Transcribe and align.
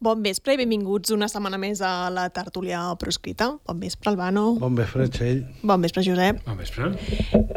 Bon 0.00 0.22
vespre 0.24 0.54
i 0.54 0.56
benvinguts 0.56 1.12
una 1.12 1.26
setmana 1.28 1.58
més 1.60 1.82
a 1.84 2.08
la 2.08 2.22
tertúlia 2.32 2.78
proscrita. 2.96 3.50
Bon 3.68 3.76
vespre, 3.82 4.08
Albano. 4.08 4.54
Bon 4.56 4.72
vespre, 4.72 5.04
Txell. 5.12 5.42
Bon 5.60 5.76
vespre, 5.84 6.00
Josep. 6.06 6.38
Bon 6.46 6.56
vespre. 6.56 6.88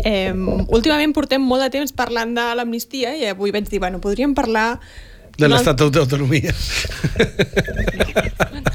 Eh, 0.03 0.33
últimament 0.75 1.15
portem 1.15 1.39
molt 1.39 1.63
de 1.63 1.69
temps 1.77 1.95
parlant 1.95 2.35
de 2.35 2.43
l'amnistia 2.59 3.15
i 3.15 3.29
avui 3.31 3.55
vaig 3.55 3.71
dir, 3.71 3.79
bueno, 3.79 4.03
podríem 4.03 4.35
parlar... 4.35 4.81
De 5.39 5.47
l'Estatut 5.47 5.95
d'Autonomia. 5.95 6.51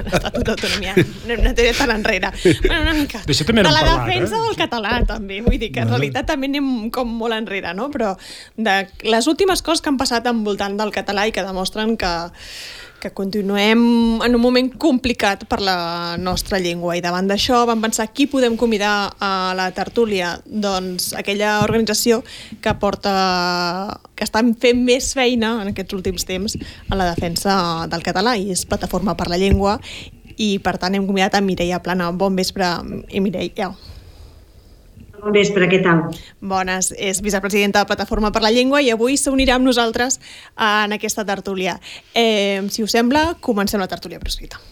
L'Estatut 0.09 0.48
d'Autonomia. 0.48 0.96
No 1.29 1.37
hem 1.37 1.45
anat 1.45 1.61
tan 1.82 1.93
enrere. 1.98 2.32
Bueno, 2.64 2.80
una 2.87 2.96
mica. 2.96 3.21
D'això 3.29 3.45
també 3.53 3.69
de 3.69 3.69
la 3.69 3.85
parlat, 3.85 4.09
defensa 4.09 4.41
eh? 4.41 4.43
del 4.48 4.61
català, 4.64 4.96
també. 5.12 5.45
Vull 5.45 5.61
dir 5.61 5.75
que 5.77 5.85
en 5.85 5.93
realitat 5.93 6.32
també 6.32 6.48
anem 6.48 6.89
com 6.89 7.12
molt 7.21 7.37
enrere, 7.37 7.77
no? 7.77 7.93
Però 7.93 8.16
de 8.57 8.80
les 9.05 9.29
últimes 9.29 9.61
coses 9.61 9.85
que 9.85 9.93
han 9.93 10.00
passat 10.00 10.25
envoltant 10.32 10.80
del 10.80 10.96
català 10.96 11.29
i 11.29 11.37
que 11.37 11.45
demostren 11.45 11.98
que 12.00 12.16
que 13.01 13.12
continuem 13.15 13.80
en 14.25 14.35
un 14.35 14.41
moment 14.43 14.69
complicat 14.80 15.45
per 15.48 15.61
la 15.62 16.16
nostra 16.19 16.59
llengua 16.59 16.97
i 16.98 17.02
davant 17.05 17.29
d'això 17.30 17.62
vam 17.69 17.83
pensar 17.83 18.09
qui 18.12 18.27
podem 18.27 18.56
convidar 18.59 19.15
a 19.23 19.55
la 19.59 19.70
tertúlia 19.77 20.34
doncs 20.45 21.12
aquella 21.19 21.61
organització 21.62 22.23
que 22.61 22.75
porta 22.83 23.15
que 24.19 24.27
està 24.27 24.42
fent 24.61 24.83
més 24.84 25.12
feina 25.15 25.56
en 25.62 25.73
aquests 25.73 25.95
últims 25.95 26.27
temps 26.27 26.59
en 26.59 26.98
la 26.98 27.11
defensa 27.12 27.87
del 27.91 28.03
català 28.03 28.37
i 28.37 28.51
és 28.55 28.66
Plataforma 28.66 29.15
per 29.17 29.30
la 29.30 29.39
Llengua 29.39 29.78
i 30.39 30.56
per 30.62 30.77
tant 30.78 30.95
hem 30.95 31.06
convidat 31.06 31.34
a 31.34 31.42
Mireia 31.42 31.83
Plana. 31.83 32.12
Bon 32.15 32.34
vespre, 32.39 32.70
i 33.11 33.20
Mireia. 33.20 33.73
Bon 35.18 35.34
vespre, 35.34 35.66
què 35.66 35.80
tal? 35.82 36.04
Bones, 36.38 36.92
és 36.95 37.18
vicepresidenta 37.24 37.82
de 37.82 37.90
Plataforma 37.90 38.30
per 38.34 38.42
la 38.45 38.52
Llengua 38.54 38.82
i 38.84 38.92
avui 38.95 39.16
s'unirà 39.18 39.56
amb 39.58 39.66
nosaltres 39.66 40.20
en 40.54 40.94
aquesta 40.94 41.27
tertúlia. 41.27 41.78
Eh, 42.14 42.62
si 42.70 42.86
us 42.86 42.94
sembla, 42.94 43.32
comencem 43.42 43.82
la 43.82 43.91
tertúlia 43.91 44.22
prescrita. 44.22 44.62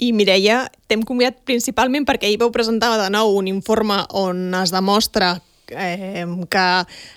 I 0.00 0.14
Mireia, 0.16 0.64
t'hem 0.88 1.04
convidat 1.04 1.36
principalment 1.44 2.06
perquè 2.08 2.30
ahir 2.30 2.40
vau 2.40 2.48
presentar 2.54 2.94
de 2.96 3.10
nou 3.12 3.34
un 3.36 3.50
informe 3.50 3.98
on 4.16 4.48
es 4.56 4.72
demostra 4.72 5.34
eh, 5.70 6.24
que 6.48 6.66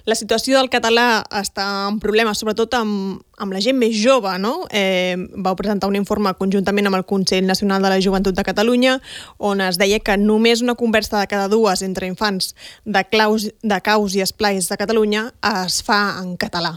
la 0.06 0.16
situació 0.16 0.58
del 0.58 0.70
català 0.70 1.24
està 1.40 1.66
en 1.90 2.00
problemes, 2.04 2.40
sobretot 2.40 2.76
amb, 2.78 3.22
amb 3.42 3.56
la 3.56 3.62
gent 3.64 3.78
més 3.80 3.96
jove, 3.98 4.34
no? 4.42 4.66
Eh, 4.68 5.16
vau 5.46 5.56
presentar 5.60 5.90
un 5.90 5.98
informe 6.00 6.34
conjuntament 6.40 6.90
amb 6.90 7.00
el 7.00 7.06
Consell 7.10 7.48
Nacional 7.48 7.84
de 7.84 7.94
la 7.94 8.02
Joventut 8.04 8.36
de 8.36 8.46
Catalunya 8.46 8.98
on 9.38 9.64
es 9.64 9.80
deia 9.82 10.02
que 10.04 10.18
només 10.18 10.62
una 10.62 10.76
conversa 10.76 11.20
de 11.20 11.30
cada 11.32 11.48
dues 11.48 11.82
entre 11.88 12.10
infants 12.10 12.54
de, 12.86 13.04
claus, 13.10 13.48
de 13.62 13.80
caus 13.82 14.16
i 14.16 14.26
esplais 14.26 14.68
de 14.70 14.80
Catalunya 14.80 15.30
es 15.64 15.82
fa 15.84 16.20
en 16.22 16.36
català. 16.38 16.76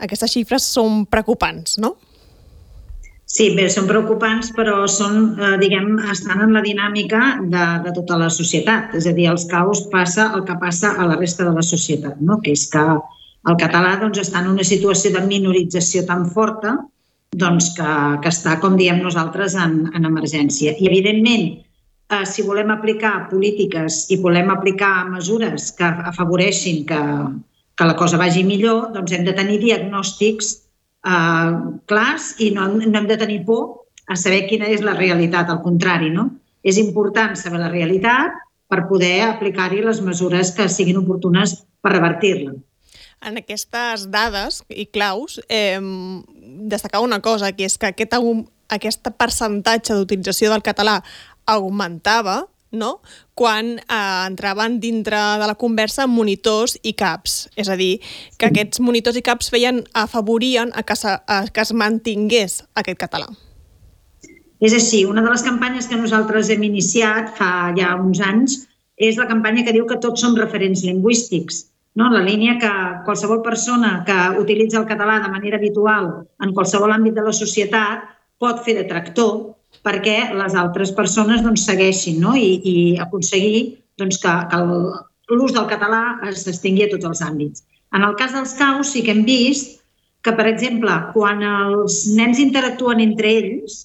Aquestes 0.00 0.32
xifres 0.32 0.64
són 0.64 1.04
preocupants, 1.10 1.76
no? 1.82 1.96
Sí, 3.30 3.44
bé, 3.54 3.68
són 3.70 3.86
preocupants, 3.86 4.48
però 4.56 4.88
són, 4.90 5.20
eh, 5.38 5.52
diguem, 5.60 5.92
estan 6.10 6.40
en 6.42 6.54
la 6.56 6.62
dinàmica 6.64 7.20
de, 7.52 7.66
de 7.84 7.92
tota 7.94 8.16
la 8.18 8.28
societat. 8.36 8.96
És 8.98 9.06
a 9.06 9.12
dir, 9.14 9.28
els 9.30 9.44
caus 9.52 9.84
passa 9.92 10.32
el 10.34 10.42
que 10.48 10.56
passa 10.58 10.96
a 10.98 11.06
la 11.06 11.18
resta 11.20 11.46
de 11.46 11.52
la 11.54 11.62
societat, 11.62 12.16
no? 12.18 12.40
que 12.42 12.56
és 12.58 12.64
que 12.72 12.82
el 13.50 13.58
català 13.60 13.92
doncs, 14.00 14.18
està 14.24 14.42
en 14.42 14.50
una 14.50 14.66
situació 14.66 15.12
de 15.14 15.22
minorització 15.28 16.02
tan 16.08 16.26
forta 16.34 16.74
doncs, 17.42 17.68
que, 17.76 17.92
que 18.24 18.32
està, 18.34 18.56
com 18.64 18.74
diem 18.80 18.98
nosaltres, 19.04 19.54
en, 19.54 19.84
en 19.94 20.08
emergència. 20.08 20.74
I, 20.74 20.88
evidentment, 20.90 21.46
eh, 22.10 22.24
si 22.26 22.42
volem 22.42 22.74
aplicar 22.74 23.28
polítiques 23.30 24.08
i 24.10 24.18
volem 24.18 24.50
aplicar 24.50 25.06
mesures 25.12 25.70
que 25.78 25.92
afavoreixin 26.10 26.82
que, 26.90 27.00
que 27.78 27.88
la 27.92 27.94
cosa 27.94 28.18
vagi 28.18 28.42
millor, 28.42 28.90
doncs 28.96 29.14
hem 29.14 29.22
de 29.30 29.36
tenir 29.38 29.60
diagnòstics 29.62 30.50
eh, 31.06 31.52
clars 31.86 32.34
i 32.38 32.50
no, 32.56 32.68
no 32.68 32.98
hem 32.98 33.08
de 33.08 33.18
tenir 33.20 33.42
por 33.46 33.86
a 34.10 34.16
saber 34.18 34.46
quina 34.50 34.68
és 34.68 34.82
la 34.82 34.96
realitat, 34.98 35.50
al 35.50 35.62
contrari, 35.62 36.10
no? 36.10 36.28
És 36.66 36.78
important 36.80 37.36
saber 37.38 37.60
la 37.62 37.70
realitat 37.70 38.34
per 38.70 38.86
poder 38.90 39.20
aplicar-hi 39.26 39.84
les 39.84 40.00
mesures 40.02 40.50
que 40.54 40.68
siguin 40.68 40.98
oportunes 41.00 41.54
per 41.82 41.94
revertir-la. 41.94 42.56
En 43.20 43.36
aquestes 43.36 44.06
dades 44.10 44.62
i 44.68 44.86
claus, 44.88 45.40
eh, 45.48 45.78
destacar 46.70 47.02
una 47.04 47.20
cosa, 47.20 47.52
que 47.52 47.66
és 47.68 47.76
que 47.78 47.90
aquest, 47.92 48.16
aquest 48.68 49.10
percentatge 49.18 49.94
d'utilització 49.94 50.50
del 50.50 50.64
català 50.64 51.00
augmentava 51.46 52.46
no? 52.70 53.00
quan 53.34 53.78
eh, 53.78 54.24
entraven 54.26 54.78
dintre 54.80 55.18
de 55.40 55.46
la 55.48 55.56
conversa 55.58 56.06
monitors 56.06 56.78
i 56.82 56.94
caps. 56.94 57.48
És 57.56 57.68
a 57.68 57.76
dir, 57.76 57.98
que 58.38 58.50
aquests 58.50 58.80
monitors 58.84 59.16
i 59.16 59.24
caps 59.26 59.50
feien, 59.52 59.84
afavorien 59.94 60.72
a 60.74 60.84
que, 60.86 60.96
se, 60.96 61.14
a 61.14 61.44
que 61.48 61.64
es 61.64 61.72
mantingués 61.72 62.60
aquest 62.74 63.00
català. 63.00 63.30
És 64.60 64.74
així, 64.76 65.06
una 65.08 65.22
de 65.24 65.30
les 65.32 65.42
campanyes 65.42 65.88
que 65.88 65.96
nosaltres 65.96 66.50
hem 66.52 66.66
iniciat 66.68 67.32
fa 67.38 67.72
ja 67.78 67.94
uns 67.96 68.20
anys 68.20 68.58
és 69.00 69.16
la 69.16 69.26
campanya 69.28 69.64
que 69.64 69.72
diu 69.72 69.86
que 69.88 69.96
tots 70.02 70.20
som 70.20 70.36
referents 70.36 70.84
lingüístics. 70.84 71.64
No? 71.96 72.10
La 72.12 72.20
línia 72.22 72.58
que 72.60 72.72
qualsevol 73.06 73.40
persona 73.42 74.02
que 74.06 74.18
utilitza 74.38 74.78
el 74.78 74.86
català 74.90 75.18
de 75.24 75.32
manera 75.32 75.56
habitual 75.56 76.10
en 76.44 76.52
qualsevol 76.54 76.92
àmbit 76.92 77.16
de 77.16 77.24
la 77.24 77.32
societat 77.32 78.04
pot 78.40 78.60
fer 78.66 78.76
de 78.76 78.84
tractor 78.88 79.56
perquè 79.86 80.30
les 80.36 80.56
altres 80.58 80.92
persones 80.96 81.42
doncs, 81.44 81.64
segueixin 81.68 82.20
no? 82.22 82.34
I, 82.36 82.60
i 82.64 82.74
aconseguir 83.00 83.62
doncs, 84.00 84.20
que, 84.22 84.34
que 84.52 84.60
l'ús 85.34 85.54
del 85.56 85.68
català 85.70 86.02
es 86.28 86.44
s'estengui 86.46 86.86
a 86.86 86.90
tots 86.92 87.08
els 87.10 87.22
àmbits. 87.24 87.64
En 87.96 88.04
el 88.06 88.16
cas 88.18 88.34
dels 88.36 88.54
caus 88.58 88.92
sí 88.94 89.02
que 89.06 89.14
hem 89.14 89.24
vist 89.26 89.80
que, 90.22 90.34
per 90.36 90.46
exemple, 90.50 90.92
quan 91.14 91.42
els 91.46 92.02
nens 92.16 92.40
interactuen 92.42 93.00
entre 93.02 93.32
ells, 93.40 93.84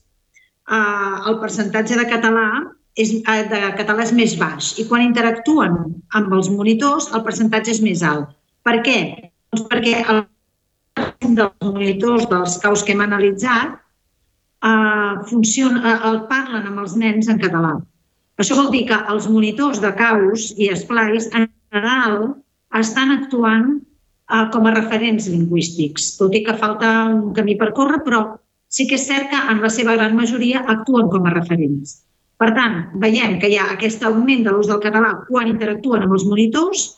eh, 0.69 1.16
el 1.29 1.39
percentatge 1.41 1.97
de 2.00 2.07
català 2.11 2.47
és, 2.95 3.16
eh, 3.16 3.41
de 3.51 3.61
català 3.79 4.03
és 4.03 4.13
més 4.16 4.35
baix 4.39 4.73
i 4.79 4.85
quan 4.89 5.03
interactuen 5.03 5.79
amb 6.19 6.35
els 6.35 6.51
monitors 6.51 7.09
el 7.13 7.23
percentatge 7.23 7.72
és 7.75 7.81
més 7.81 8.03
alt. 8.03 8.31
Per 8.63 8.81
què? 8.85 9.00
Doncs 9.51 9.67
perquè 9.72 9.97
el 10.11 10.25
dels 11.35 11.66
monitors 11.66 12.28
dels 12.31 12.57
caus 12.63 12.84
que 12.84 12.94
hem 12.95 13.03
analitzat 13.03 13.81
eh, 14.70 15.14
funciona, 15.30 15.81
eh, 15.81 15.98
el 16.09 16.24
parlen 16.31 16.70
amb 16.70 16.81
els 16.84 16.96
nens 17.02 17.30
en 17.31 17.42
català. 17.42 17.76
Això 18.42 18.58
vol 18.58 18.72
dir 18.74 18.86
que 18.90 18.98
els 19.12 19.28
monitors 19.31 19.81
de 19.84 19.92
caus 19.96 20.50
i 20.58 20.72
esplais 20.74 21.30
en 21.34 21.48
general 21.72 22.34
estan 22.80 23.14
actuant 23.16 23.70
eh, 23.78 24.48
com 24.52 24.66
a 24.66 24.74
referents 24.76 25.30
lingüístics, 25.31 26.16
tot 26.20 26.36
i 26.36 26.44
que 26.48 26.58
falta 26.59 26.96
un 27.14 27.31
camí 27.38 27.56
per 27.62 27.72
córrer, 27.78 28.02
però 28.08 28.26
sí 28.68 28.88
que 28.90 29.00
és 29.00 29.08
cert 29.08 29.30
que 29.31 29.40
en 29.52 29.62
la 29.64 29.72
seva 29.72 29.96
gran 29.96 30.18
majoria 30.18 30.66
actuen 30.76 31.08
com 31.14 31.26
a 31.26 31.34
referents. 31.36 32.02
Per 32.36 32.52
tant, 32.58 32.82
veiem 33.00 33.38
que 33.40 33.47
hi 33.47 33.56
ha 33.56 33.70
aquest 33.72 34.03
augment 34.03 34.44
de 34.44 34.52
l'ús 34.52 34.68
del 34.68 34.82
català 34.84 35.14
quan 35.30 35.47
interactuen 35.47 36.03
amb 36.03 36.18
els 36.18 36.26
monitors, 36.28 36.90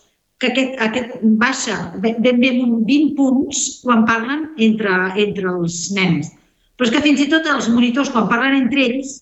que 0.42 0.50
aquest, 0.52 0.74
aquest 0.82 1.14
baixa 1.42 1.76
ben 2.02 2.42
bé 2.42 2.52
un 2.62 2.82
20 2.86 3.14
punts 3.18 3.62
quan 3.84 4.04
parlen 4.10 4.48
entre, 4.58 4.98
entre 5.18 5.54
els 5.54 5.78
nens. 5.94 6.32
Però 6.78 6.88
és 6.88 6.94
que 6.94 7.04
fins 7.04 7.24
i 7.24 7.30
tot 7.32 7.48
els 7.50 7.70
monitors, 7.74 8.12
quan 8.14 8.30
parlen 8.30 8.56
entre 8.62 8.86
ells, 8.86 9.16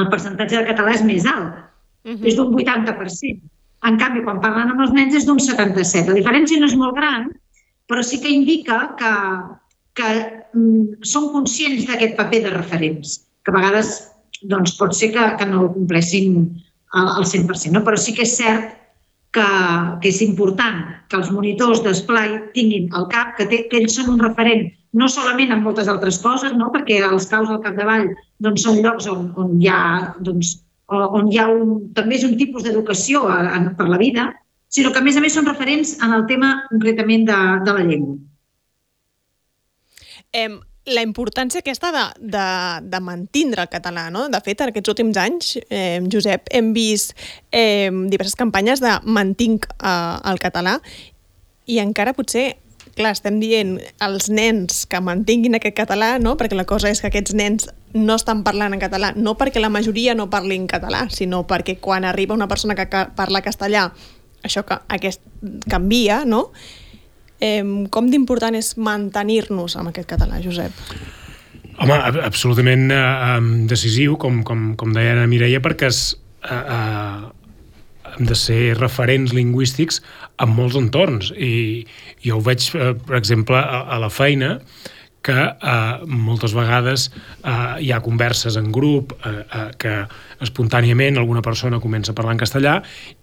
el 0.00 0.10
percentatge 0.10 0.58
de 0.58 0.68
català 0.72 0.94
és 0.96 1.06
més 1.06 1.28
alt, 1.30 1.62
Uh 2.04 2.20
és 2.28 2.34
d'un 2.36 2.50
80%. 2.52 3.38
En 3.88 3.94
canvi, 3.96 4.20
quan 4.24 4.40
parlen 4.40 4.72
amb 4.72 4.80
els 4.84 4.90
nens 4.92 5.14
és 5.16 5.24
d'un 5.24 5.38
77%. 5.40 6.10
La 6.12 6.18
diferència 6.18 6.60
no 6.60 6.68
és 6.68 6.76
molt 6.76 6.96
gran, 6.98 7.30
però 7.88 8.02
sí 8.04 8.18
que 8.20 8.32
indica 8.32 8.94
que, 8.98 9.12
que 9.96 10.10
mm, 10.52 11.00
són 11.00 11.30
conscients 11.32 11.86
d'aquest 11.88 12.16
paper 12.18 12.42
de 12.44 12.52
referents, 12.52 13.16
que 13.44 13.52
a 13.52 13.56
vegades 13.56 13.94
doncs, 14.52 14.76
pot 14.76 14.92
ser 14.96 15.12
que, 15.14 15.24
que 15.38 15.48
no 15.48 15.64
el 15.64 15.72
compleixin 15.72 16.38
al, 16.92 17.08
al 17.20 17.28
100%, 17.28 17.72
no? 17.72 17.84
però 17.84 17.96
sí 18.00 18.14
que 18.16 18.24
és 18.28 18.36
cert 18.36 18.72
que, 19.34 19.46
que 20.02 20.10
és 20.10 20.20
important 20.24 20.82
que 21.08 21.18
els 21.20 21.30
monitors 21.34 21.82
d'esplai 21.84 22.36
tinguin 22.56 22.90
al 22.94 23.08
cap 23.12 23.34
que, 23.38 23.48
té, 23.50 23.64
que 23.70 23.80
ells 23.80 23.96
són 23.98 24.12
un 24.14 24.22
referent, 24.22 24.68
no 24.94 25.08
solament 25.10 25.52
en 25.52 25.62
moltes 25.64 25.90
altres 25.90 26.20
coses, 26.22 26.54
no? 26.54 26.70
perquè 26.74 27.00
els 27.02 27.26
caus 27.30 27.50
al 27.50 27.62
capdavall 27.64 28.08
doncs, 28.44 28.62
són 28.62 28.80
llocs 28.84 29.08
on, 29.10 29.32
on 29.40 29.56
hi 29.60 29.70
ha, 29.70 30.14
doncs, 30.22 30.56
on 30.88 31.32
hi 31.32 31.40
ha 31.40 31.48
un, 31.50 31.74
també 31.96 32.18
és 32.18 32.26
un 32.26 32.36
tipus 32.38 32.66
d'educació 32.66 33.24
per 33.78 33.88
la 33.90 33.98
vida, 33.98 34.28
sinó 34.68 34.92
que 34.92 35.02
a 35.02 35.06
més 35.06 35.18
a 35.18 35.24
més 35.24 35.34
són 35.34 35.48
referents 35.50 35.96
en 36.02 36.14
el 36.14 36.28
tema 36.30 36.54
concretament 36.70 37.26
de, 37.30 37.40
de 37.66 37.74
la 37.74 37.88
llengua. 37.88 38.16
Em, 40.34 40.56
la 40.90 41.02
importància 41.06 41.62
aquesta 41.62 41.90
de, 41.94 42.04
de, 42.34 42.46
de 42.90 43.00
mantindre 43.00 43.64
el 43.64 43.70
català, 43.72 44.08
no? 44.14 44.26
De 44.28 44.40
fet, 44.44 44.60
en 44.60 44.72
aquests 44.72 44.92
últims 44.92 45.18
anys, 45.20 45.54
eh, 45.70 46.02
Josep, 46.12 46.50
hem 46.52 46.72
vist 46.76 47.14
eh, 47.50 47.90
diverses 48.10 48.36
campanyes 48.38 48.82
de 48.84 48.98
mantinc 49.06 49.68
eh, 49.78 49.94
el 50.30 50.42
català 50.42 50.76
i 51.70 51.78
encara 51.80 52.12
potser 52.12 52.50
clar, 52.98 53.14
estem 53.14 53.40
dient 53.42 53.78
als 54.02 54.28
nens 54.32 54.84
que 54.90 55.00
mantinguin 55.04 55.58
aquest 55.58 55.76
català, 55.78 56.14
no? 56.22 56.36
perquè 56.40 56.56
la 56.58 56.66
cosa 56.68 56.90
és 56.92 57.02
que 57.02 57.10
aquests 57.10 57.34
nens 57.36 57.68
no 57.94 58.16
estan 58.18 58.42
parlant 58.46 58.74
en 58.74 58.82
català, 58.82 59.12
no 59.16 59.36
perquè 59.38 59.62
la 59.62 59.70
majoria 59.72 60.16
no 60.18 60.30
parli 60.30 60.58
en 60.58 60.66
català, 60.70 61.06
sinó 61.10 61.44
perquè 61.46 61.78
quan 61.80 62.04
arriba 62.04 62.34
una 62.34 62.48
persona 62.50 62.74
que 62.74 62.88
parla 63.16 63.42
castellà, 63.44 63.88
això 64.44 64.64
que 64.66 64.78
aquest 64.96 65.22
canvia, 65.70 66.24
no? 66.26 66.48
Eh, 67.40 67.62
com 67.90 68.10
d'important 68.10 68.56
és 68.58 68.74
mantenir-nos 68.78 69.78
amb 69.78 69.90
aquest 69.90 70.08
català, 70.10 70.40
Josep? 70.42 70.74
Home, 71.82 71.96
absolutament 72.22 72.90
eh, 72.94 73.38
decisiu, 73.70 74.18
com, 74.20 74.42
com, 74.46 74.74
com 74.78 74.92
deia 74.94 75.16
la 75.18 75.26
Mireia, 75.30 75.62
perquè 75.62 75.90
es, 75.90 76.02
eh, 76.46 76.54
eh, 76.54 78.14
hem 78.14 78.28
de 78.30 78.36
ser 78.38 78.60
referents 78.78 79.34
lingüístics 79.34 80.00
en 80.42 80.50
molts 80.54 80.76
entorns 80.80 81.30
i 81.36 81.84
jo 82.24 82.38
ho 82.38 82.44
veig, 82.44 82.66
eh, 82.74 82.92
per 82.98 83.18
exemple, 83.20 83.58
a, 83.58 83.84
a 83.94 84.00
la 84.02 84.10
feina 84.10 84.58
que 85.24 85.34
eh, 85.34 86.04
moltes 86.04 86.52
vegades 86.52 87.06
eh, 87.08 87.52
hi 87.86 87.92
ha 87.94 88.02
converses 88.04 88.58
en 88.60 88.68
grup 88.74 89.14
eh, 89.16 89.38
eh, 89.40 89.68
que 89.80 89.94
espontàniament 90.44 91.16
alguna 91.16 91.42
persona 91.44 91.80
comença 91.80 92.12
a 92.12 92.18
parlar 92.18 92.34
en 92.36 92.42
castellà 92.42 92.74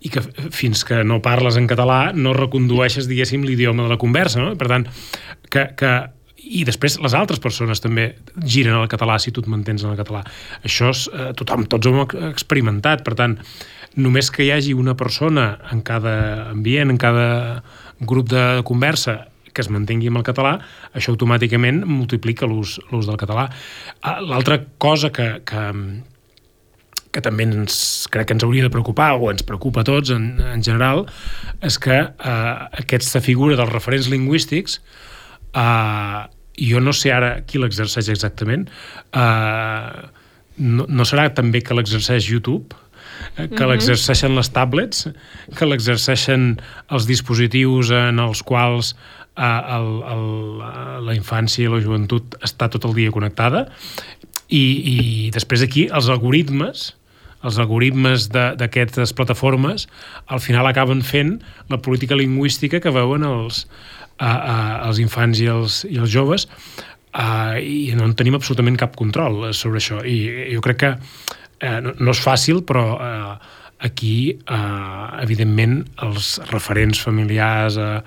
i 0.01 0.09
que 0.09 0.23
fins 0.55 0.81
que 0.87 1.03
no 1.05 1.21
parles 1.21 1.59
en 1.61 1.69
català 1.69 2.07
no 2.17 2.33
recondueixes, 2.37 3.09
diguéssim, 3.11 3.45
l'idioma 3.45 3.85
de 3.85 3.93
la 3.93 3.99
conversa. 4.01 4.41
No? 4.41 4.55
Per 4.57 4.71
tant, 4.71 4.87
que, 5.51 5.67
que 5.77 5.93
i 6.41 6.63
després 6.67 6.97
les 7.03 7.13
altres 7.15 7.39
persones 7.39 7.79
també 7.83 8.07
giren 8.41 8.75
al 8.79 8.89
català 8.91 9.19
si 9.21 9.31
tu 9.31 9.43
et 9.43 9.49
mantens 9.51 9.85
en 9.85 9.93
el 9.93 9.99
català. 9.99 10.23
Això 10.65 10.89
és, 10.91 11.05
eh, 11.13 11.29
tothom, 11.37 11.67
tots 11.69 11.87
ho 11.87 11.93
hem 11.93 12.31
experimentat, 12.31 13.05
per 13.05 13.13
tant, 13.19 13.37
només 13.95 14.31
que 14.31 14.45
hi 14.45 14.51
hagi 14.53 14.73
una 14.77 14.95
persona 14.97 15.57
en 15.71 15.81
cada 15.81 16.51
ambient, 16.51 16.91
en 16.93 16.99
cada 17.01 17.63
grup 17.99 18.29
de 18.31 18.61
conversa 18.67 19.31
que 19.51 19.61
es 19.63 19.69
mantingui 19.71 20.07
amb 20.07 20.21
el 20.21 20.23
català, 20.23 20.53
això 20.95 21.11
automàticament 21.11 21.83
multiplica 21.87 22.47
l'ús 22.47 22.79
del 22.87 23.19
català. 23.19 23.49
Ah, 23.99 24.19
l'altra 24.23 24.61
cosa 24.79 25.11
que, 25.11 25.27
que, 25.43 25.63
que 27.11 27.23
també 27.23 27.47
ens, 27.49 28.07
crec 28.11 28.29
que 28.29 28.37
ens 28.37 28.45
hauria 28.47 28.67
de 28.67 28.73
preocupar, 28.73 29.11
o 29.19 29.31
ens 29.31 29.43
preocupa 29.47 29.83
a 29.83 29.87
tots 29.87 30.13
en, 30.15 30.33
en 30.53 30.63
general, 30.63 31.03
és 31.59 31.77
que 31.83 31.97
eh, 31.99 32.53
aquesta 32.83 33.23
figura 33.23 33.59
dels 33.59 33.73
referents 33.73 34.07
lingüístics 34.11 34.79
eh, 35.51 36.21
jo 36.61 36.81
no 36.83 36.95
sé 36.95 37.11
ara 37.15 37.33
qui 37.47 37.59
l'exerceix 37.59 38.11
exactament, 38.13 38.67
eh, 39.11 40.07
no, 40.61 40.87
no 40.87 41.07
serà 41.07 41.27
també 41.35 41.63
que 41.65 41.75
l'exerceix 41.75 42.29
YouTube? 42.31 42.77
Eh, 43.37 43.47
que 43.51 43.67
l'exerceixen 43.69 44.35
les 44.37 44.51
tablets, 44.53 45.07
que 45.57 45.67
l'exerceixen 45.67 46.55
els 46.91 47.07
dispositius 47.09 47.91
en 47.95 48.21
els 48.23 48.43
quals 48.47 48.93
eh, 48.93 49.43
el, 49.77 49.91
el, 50.13 50.25
la 51.07 51.17
infància 51.17 51.67
i 51.67 51.71
la 51.71 51.81
joventut 51.83 52.37
està 52.45 52.69
tot 52.71 52.87
el 52.89 52.97
dia 52.97 53.13
connectada. 53.13 53.67
I, 54.51 54.63
i 54.63 54.97
després 55.31 55.63
aquí 55.63 55.87
els 55.91 56.09
algoritmes 56.11 56.91
els 57.41 57.57
algoritmes 57.57 58.27
d'aquestes 58.29 59.15
plataformes 59.17 59.87
al 60.29 60.41
final 60.43 60.67
acaben 60.69 61.01
fent 61.01 61.39
la 61.73 61.79
política 61.81 62.13
lingüística 62.13 62.77
que 62.83 62.93
veuen 62.93 63.25
els, 63.25 63.63
a, 64.19 64.29
a, 64.29 64.57
els 64.89 65.01
infants 65.01 65.41
i 65.41 65.47
els, 65.49 65.81
i 65.89 65.97
els 65.97 66.11
joves 66.13 66.45
uh, 67.17 67.57
i 67.57 67.91
no 67.97 68.05
en 68.05 68.13
tenim 68.17 68.37
absolutament 68.37 68.77
cap 68.79 68.93
control 68.99 69.47
sobre 69.57 69.81
això. 69.81 70.03
I 70.05 70.53
jo 70.53 70.61
crec 70.65 70.81
que 70.83 70.91
uh, 71.61 71.79
no, 71.85 71.95
no 71.99 72.15
és 72.15 72.21
fàcil 72.23 72.63
però 72.67 72.85
uh, 72.97 73.33
aquí 73.81 74.35
uh, 74.45 75.21
evidentment 75.23 75.79
els 76.05 76.35
referents 76.51 77.01
familiars 77.01 77.79
uh, 77.81 78.01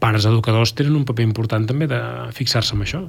pares 0.00 0.26
educadors 0.28 0.74
tenen 0.76 0.96
un 0.96 1.06
paper 1.08 1.26
important 1.26 1.66
també 1.68 1.88
de 1.90 2.00
fixar-se 2.36 2.76
en 2.76 2.84
això. 2.84 3.02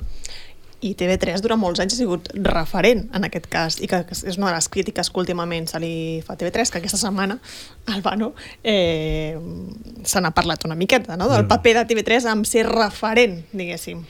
I 0.84 0.92
TV3 1.00 1.40
durant 1.40 1.62
molts 1.62 1.80
anys 1.80 1.96
ha 1.96 2.02
sigut 2.02 2.28
referent 2.44 3.06
en 3.16 3.24
aquest 3.24 3.46
cas 3.52 3.78
i 3.80 3.88
que 3.88 4.02
és 4.12 4.36
una 4.36 4.50
de 4.50 4.56
les 4.58 4.68
crítiques 4.68 5.10
que 5.10 5.22
últimament 5.22 5.70
se 5.72 5.80
li 5.80 5.94
fa 6.26 6.36
a 6.36 6.40
TV3, 6.40 6.74
que 6.74 6.82
aquesta 6.82 7.00
setmana 7.00 7.38
Albano 7.94 8.34
eh, 8.60 9.38
se 10.04 10.20
n'ha 10.20 10.34
parlat 10.36 10.68
una 10.68 10.76
miqueta, 10.76 11.16
no? 11.16 11.30
del 11.32 11.48
paper 11.48 11.78
de 11.80 11.86
TV3 11.94 12.28
amb 12.34 12.50
ser 12.50 12.66
referent, 12.68 13.40
diguéssim. 13.56 14.04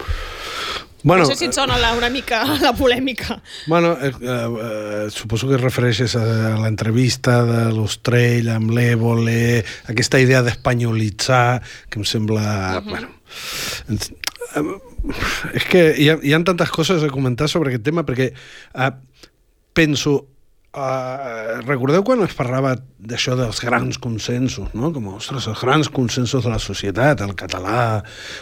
Bueno, 1.04 1.24
no 1.24 1.30
sé 1.30 1.36
si 1.36 1.46
et 1.46 1.56
sona 1.56 1.78
la, 1.78 1.94
una 1.94 2.10
mica 2.10 2.44
la 2.64 2.72
polèmica. 2.74 3.42
Bueno, 3.68 3.98
eh, 4.00 4.12
eh, 4.22 5.08
suposo 5.12 5.50
que 5.50 5.60
refereixes 5.60 6.16
a 6.16 6.24
l'entrevista 6.64 7.42
de 7.44 7.66
l'Ostrell 7.76 8.48
amb 8.56 8.72
l'Évole, 8.72 9.64
aquesta 9.92 10.22
idea 10.24 10.42
d'espanyolitzar, 10.46 11.60
que 11.90 12.00
em 12.00 12.08
sembla... 12.08 12.80
Uh 12.80 12.82
-huh. 12.82 12.90
bueno, 12.90 14.82
és 15.54 15.64
que 15.68 15.94
hi 15.98 16.10
ha, 16.10 16.18
hi 16.24 16.34
ha 16.34 16.44
tantes 16.44 16.70
coses 16.72 17.04
a 17.04 17.10
comentar 17.12 17.50
sobre 17.50 17.70
aquest 17.70 17.84
tema, 17.84 18.06
perquè 18.06 18.32
eh, 18.32 18.92
penso, 19.74 20.33
Uh, 20.74 21.60
recordeu 21.68 22.02
quan 22.02 22.24
es 22.26 22.32
parlava 22.34 22.72
d'això 22.98 23.36
dels 23.38 23.60
grans 23.62 24.00
consensos, 24.02 24.72
no? 24.74 24.90
Com, 24.96 25.12
ostres, 25.14 25.46
els 25.52 25.62
grans 25.62 25.90
consensos 25.94 26.48
de 26.48 26.50
la 26.50 26.58
societat, 26.58 27.22
el 27.22 27.36
català, 27.38 27.84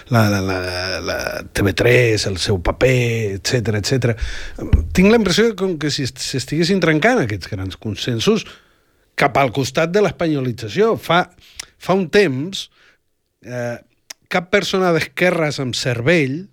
la, 0.08 0.22
la, 0.32 0.40
la, 0.40 0.60
la 1.04 1.18
TV3, 1.52 2.30
el 2.32 2.40
seu 2.40 2.62
paper, 2.64 3.36
etc 3.36 3.76
etc. 3.82 4.16
Tinc 4.96 5.12
la 5.12 5.20
impressió 5.20 5.50
com 5.60 5.76
que 5.76 5.92
si 5.92 6.08
s'estiguessin 6.08 6.80
trencant 6.80 7.20
aquests 7.26 7.52
grans 7.52 7.76
consensos 7.76 8.48
cap 9.20 9.36
al 9.36 9.52
costat 9.52 9.92
de 9.92 10.08
l'espanyolització. 10.08 10.96
Fa, 10.96 11.26
fa 11.84 12.00
un 12.00 12.08
temps, 12.16 12.70
eh, 13.44 13.76
cap 14.32 14.48
persona 14.56 14.96
d'esquerres 14.96 15.60
amb 15.60 15.76
cervell 15.76 16.46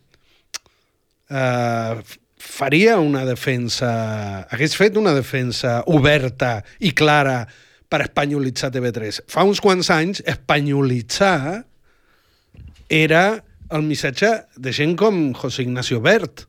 eh, 1.30 2.02
faria 2.40 2.98
una 3.02 3.24
defensa, 3.26 3.90
hagués 4.50 4.76
fet 4.78 4.96
una 4.98 5.14
defensa 5.16 5.82
oberta 5.86 6.58
i 6.80 6.92
clara 6.96 7.42
per 7.88 8.02
espanyolitzar 8.04 8.70
TV3. 8.74 9.22
Fa 9.30 9.44
uns 9.48 9.62
quants 9.64 9.90
anys, 9.94 10.22
espanyolitzar 10.28 11.62
era 12.88 13.24
el 13.70 13.84
missatge 13.84 14.30
de 14.56 14.72
gent 14.72 14.96
com 14.96 15.32
José 15.36 15.64
Ignacio 15.66 16.00
Bert. 16.04 16.46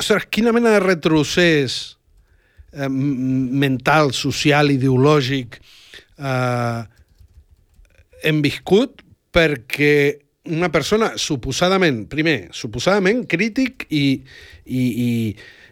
Ostres, 0.00 0.26
quina 0.32 0.52
mena 0.56 0.72
de 0.76 0.80
retrocés 0.82 1.98
eh, 2.72 2.88
mental, 2.88 4.12
social, 4.16 4.72
ideològic 4.72 5.60
eh, 6.18 6.80
hem 8.22 8.42
viscut 8.44 9.02
perquè 9.32 9.94
una 10.44 10.72
persona 10.74 11.12
suposadament, 11.16 12.06
primer, 12.10 12.50
suposadament 12.56 13.24
crític 13.30 13.86
i, 13.90 14.22
i, 14.66 14.82
i, 14.82 15.10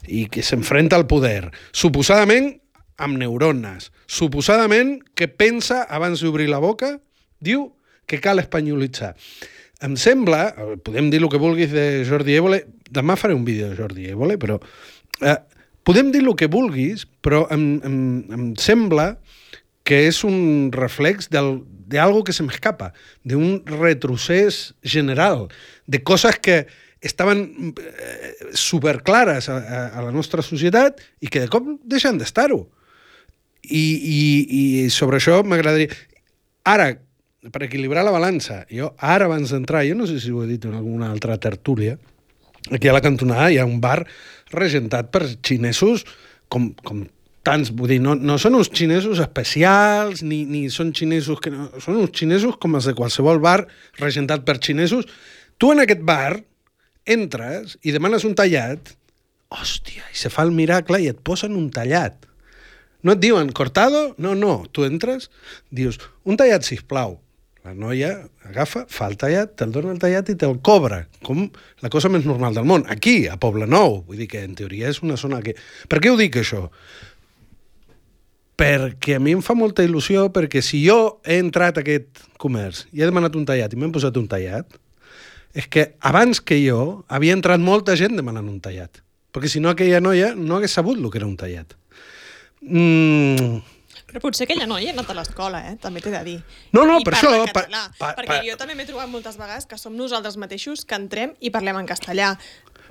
i 0.06 0.26
que 0.30 0.44
s'enfrenta 0.46 0.98
al 0.98 1.08
poder, 1.10 1.50
suposadament 1.72 2.52
amb 3.00 3.18
neurones, 3.18 3.90
suposadament 4.06 4.98
que 5.16 5.26
pensa 5.28 5.82
abans 5.88 6.22
d'obrir 6.22 6.50
la 6.52 6.60
boca, 6.62 6.98
diu 7.40 7.70
que 8.06 8.20
cal 8.22 8.42
espanyolitzar. 8.42 9.14
Em 9.80 9.96
sembla, 9.96 10.50
podem 10.84 11.08
dir 11.10 11.22
el 11.22 11.30
que 11.32 11.40
vulguis 11.40 11.72
de 11.72 12.04
Jordi 12.06 12.36
Évole, 12.36 12.64
demà 12.90 13.16
faré 13.16 13.34
un 13.34 13.46
vídeo 13.46 13.70
de 13.70 13.78
Jordi 13.78 14.10
Évole, 14.12 14.36
però 14.38 14.58
eh, 15.24 15.38
podem 15.86 16.12
dir 16.12 16.22
el 16.26 16.34
que 16.36 16.50
vulguis, 16.52 17.06
però 17.24 17.46
em, 17.54 17.80
em, 17.86 18.00
em 18.36 18.48
sembla 18.60 19.14
que 19.88 20.04
és 20.06 20.20
un 20.28 20.68
reflex 20.74 21.30
del, 21.32 21.62
de 21.90 21.98
algo 21.98 22.22
que 22.22 22.32
se 22.32 22.44
me 22.44 22.52
escapa, 22.52 22.92
de 23.24 23.34
un 23.34 23.66
retrocés 23.66 24.74
general, 24.82 25.48
de 25.86 26.02
coses 26.02 26.38
que 26.38 26.68
estaven 27.00 27.74
eh, 27.76 28.34
superclares 28.52 29.48
a, 29.48 29.58
a, 29.58 29.80
a 29.98 30.02
la 30.06 30.12
nostra 30.14 30.44
societat 30.46 31.02
i 31.18 31.26
que 31.26 31.42
de 31.42 31.50
cop 31.50 31.66
deixen 31.82 32.20
d'estar-ho. 32.20 32.62
I, 33.66 33.82
i, 33.98 34.20
I 34.46 34.62
sobre 34.94 35.18
això 35.18 35.42
m'agradaria... 35.42 35.90
Ara, 36.70 36.92
per 37.50 37.64
equilibrar 37.66 38.04
la 38.06 38.14
balança, 38.14 38.62
jo 38.70 38.92
ara 39.00 39.26
abans 39.26 39.50
d'entrar, 39.50 39.82
jo 39.88 39.96
no 39.98 40.06
sé 40.06 40.20
si 40.22 40.30
ho 40.30 40.44
he 40.44 40.48
dit 40.52 40.64
en 40.68 40.76
alguna 40.78 41.10
altra 41.10 41.40
tertúlia, 41.42 41.96
aquí 42.70 42.86
a 42.86 42.94
la 42.94 43.02
cantonada 43.02 43.50
hi 43.50 43.58
ha 43.58 43.66
un 43.66 43.80
bar 43.82 44.04
regentat 44.54 45.10
per 45.10 45.24
xinesos 45.40 46.04
com, 46.52 46.70
com 46.84 47.08
tants, 47.46 47.72
vull 47.72 47.90
dir, 47.94 47.98
no, 48.04 48.14
no 48.14 48.36
són 48.40 48.58
uns 48.58 48.70
xinesos 48.72 49.20
especials, 49.22 50.24
ni, 50.26 50.42
ni 50.48 50.66
són 50.72 50.92
xinesos 50.96 51.40
que 51.42 51.52
no, 51.54 51.68
són 51.80 52.00
uns 52.02 52.14
xinesos 52.16 52.58
com 52.60 52.76
els 52.78 52.88
de 52.90 52.96
qualsevol 52.98 53.40
bar 53.42 53.58
regentat 54.00 54.44
per 54.46 54.58
xinesos. 54.60 55.08
Tu 55.60 55.72
en 55.72 55.84
aquest 55.84 56.04
bar 56.06 56.40
entres 57.10 57.78
i 57.82 57.94
demanes 57.96 58.26
un 58.28 58.36
tallat, 58.38 58.92
hòstia, 59.50 60.04
i 60.12 60.20
se 60.20 60.30
fa 60.32 60.44
el 60.46 60.52
miracle 60.54 61.00
i 61.02 61.08
et 61.10 61.24
posen 61.24 61.56
un 61.58 61.70
tallat. 61.74 62.28
No 63.02 63.16
et 63.16 63.22
diuen 63.22 63.48
cortado? 63.56 64.10
No, 64.20 64.34
no. 64.36 64.66
Tu 64.72 64.84
entres, 64.84 65.30
dius, 65.72 65.98
un 66.28 66.36
tallat, 66.36 66.66
si 66.66 66.76
plau. 66.84 67.16
La 67.64 67.74
noia 67.76 68.14
agafa, 68.48 68.86
fa 68.88 69.08
el 69.10 69.18
tallat, 69.20 69.52
te'l 69.60 69.72
dona 69.72 69.92
el 69.92 69.98
tallat 70.00 70.30
i 70.32 70.36
te'l 70.40 70.56
cobra, 70.64 71.02
com 71.24 71.42
la 71.84 71.90
cosa 71.92 72.08
més 72.12 72.24
normal 72.24 72.56
del 72.56 72.68
món. 72.68 72.86
Aquí, 72.88 73.26
a 73.28 73.36
Poble 73.40 73.68
Nou, 73.68 73.98
vull 74.06 74.20
dir 74.22 74.30
que 74.32 74.40
en 74.46 74.54
teoria 74.56 74.88
és 74.88 75.02
una 75.04 75.18
zona 75.20 75.42
que... 75.44 75.52
Per 75.88 76.00
què 76.00 76.12
ho 76.12 76.16
dic, 76.16 76.38
això? 76.40 76.68
Perquè 78.60 79.16
a 79.16 79.20
mi 79.22 79.32
em 79.32 79.40
fa 79.44 79.54
molta 79.56 79.82
il·lusió, 79.86 80.28
perquè 80.34 80.60
si 80.64 80.82
jo 80.84 81.20
he 81.24 81.38
entrat 81.40 81.80
a 81.80 81.84
aquest 81.84 82.20
comerç 82.40 82.84
i 82.92 83.00
he 83.02 83.08
demanat 83.08 83.36
un 83.38 83.46
tallat 83.48 83.72
i 83.72 83.80
m'hem 83.80 83.92
posat 83.94 84.16
un 84.20 84.28
tallat, 84.28 84.68
és 85.56 85.66
que 85.66 85.94
abans 86.06 86.38
que 86.44 86.60
jo 86.62 87.02
havia 87.08 87.34
entrat 87.34 87.58
molta 87.60 87.96
gent 87.98 88.14
demanant 88.20 88.46
un 88.52 88.60
tallat. 88.62 89.00
Perquè 89.34 89.48
si 89.50 89.60
no 89.62 89.70
aquella 89.72 90.00
noia 90.02 90.32
no 90.36 90.56
hagués 90.58 90.74
sabut 90.76 90.98
el 90.98 91.08
que 91.10 91.18
era 91.22 91.26
un 91.26 91.36
tallat. 91.38 91.72
Mm, 92.60 93.60
Però 94.10 94.18
potser 94.24 94.42
aquella 94.48 94.66
noia 94.66 94.90
ha 94.90 94.94
anat 94.96 95.10
a 95.12 95.14
l'escola, 95.14 95.60
eh? 95.70 95.76
també 95.78 96.00
t'he 96.02 96.10
de 96.10 96.20
dir. 96.26 96.38
No, 96.74 96.82
no, 96.84 96.96
I 96.98 97.04
per 97.06 97.14
això, 97.14 97.30
per- 97.54 97.68
per- 97.70 98.16
perquè 98.18 98.26
per- 98.26 98.40
jo 98.48 98.56
també 98.58 98.74
m'he 98.74 98.86
trobat 98.88 99.08
moltes 99.08 99.36
vegades 99.38 99.66
que 99.70 99.78
som 99.78 99.94
nosaltres 99.96 100.36
mateixos 100.36 100.82
que 100.84 100.98
entrem 100.98 101.36
i 101.38 101.52
parlem 101.54 101.78
en 101.78 101.86
castellà. 101.86 102.32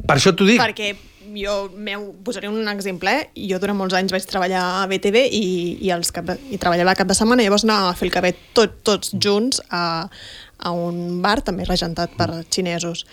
Per 0.05 0.17
això 0.17 0.33
t'ho 0.35 0.47
dic. 0.47 0.59
Perquè 0.61 0.93
jo 1.35 1.69
meu, 1.75 2.09
posaré 2.25 2.49
un 2.49 2.67
exemple, 2.71 3.11
eh? 3.11 3.47
jo 3.49 3.59
durant 3.61 3.77
molts 3.77 3.95
anys 3.97 4.13
vaig 4.13 4.25
treballar 4.25 4.61
a 4.81 4.87
BTV 4.89 5.25
i, 5.27 5.43
i, 5.85 5.91
els 5.93 6.11
cap 6.15 6.25
de, 6.25 6.37
i 6.49 6.57
treballava 6.61 6.95
cap 6.97 7.09
de 7.09 7.17
setmana, 7.17 7.45
llavors 7.45 7.65
anàvem 7.67 7.91
a 7.91 7.97
fer 7.97 8.07
el 8.07 8.13
cabet 8.13 8.39
tot, 8.57 8.79
tots 8.87 9.13
junts 9.13 9.61
a, 9.69 10.09
a 10.57 10.73
un 10.73 11.19
bar 11.23 11.39
també 11.45 11.67
regentat 11.67 12.15
per 12.17 12.31
xinesos. 12.49 13.05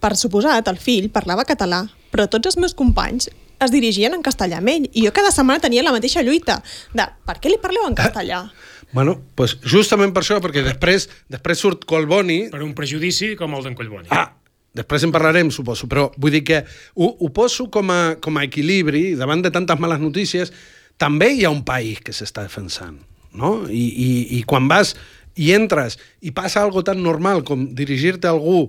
Per 0.00 0.14
suposat, 0.16 0.68
el 0.72 0.80
fill 0.80 1.10
parlava 1.12 1.44
català, 1.48 1.84
però 2.10 2.26
tots 2.30 2.52
els 2.52 2.60
meus 2.60 2.76
companys 2.76 3.28
es 3.60 3.72
dirigien 3.74 4.16
en 4.16 4.24
castellà 4.24 4.60
amb 4.62 4.72
ell 4.72 4.86
i 4.88 5.04
jo 5.04 5.12
cada 5.12 5.32
setmana 5.34 5.60
tenia 5.60 5.84
la 5.84 5.92
mateixa 5.92 6.24
lluita 6.24 6.62
de 6.96 7.04
per 7.28 7.36
què 7.42 7.52
li 7.52 7.60
parleu 7.60 7.84
en 7.90 7.98
castellà? 7.98 8.46
Bueno, 8.92 9.20
pues 9.38 9.58
justament 9.62 10.14
per 10.16 10.24
això, 10.24 10.40
perquè 10.42 10.64
després 10.66 11.06
després 11.30 11.60
surt 11.62 11.84
Colboni... 11.86 12.48
Per 12.50 12.64
un 12.64 12.72
prejudici 12.74 13.34
com 13.38 13.52
el 13.54 13.62
d'en 13.68 13.76
Collboni. 13.78 14.08
Ah, 14.10 14.32
després 14.76 15.04
en 15.06 15.12
parlarem, 15.14 15.50
suposo, 15.50 15.88
però 15.90 16.08
vull 16.16 16.34
dir 16.34 16.44
que 16.46 16.60
ho, 16.94 17.08
ho 17.10 17.30
poso 17.34 17.68
com 17.72 17.90
a, 17.90 18.00
com 18.22 18.38
a 18.38 18.44
equilibri 18.46 19.14
davant 19.18 19.42
de 19.42 19.52
tantes 19.54 19.80
males 19.82 20.02
notícies. 20.02 20.52
També 21.00 21.32
hi 21.34 21.46
ha 21.46 21.54
un 21.54 21.64
país 21.66 22.02
que 22.04 22.14
s'està 22.14 22.44
defensant, 22.46 22.98
no? 23.34 23.54
I, 23.66 23.86
i, 23.90 24.10
I 24.38 24.42
quan 24.48 24.68
vas 24.70 24.94
i 25.40 25.52
entres 25.54 25.96
i 26.26 26.34
passa 26.36 26.62
algo 26.62 26.82
tan 26.86 27.00
normal 27.02 27.42
com 27.46 27.68
dirigir-te 27.76 28.28
a 28.28 28.34
algú 28.34 28.68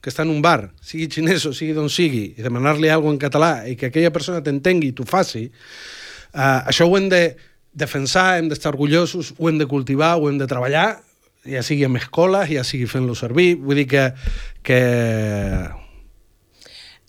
que 0.00 0.08
està 0.08 0.24
en 0.24 0.32
un 0.32 0.40
bar, 0.40 0.70
sigui 0.80 1.10
xinès 1.12 1.44
o 1.44 1.52
sigui 1.52 1.74
d'on 1.76 1.90
sigui, 1.92 2.30
i 2.38 2.44
demanar-li 2.44 2.88
alguna 2.88 3.18
en 3.18 3.20
català 3.20 3.50
i 3.68 3.76
que 3.76 3.90
aquella 3.90 4.12
persona 4.14 4.40
t'entengui 4.40 4.90
i 4.90 4.94
t'ho 4.96 5.04
faci, 5.04 5.44
uh, 6.32 6.64
això 6.70 6.88
ho 6.88 6.96
hem 6.96 7.10
de 7.12 7.20
defensar, 7.76 8.38
hem 8.38 8.48
d'estar 8.48 8.72
orgullosos, 8.72 9.34
ho 9.36 9.50
hem 9.50 9.60
de 9.60 9.68
cultivar, 9.68 10.14
ho 10.16 10.30
hem 10.30 10.40
de 10.40 10.48
treballar, 10.48 11.02
ja 11.48 11.62
sigui 11.66 11.86
amb 11.88 12.00
escoles, 12.00 12.50
ja 12.52 12.64
sigui 12.64 12.88
fent-lo 12.90 13.14
servir. 13.18 13.54
Vull 13.60 13.82
dir 13.82 13.86
que, 13.90 14.08
que 14.66 14.80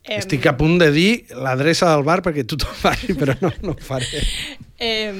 Em, 0.01 0.17
estic 0.17 0.47
a 0.50 0.55
punt 0.57 0.79
de 0.81 0.89
dir 0.89 1.09
l'adreça 1.38 1.91
del 1.91 2.01
bar 2.03 2.21
perquè 2.25 2.45
tothom 2.50 2.73
faci, 2.85 3.13
però 3.17 3.35
no, 3.41 3.51
no 3.61 3.75
ho 3.75 3.83
faré. 3.85 4.23
Eh, 4.81 5.13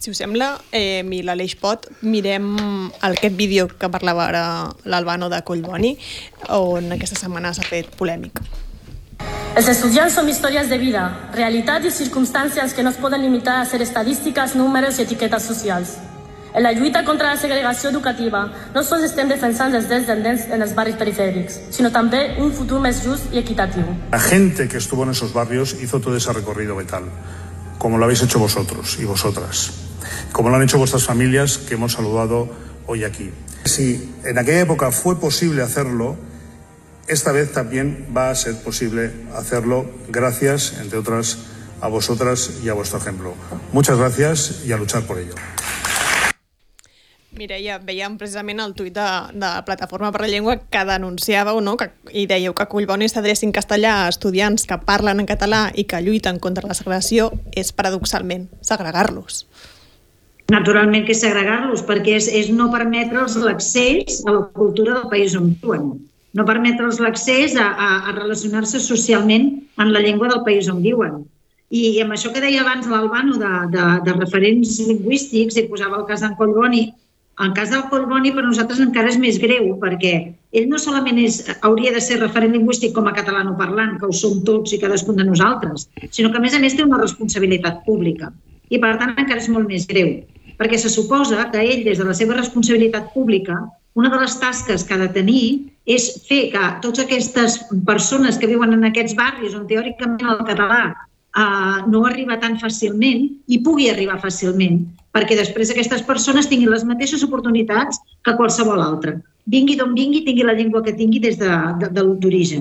si 0.00 0.10
us 0.14 0.20
sembla, 0.22 0.54
eh, 0.72 1.04
i 1.04 1.20
l'Aleix 1.26 1.58
Pot, 1.60 1.90
mirem 2.08 2.54
aquest 3.04 3.36
vídeo 3.36 3.68
que 3.68 3.90
parlava 3.92 4.28
ara 4.30 4.44
l'Albano 4.88 5.28
de 5.28 5.42
Collboni, 5.44 5.92
on 6.56 6.94
aquesta 6.96 7.18
setmana 7.20 7.52
s'ha 7.52 7.66
fet 7.68 7.92
polèmic. 8.00 8.40
Els 9.58 9.68
estudiants 9.68 10.14
som 10.14 10.28
històries 10.30 10.70
de 10.70 10.78
vida, 10.78 11.04
realitats 11.34 11.90
i 11.90 11.92
circumstàncies 11.92 12.72
que 12.72 12.84
no 12.86 12.94
es 12.94 13.00
poden 13.02 13.24
limitar 13.26 13.58
a 13.60 13.66
ser 13.66 13.82
estadístiques, 13.82 14.54
números 14.56 15.00
i 15.00 15.04
etiquetes 15.04 15.50
socials. 15.50 15.98
En 16.54 16.62
la 16.62 16.72
lluita 16.72 17.04
contra 17.04 17.34
la 17.34 17.36
segregació 17.36 17.90
educativa 17.90 18.46
no 18.74 18.82
sols 18.82 19.04
estem 19.04 19.28
defensant 19.28 19.74
els 19.76 19.88
drets 19.88 20.06
dels 20.08 20.46
en 20.48 20.62
els 20.64 20.74
barris 20.74 20.96
perifèrics, 20.96 21.60
sinó 21.70 21.90
també 21.92 22.36
un 22.40 22.52
futur 22.56 22.80
més 22.80 23.02
just 23.04 23.32
i 23.34 23.38
equitatiu. 23.42 23.84
La 24.12 24.20
gente 24.20 24.68
que 24.68 24.78
estuvo 24.78 25.04
en 25.04 25.10
esos 25.10 25.32
barrios 25.32 25.76
hizo 25.82 26.00
todo 26.00 26.16
ese 26.16 26.32
recorrido 26.32 26.76
vital, 26.76 27.04
como 27.78 27.98
lo 27.98 28.04
habéis 28.04 28.22
hecho 28.22 28.38
vosotros 28.38 28.96
y 28.98 29.04
vosotras, 29.04 29.70
como 30.32 30.48
lo 30.48 30.56
han 30.56 30.62
hecho 30.62 30.78
vuestras 30.78 31.04
familias 31.04 31.58
que 31.58 31.74
hemos 31.74 31.92
saludado 31.92 32.48
hoy 32.86 33.04
aquí. 33.04 33.30
Si 33.64 34.14
en 34.24 34.38
aquella 34.38 34.60
época 34.60 34.90
fue 34.90 35.20
posible 35.20 35.62
hacerlo, 35.62 36.16
esta 37.08 37.32
vez 37.32 37.52
también 37.52 38.06
va 38.16 38.30
a 38.30 38.34
ser 38.34 38.56
posible 38.62 39.12
hacerlo 39.34 39.90
gracias, 40.08 40.74
entre 40.80 40.98
otras, 40.98 41.38
a 41.80 41.88
vosotras 41.88 42.50
y 42.62 42.68
a 42.68 42.74
vuestro 42.74 42.98
ejemplo. 42.98 43.34
Muchas 43.72 43.98
gracias 43.98 44.62
y 44.66 44.72
a 44.72 44.76
luchar 44.76 45.02
por 45.02 45.18
ello. 45.18 45.34
Mireia, 47.38 47.76
veiem 47.78 48.16
precisament 48.18 48.58
el 48.58 48.72
tuit 48.74 48.96
de, 48.96 49.06
de 49.38 49.50
Plataforma 49.66 50.10
per 50.10 50.24
la 50.24 50.30
Llengua 50.32 50.56
que 50.58 50.82
denunciàveu 50.88 51.60
no? 51.62 51.76
que, 51.78 51.86
i 52.10 52.26
dèieu 52.26 52.54
que 52.58 52.66
Collboni 52.66 53.06
s'adreci 53.06 53.46
en 53.46 53.54
castellà 53.54 53.94
a 54.00 54.08
estudiants 54.10 54.66
que 54.66 54.80
parlen 54.88 55.22
en 55.22 55.28
català 55.30 55.68
i 55.78 55.86
que 55.86 56.02
lluiten 56.02 56.40
contra 56.42 56.66
la 56.66 56.74
segregació 56.74 57.30
és 57.54 57.70
paradoxalment 57.70 58.48
segregar-los. 58.66 59.44
Naturalment 60.50 61.06
que 61.06 61.14
és 61.14 61.22
segregar-los, 61.22 61.86
perquè 61.86 62.18
és, 62.18 62.26
és 62.26 62.50
no 62.50 62.70
permetre'ls 62.74 63.38
l'accés 63.44 64.22
a 64.26 64.34
la 64.34 64.44
cultura 64.58 64.98
del 64.98 65.10
país 65.14 65.38
on 65.38 65.52
viuen. 65.62 65.90
No 66.34 66.46
permetre'ls 66.48 66.98
l'accés 67.04 67.54
a, 67.54 67.70
a, 67.70 67.88
a 68.08 68.14
relacionar-se 68.18 68.80
socialment 68.82 69.50
en 69.78 69.92
la 69.94 70.02
llengua 70.02 70.32
del 70.32 70.42
país 70.48 70.66
on 70.72 70.82
viuen. 70.82 71.20
I, 71.70 71.98
i 71.98 72.00
amb 72.02 72.16
això 72.16 72.32
que 72.32 72.42
deia 72.42 72.64
abans 72.64 72.88
l'Albano 72.88 73.36
de, 73.38 73.52
de, 73.74 73.90
de 74.06 74.14
referents 74.16 74.78
lingüístics, 74.88 75.60
i 75.60 75.68
posava 75.68 76.00
el 76.00 76.08
cas 76.08 76.24
d'en 76.24 76.34
Collboni, 76.40 76.88
en 77.44 77.52
cas 77.54 77.70
del 77.70 77.84
Collboni 77.90 78.32
per 78.34 78.42
nosaltres 78.42 78.80
encara 78.82 79.12
és 79.12 79.18
més 79.20 79.38
greu, 79.38 79.70
perquè 79.78 80.12
ell 80.58 80.66
no 80.70 80.80
solament 80.82 81.20
és, 81.22 81.40
hauria 81.62 81.92
de 81.94 82.02
ser 82.02 82.18
referent 82.18 82.56
lingüístic 82.56 82.94
com 82.96 83.06
a 83.06 83.14
catalanoparlant, 83.14 83.96
que 84.00 84.08
ho 84.08 84.14
som 84.14 84.40
tots 84.48 84.74
i 84.74 84.80
cadascun 84.82 85.20
de 85.20 85.26
nosaltres, 85.28 85.86
sinó 86.10 86.32
que 86.32 86.40
a 86.40 86.44
més 86.44 86.56
a 86.56 86.62
més 86.62 86.74
té 86.74 86.82
una 86.82 86.98
responsabilitat 86.98 87.84
pública. 87.86 88.32
I 88.68 88.82
per 88.82 88.96
tant 88.98 89.14
encara 89.14 89.40
és 89.40 89.48
molt 89.52 89.70
més 89.70 89.86
greu, 89.86 90.16
perquè 90.58 90.80
se 90.82 90.90
suposa 90.90 91.46
que 91.52 91.62
ell, 91.62 91.84
des 91.86 92.02
de 92.02 92.06
la 92.08 92.16
seva 92.16 92.36
responsabilitat 92.36 93.12
pública, 93.14 93.60
una 93.98 94.10
de 94.10 94.18
les 94.20 94.34
tasques 94.38 94.84
que 94.84 94.94
ha 94.94 95.00
de 95.00 95.10
tenir 95.14 95.44
és 95.86 96.10
fer 96.28 96.48
que 96.52 96.64
totes 96.82 97.06
aquestes 97.06 97.58
persones 97.86 98.38
que 98.38 98.50
viuen 98.50 98.74
en 98.76 98.86
aquests 98.90 99.16
barris 99.18 99.56
on 99.58 99.66
teòricament 99.70 100.26
el 100.34 100.44
català 100.46 100.82
uh, 100.90 101.86
no 101.88 102.04
arriba 102.06 102.38
tan 102.42 102.58
fàcilment 102.60 103.24
i 103.48 103.58
pugui 103.64 103.88
arribar 103.90 104.20
fàcilment, 104.22 104.82
perquè 105.14 105.36
després 105.38 105.70
aquestes 105.72 106.04
persones 106.06 106.48
tinguin 106.50 106.70
les 106.72 106.84
mateixes 106.88 107.24
oportunitats 107.26 108.00
que 108.24 108.36
qualsevol 108.36 108.82
altra. 108.84 109.16
Vingui 109.48 109.78
d'on 109.80 109.94
vingui, 109.96 110.24
tingui 110.26 110.44
la 110.44 110.56
llengua 110.56 110.82
que 110.84 110.96
tingui 110.96 111.20
des 111.24 111.38
de, 111.40 111.50
de, 111.80 111.88
de. 111.90 112.60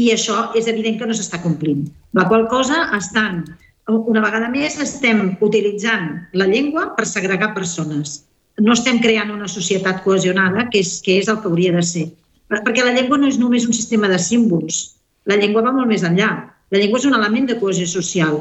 I 0.00 0.12
això 0.14 0.50
és 0.58 0.66
evident 0.70 0.98
que 0.98 1.06
no 1.06 1.14
s'està 1.14 1.40
complint. 1.42 1.86
La 2.14 2.26
qual 2.28 2.48
cosa 2.50 2.88
estan, 2.96 3.44
una 3.86 4.22
vegada 4.22 4.48
més, 4.50 4.78
estem 4.82 5.36
utilitzant 5.40 6.26
la 6.32 6.46
llengua 6.50 6.90
per 6.96 7.06
segregar 7.06 7.54
persones. 7.54 8.24
No 8.60 8.74
estem 8.74 9.00
creant 9.00 9.30
una 9.32 9.48
societat 9.48 10.02
cohesionada, 10.04 10.68
que 10.70 10.82
és, 10.82 10.98
que 11.04 11.18
és 11.22 11.28
el 11.28 11.40
que 11.40 11.48
hauria 11.50 11.74
de 11.76 11.84
ser. 11.86 12.06
Perquè 12.50 12.82
la 12.84 12.94
llengua 12.96 13.18
no 13.18 13.28
és 13.30 13.38
només 13.38 13.66
un 13.66 13.76
sistema 13.76 14.10
de 14.10 14.18
símbols. 14.18 14.96
La 15.30 15.38
llengua 15.38 15.62
va 15.62 15.74
molt 15.74 15.88
més 15.90 16.02
enllà. 16.06 16.30
La 16.70 16.78
llengua 16.78 16.98
és 16.98 17.06
un 17.06 17.14
element 17.18 17.46
de 17.50 17.58
cohesió 17.60 17.86
social. 17.86 18.40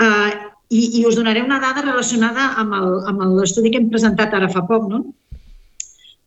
Uh, 0.00 0.41
i, 0.72 0.80
I 1.00 1.04
us 1.08 1.16
donaré 1.18 1.42
una 1.44 1.58
dada 1.60 1.82
relacionada 1.84 2.48
amb 2.60 3.20
l'estudi 3.38 3.70
que 3.70 3.78
hem 3.82 3.90
presentat 3.92 4.32
ara 4.38 4.48
fa 4.52 4.62
poc, 4.68 4.88
no? 4.90 5.02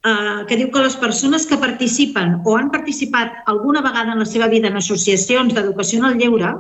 Uh, 0.06 0.46
que 0.46 0.54
diu 0.60 0.68
que 0.70 0.84
les 0.84 0.94
persones 1.02 1.48
que 1.50 1.58
participen 1.58 2.36
o 2.46 2.54
han 2.60 2.68
participat 2.70 3.40
alguna 3.50 3.82
vegada 3.82 4.14
en 4.14 4.20
la 4.22 4.28
seva 4.30 4.46
vida 4.52 4.70
en 4.70 4.78
associacions 4.78 5.56
d'educació 5.56 5.98
en 6.04 6.06
el 6.12 6.20
lleure 6.20 6.52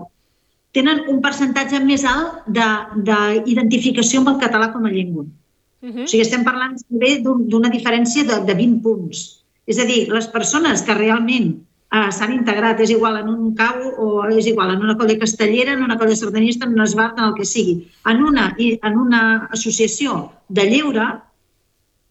tenen 0.73 1.03
un 1.13 1.19
percentatge 1.21 1.77
més 1.85 2.01
alt 2.09 2.41
de- 2.47 3.43
d'identificació 3.45 4.23
amb 4.23 4.31
el 4.33 4.39
català 4.41 4.71
com 4.73 4.85
a 4.85 4.89
llengua. 4.89 5.23
Uh 5.23 5.87
O 5.87 5.91
-huh. 5.93 6.07
sigui, 6.07 6.23
estem 6.25 6.43
parlant 6.43 6.73
d'un- 6.89 7.45
d'una 7.47 7.69
diferència 7.69 8.23
de, 8.25 8.41
de 8.49 8.53
20 8.55 8.81
punts. 8.81 9.45
És 9.67 9.77
a 9.77 9.85
dir, 9.85 10.09
les 10.09 10.27
persones 10.27 10.81
que 10.81 10.93
realment 10.95 11.61
eh, 11.95 12.11
s'han 12.11 12.33
integrat, 12.35 12.81
és 12.83 12.91
igual 12.95 13.19
en 13.21 13.29
un 13.31 13.53
cau 13.57 13.77
o 14.03 14.07
és 14.29 14.49
igual 14.51 14.73
en 14.73 14.83
una 14.83 14.97
colla 14.99 15.17
castellera, 15.21 15.73
en 15.73 15.83
una 15.83 15.97
colla 15.99 16.15
sardanista, 16.15 16.67
en 16.67 16.73
un 16.73 16.83
esbart, 16.85 17.19
en 17.19 17.29
el 17.29 17.35
que 17.37 17.45
sigui, 17.45 17.77
en 18.11 18.23
una, 18.23 18.49
en 18.59 18.97
una 18.99 19.21
associació 19.57 20.31
de 20.49 20.67
lleure, 20.71 21.05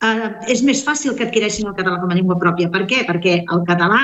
eh, 0.05 0.31
és 0.55 0.63
més 0.63 0.85
fàcil 0.87 1.17
que 1.19 1.29
adquireixin 1.29 1.69
el 1.69 1.77
català 1.77 2.01
com 2.01 2.11
a 2.13 2.17
llengua 2.17 2.41
pròpia. 2.41 2.71
Per 2.73 2.87
què? 2.91 3.05
Perquè 3.09 3.43
el 3.45 3.67
català, 3.69 4.01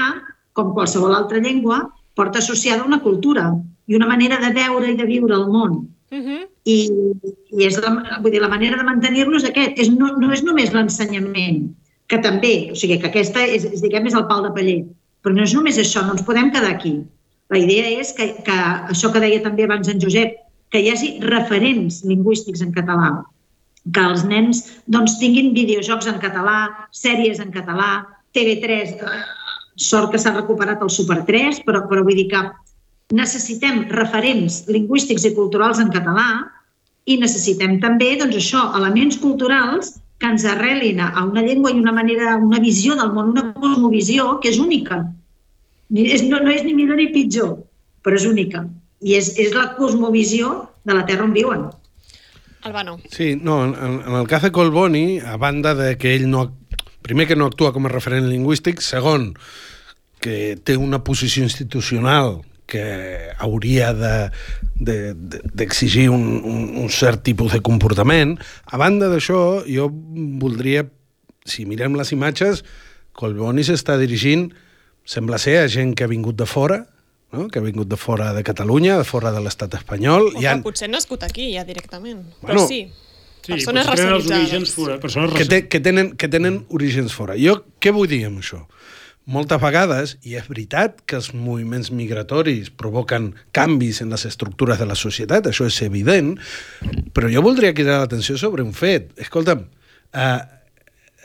com 0.52 0.74
qualsevol 0.76 1.16
altra 1.16 1.40
llengua, 1.40 1.86
porta 2.14 2.42
associada 2.42 2.84
una 2.84 3.00
cultura 3.00 3.54
i 3.86 3.96
una 3.96 4.08
manera 4.10 4.40
de 4.42 4.52
veure 4.52 4.92
i 4.92 4.98
de 4.98 5.08
viure 5.08 5.34
el 5.34 5.48
món 5.48 5.80
Uh 6.10 6.18
-huh. 6.18 6.38
i, 6.64 6.76
i 7.54 7.66
és 7.66 7.76
la, 7.78 8.18
vull 8.20 8.32
dir, 8.32 8.40
la 8.42 8.48
manera 8.48 8.76
de 8.76 8.82
mantenir-lo 8.82 9.36
és 9.36 9.44
aquest. 9.44 9.78
És, 9.78 9.90
no, 9.90 10.16
no 10.18 10.32
és 10.32 10.42
només 10.42 10.72
l'ensenyament, 10.74 11.70
que 12.08 12.18
també, 12.18 12.70
o 12.72 12.74
sigui, 12.74 12.98
que 12.98 13.06
aquesta 13.06 13.44
és, 13.46 13.64
és, 13.64 13.80
diguem, 13.80 14.08
és 14.10 14.16
el 14.18 14.26
pal 14.26 14.42
de 14.42 14.50
paller, 14.50 14.80
però 15.22 15.36
no 15.36 15.44
és 15.44 15.54
només 15.56 15.78
això, 15.80 16.04
no 16.04 16.16
ens 16.16 16.24
podem 16.26 16.52
quedar 16.54 16.70
aquí. 16.74 16.94
La 17.50 17.58
idea 17.58 17.88
és 18.00 18.12
que, 18.16 18.30
que 18.46 18.56
això 18.92 19.10
que 19.12 19.22
deia 19.22 19.42
també 19.42 19.66
abans 19.66 19.90
en 19.90 20.00
Josep, 20.02 20.36
que 20.70 20.80
hi 20.80 20.90
hagi 20.92 21.10
referents 21.26 22.00
lingüístics 22.06 22.62
en 22.62 22.70
català, 22.76 23.10
que 23.94 24.04
els 24.06 24.22
nens 24.28 24.62
doncs, 24.86 25.18
tinguin 25.18 25.52
videojocs 25.56 26.08
en 26.12 26.20
català, 26.22 26.58
sèries 26.94 27.40
en 27.42 27.50
català, 27.54 27.90
TV3, 28.36 28.94
eh, 28.94 29.20
sort 29.80 30.12
que 30.12 30.20
s'ha 30.22 30.34
recuperat 30.36 30.82
el 30.84 30.92
Super 30.94 31.24
3, 31.26 31.64
però, 31.66 31.82
però 31.90 32.04
vull 32.06 32.18
dir 32.20 32.28
que 32.30 32.44
necessitem 33.16 33.84
referents 33.90 34.62
lingüístics 34.70 35.26
i 35.26 35.34
culturals 35.34 35.80
en 35.82 35.90
català 35.90 36.28
i 37.10 37.16
necessitem 37.18 37.80
també 37.82 38.12
doncs, 38.20 38.38
això, 38.38 38.68
elements 38.78 39.18
culturals 39.18 39.96
que 40.20 40.28
ens 40.28 40.44
arrelin 40.44 41.00
a 41.00 41.24
una 41.24 41.42
llengua 41.42 41.72
i 41.72 41.80
una 41.80 41.94
manera, 41.96 42.36
una 42.36 42.60
visió 42.60 42.94
del 42.98 43.14
món, 43.16 43.32
una 43.32 43.54
cosmovisió 43.56 44.36
que 44.42 44.52
és 44.52 44.60
única. 44.60 45.00
És, 45.90 46.22
no, 46.28 46.42
no 46.44 46.52
és 46.52 46.62
ni 46.66 46.74
millor 46.76 47.00
ni 47.00 47.08
pitjor, 47.14 47.54
però 48.04 48.20
és 48.20 48.26
única. 48.28 48.66
I 49.00 49.16
és, 49.16 49.32
és 49.40 49.56
la 49.56 49.70
cosmovisió 49.78 50.52
de 50.84 50.96
la 50.98 51.06
terra 51.08 51.24
on 51.24 51.32
viuen. 51.32 51.64
Albano. 52.68 52.98
Sí, 53.08 53.32
no, 53.40 53.62
en, 53.64 53.74
en 54.04 54.18
el 54.20 54.28
cas 54.28 54.44
de 54.44 54.52
Colboni, 54.52 55.18
a 55.24 55.38
banda 55.40 55.74
de 55.74 55.96
que 55.96 56.14
ell 56.14 56.28
no... 56.28 56.50
Primer, 57.00 57.24
que 57.24 57.34
no 57.34 57.46
actua 57.48 57.72
com 57.72 57.88
a 57.88 57.90
referent 57.90 58.26
lingüístic, 58.28 58.82
segon, 58.84 59.30
que 60.20 60.58
té 60.60 60.76
una 60.76 61.00
posició 61.00 61.46
institucional 61.48 62.42
que 62.70 62.84
hauria 63.42 63.90
d'exigir 63.94 66.06
de, 66.06 66.10
de, 66.10 66.14
un, 66.14 66.22
un, 66.46 66.60
un 66.84 66.88
cert 66.94 67.24
tipus 67.26 67.50
de 67.52 67.60
comportament. 67.66 68.38
A 68.70 68.78
banda 68.80 69.10
d'això, 69.10 69.64
jo 69.66 69.90
voldria, 70.40 70.86
si 71.44 71.66
mirem 71.68 71.98
les 71.98 72.12
imatges, 72.16 72.62
Colboni 73.18 73.64
s'està 73.66 73.98
dirigint, 74.00 74.48
sembla 75.04 75.38
ser, 75.42 75.58
a 75.64 75.68
gent 75.68 75.94
que 75.98 76.04
ha 76.06 76.10
vingut 76.10 76.36
de 76.38 76.46
fora, 76.48 76.84
no? 77.34 77.48
que 77.50 77.58
ha 77.60 77.64
vingut 77.64 77.88
de 77.90 77.98
fora 78.00 78.32
de 78.36 78.42
Catalunya, 78.46 78.96
de 79.00 79.04
fora 79.04 79.32
de 79.34 79.42
l'estat 79.44 79.74
espanyol. 79.80 80.30
O 80.34 80.42
I 80.42 80.46
han... 80.48 80.62
potser 80.64 80.88
nascut 80.90 81.24
aquí 81.26 81.52
ja 81.54 81.64
directament, 81.68 82.24
Bueno, 82.40 82.46
però 82.46 82.66
sí. 82.68 82.84
Sí, 83.40 83.54
persones 83.54 83.86
potser 83.88 84.04
racialitzades. 84.04 84.44
orígens 84.44 84.72
fora. 84.76 84.98
Persones 85.00 85.32
que, 85.34 85.46
té, 85.48 85.62
que, 85.68 85.80
tenen, 85.80 86.12
que 86.16 86.28
tenen 86.28 86.64
orígens 86.68 87.14
fora. 87.16 87.38
Jo 87.40 87.62
què 87.80 87.92
vull 87.96 88.08
dir 88.10 88.26
amb 88.28 88.42
això? 88.42 88.66
Moltes 89.30 89.60
vegades, 89.62 90.16
i 90.26 90.34
és 90.34 90.46
veritat 90.50 91.04
que 91.06 91.14
els 91.20 91.28
moviments 91.38 91.92
migratoris 91.94 92.72
provoquen 92.74 93.28
canvis 93.54 94.00
en 94.02 94.10
les 94.10 94.24
estructures 94.26 94.80
de 94.80 94.88
la 94.90 94.96
societat, 94.98 95.46
això 95.46 95.68
és 95.70 95.76
evident, 95.86 96.32
però 97.14 97.30
jo 97.30 97.44
voldria 97.44 97.74
cridar 97.76 98.00
l'atenció 98.00 98.34
sobre 98.40 98.64
un 98.66 98.72
fet. 98.74 99.12
Escolta'm, 99.22 99.62
eh, 100.12 100.40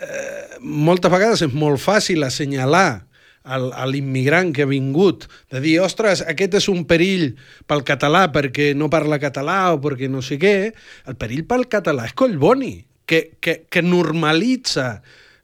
eh, 0.06 0.60
moltes 0.62 1.12
vegades 1.12 1.42
és 1.48 1.56
molt 1.58 1.82
fàcil 1.82 2.22
assenyalar 2.28 3.08
al, 3.42 3.72
a 3.74 3.88
l'immigrant 3.90 4.52
que 4.54 4.66
ha 4.66 4.70
vingut, 4.70 5.26
de 5.50 5.62
dir, 5.64 5.80
ostres, 5.82 6.22
aquest 6.30 6.60
és 6.62 6.68
un 6.70 6.84
perill 6.86 7.32
pel 7.66 7.82
català 7.88 8.28
perquè 8.34 8.74
no 8.78 8.92
parla 8.94 9.18
català 9.22 9.74
o 9.74 9.80
perquè 9.82 10.12
no 10.12 10.22
sé 10.26 10.38
què, 10.42 10.58
el 11.10 11.18
perill 11.18 11.46
pel 11.50 11.66
català 11.74 12.06
és 12.10 12.14
Collboni, 12.14 12.76
que, 13.10 13.38
que, 13.42 13.64
que 13.66 13.82
normalitza 13.86 15.00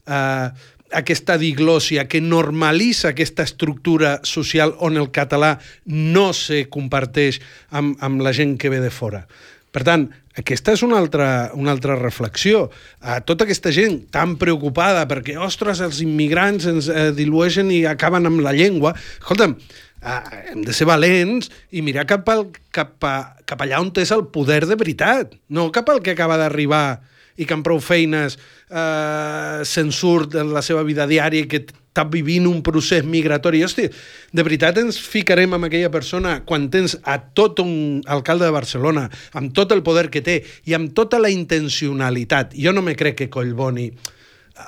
eh, 0.06 0.48
aquesta 0.94 1.38
diglòsia, 1.42 2.08
que 2.12 2.22
normalitza 2.22 3.12
aquesta 3.12 3.46
estructura 3.48 4.20
social 4.28 4.76
on 4.80 5.00
el 5.00 5.12
català 5.16 5.58
no 5.86 6.32
se 6.38 6.66
comparteix 6.70 7.42
amb, 7.70 7.96
amb 8.04 8.22
la 8.22 8.34
gent 8.36 8.58
que 8.60 8.72
ve 8.74 8.82
de 8.84 8.92
fora. 8.92 9.26
Per 9.72 9.86
tant, 9.88 10.10
aquesta 10.36 10.74
és 10.76 10.82
una 10.84 10.98
altra, 11.00 11.52
una 11.56 11.72
altra 11.72 11.96
reflexió. 12.00 12.66
A 13.00 13.20
tota 13.24 13.46
aquesta 13.48 13.72
gent 13.76 14.02
tan 14.12 14.38
preocupada 14.40 15.06
perquè, 15.08 15.38
ostres, 15.40 15.80
els 15.84 16.02
immigrants 16.04 16.68
ens 16.72 16.90
eh, 16.92 17.10
dilueixen 17.16 17.72
i 17.72 17.86
acaben 17.88 18.28
amb 18.28 18.44
la 18.44 18.52
llengua. 18.56 18.94
Escolta'm, 19.20 19.56
eh, 20.02 20.20
hem 20.52 20.66
de 20.68 20.76
ser 20.76 20.88
valents 20.90 21.52
i 21.72 21.84
mirar 21.84 22.08
cap, 22.10 22.28
al, 22.32 22.50
cap, 22.76 22.98
a, 23.04 23.16
cap 23.48 23.64
allà 23.64 23.80
on 23.84 23.92
és 24.00 24.12
el 24.12 24.28
poder 24.32 24.66
de 24.68 24.76
veritat, 24.80 25.36
no 25.50 25.72
cap 25.72 25.90
al 25.90 26.04
que 26.04 26.16
acaba 26.16 26.40
d'arribar 26.40 27.02
i 27.38 27.48
que 27.48 27.56
amb 27.56 27.66
prou 27.66 27.80
feines 27.84 28.38
eh, 28.38 29.62
se'n 29.68 29.92
surt 29.96 30.36
en 30.40 30.52
la 30.56 30.64
seva 30.66 30.84
vida 30.88 31.08
diària 31.10 31.48
que 31.48 31.64
està 31.92 32.06
vivint 32.08 32.48
un 32.48 32.62
procés 32.64 33.04
migratori. 33.04 33.64
Hosti, 33.64 33.90
de 34.32 34.46
veritat 34.48 34.80
ens 34.80 35.00
ficarem 35.00 35.58
amb 35.58 35.68
aquella 35.68 35.92
persona 35.92 36.38
quan 36.48 36.70
tens 36.72 36.96
a 37.04 37.18
tot 37.36 37.60
un 37.60 38.02
alcalde 38.08 38.48
de 38.48 38.56
Barcelona, 38.56 39.10
amb 39.36 39.52
tot 39.54 39.76
el 39.76 39.84
poder 39.84 40.08
que 40.10 40.24
té 40.24 40.40
i 40.68 40.76
amb 40.78 40.96
tota 40.96 41.20
la 41.20 41.30
intencionalitat. 41.30 42.56
Jo 42.56 42.72
no 42.72 42.84
me 42.86 42.96
crec 42.96 43.20
que 43.24 43.30
Collboni... 43.30 43.92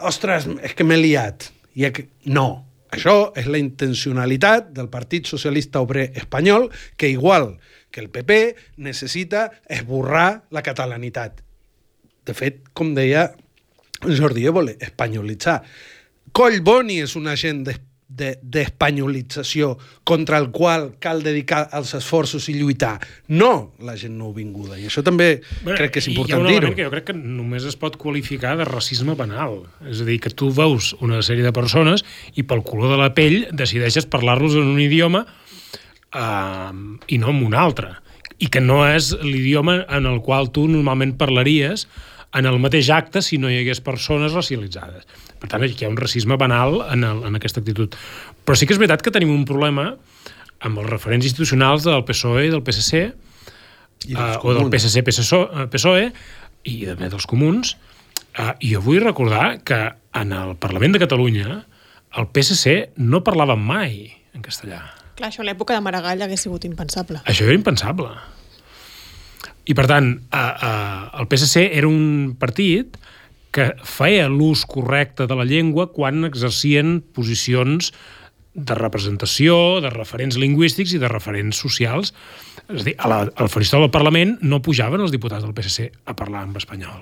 Ostres, 0.08 0.48
és 0.65 0.74
que 0.74 0.84
m'he 0.88 0.98
liat. 0.98 1.51
I 1.77 1.89
que... 1.93 2.08
No, 2.34 2.65
això 2.93 3.32
és 3.39 3.48
la 3.50 3.62
intencionalitat 3.62 4.74
del 4.75 4.89
Partit 4.91 5.29
Socialista 5.29 5.82
Obrer 5.82 6.12
Espanyol, 6.20 6.70
que 6.98 7.10
igual 7.10 7.55
que 7.93 8.01
el 8.01 8.10
PP 8.10 8.55
necessita 8.77 9.51
esborrar 9.70 10.43
la 10.51 10.63
catalanitat. 10.65 11.43
De 12.24 12.36
fet, 12.38 12.62
com 12.74 12.94
deia 12.96 13.31
Jordi 14.03 14.46
Évole, 14.48 14.77
espanyolitzar. 14.81 15.62
Collboni 16.33 17.01
és 17.03 17.16
un 17.20 17.27
agent 17.29 17.64
d'espanyolització 18.14 19.74
de, 19.74 19.79
de, 19.79 20.01
contra 20.05 20.38
el 20.42 20.50
qual 20.53 20.92
cal 21.01 21.24
dedicar 21.25 21.70
els 21.77 21.94
esforços 21.98 22.48
i 22.50 22.55
lluitar. 22.57 23.00
No 23.29 23.74
la 23.83 23.96
gent 24.00 24.18
nouvinguda. 24.20 24.77
I 24.79 24.88
això 24.90 25.03
també 25.05 25.42
bueno, 25.62 25.77
crec 25.77 25.96
que 25.96 26.01
és 26.03 26.09
important 26.12 26.48
dir-ho. 26.50 26.74
Jo 26.77 26.92
crec 26.94 27.05
que 27.12 27.16
només 27.18 27.66
es 27.70 27.77
pot 27.79 27.98
qualificar 28.01 28.55
de 28.59 28.66
racisme 28.70 29.16
penal. 29.20 29.64
És 29.90 30.01
a 30.03 30.07
dir, 30.09 30.20
que 30.24 30.29
tu 30.33 30.51
veus 30.53 30.94
una 31.01 31.22
sèrie 31.25 31.46
de 31.46 31.53
persones 31.55 32.05
i 32.36 32.44
pel 32.46 32.64
color 32.66 32.90
de 32.96 33.01
la 33.01 33.12
pell 33.18 33.48
decideixes 33.51 34.09
parlar-los 34.09 34.57
en 34.59 34.68
un 34.75 34.79
idioma 34.83 35.25
uh, 35.25 36.72
i 37.07 37.18
no 37.22 37.29
en 37.33 37.46
un 37.46 37.53
altre. 37.57 37.96
I 38.42 38.50
que 38.51 38.62
no 38.62 38.81
és 38.90 39.14
l'idioma 39.22 39.86
en 39.88 40.09
el 40.09 40.20
qual 40.25 40.51
tu 40.51 40.68
normalment 40.68 41.14
parlaries 41.18 41.88
en 42.33 42.50
el 42.50 42.59
mateix 42.61 42.89
acte 42.93 43.22
si 43.22 43.37
no 43.37 43.51
hi 43.51 43.59
hagués 43.61 43.81
persones 43.85 44.33
racialitzades. 44.33 45.05
Per 45.41 45.50
tant, 45.51 45.63
hi 45.63 45.85
ha 45.85 45.91
un 45.91 46.00
racisme 46.00 46.37
banal 46.39 46.81
en, 46.89 47.03
el, 47.07 47.24
en 47.29 47.37
aquesta 47.39 47.61
actitud. 47.61 47.96
Però 48.46 48.57
sí 48.57 48.67
que 48.67 48.75
és 48.75 48.81
veritat 48.81 49.03
que 49.05 49.13
tenim 49.13 49.33
un 49.33 49.46
problema 49.50 49.91
amb 50.63 50.79
els 50.79 50.89
referents 50.89 51.27
institucionals 51.27 51.85
del 51.85 52.05
PSOE 52.07 52.48
i 52.48 52.53
del 52.53 52.63
PSC, 52.65 53.03
I 54.09 54.15
uh, 54.15 54.39
o 54.43 54.55
del 54.55 54.72
PSC 54.72 55.03
PSOE, 55.05 55.67
PSOE 55.72 56.07
i 56.72 56.77
també 56.87 57.11
dels 57.11 57.27
comuns, 57.29 57.75
uh, 58.39 58.53
i 58.59 58.74
jo 58.74 58.81
vull 58.83 59.03
recordar 59.03 59.59
que 59.67 59.79
en 60.19 60.33
el 60.35 60.55
Parlament 60.61 60.96
de 60.96 61.03
Catalunya 61.03 61.63
el 62.19 62.29
PSC 62.29 62.93
no 63.01 63.24
parlava 63.25 63.57
mai 63.59 64.05
en 64.33 64.46
castellà. 64.46 64.81
Clar, 65.17 65.29
això 65.29 65.43
a 65.43 65.48
l'època 65.48 65.75
de 65.75 65.81
Maragall 65.85 66.24
hagués 66.25 66.46
sigut 66.46 66.65
impensable. 66.65 67.22
Això 67.29 67.46
era 67.46 67.57
impensable. 67.57 68.09
I, 69.64 69.76
per 69.78 69.86
tant, 69.88 70.10
a, 70.36 70.44
a, 70.44 70.72
el 71.22 71.30
PSC 71.32 71.70
era 71.72 71.88
un 71.88 72.34
partit 72.40 72.98
que 73.54 73.70
feia 73.86 74.28
l'ús 74.32 74.66
correcte 74.68 75.28
de 75.30 75.38
la 75.38 75.46
llengua 75.46 75.88
quan 75.94 76.26
exercien 76.28 76.98
posicions 77.16 77.94
de 78.54 78.76
representació, 78.78 79.80
de 79.82 79.90
referents 79.94 80.38
lingüístics 80.38 80.94
i 80.94 81.02
de 81.02 81.10
referents 81.10 81.58
socials. 81.58 82.14
És 82.68 82.82
a 82.82 82.86
dir, 82.86 82.96
a 82.98 83.10
la, 83.10 83.20
al 83.30 83.50
faristol 83.50 83.86
del 83.86 83.94
Parlament 83.94 84.38
no 84.46 84.62
pujaven 84.66 85.02
els 85.02 85.14
diputats 85.14 85.46
del 85.46 85.56
PSC 85.58 85.90
a 86.06 86.16
parlar 86.18 86.46
en 86.48 86.58
espanyol. 86.60 87.02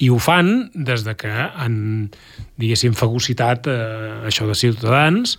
I 0.00 0.10
ho 0.12 0.18
fan 0.20 0.68
des 0.74 1.06
de 1.06 1.16
que 1.16 1.32
han, 1.32 1.76
diguéssim, 2.60 2.96
fagocitat 2.96 3.68
eh, 3.72 4.28
això 4.28 4.48
de 4.48 4.56
Ciutadans 4.56 5.38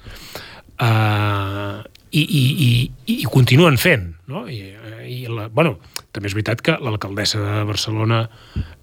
eh, 0.82 1.78
i, 2.12 2.24
i, 2.24 2.44
i, 2.68 3.20
i 3.20 3.28
continuen 3.32 3.78
fent. 3.82 4.10
No? 4.32 4.46
I, 4.48 4.74
i 5.08 5.22
la, 5.32 5.48
bueno, 5.54 5.78
també 6.16 6.32
és 6.32 6.36
veritat 6.38 6.64
que 6.64 6.78
l'alcaldessa 6.84 7.40
de 7.44 7.62
Barcelona 7.68 8.26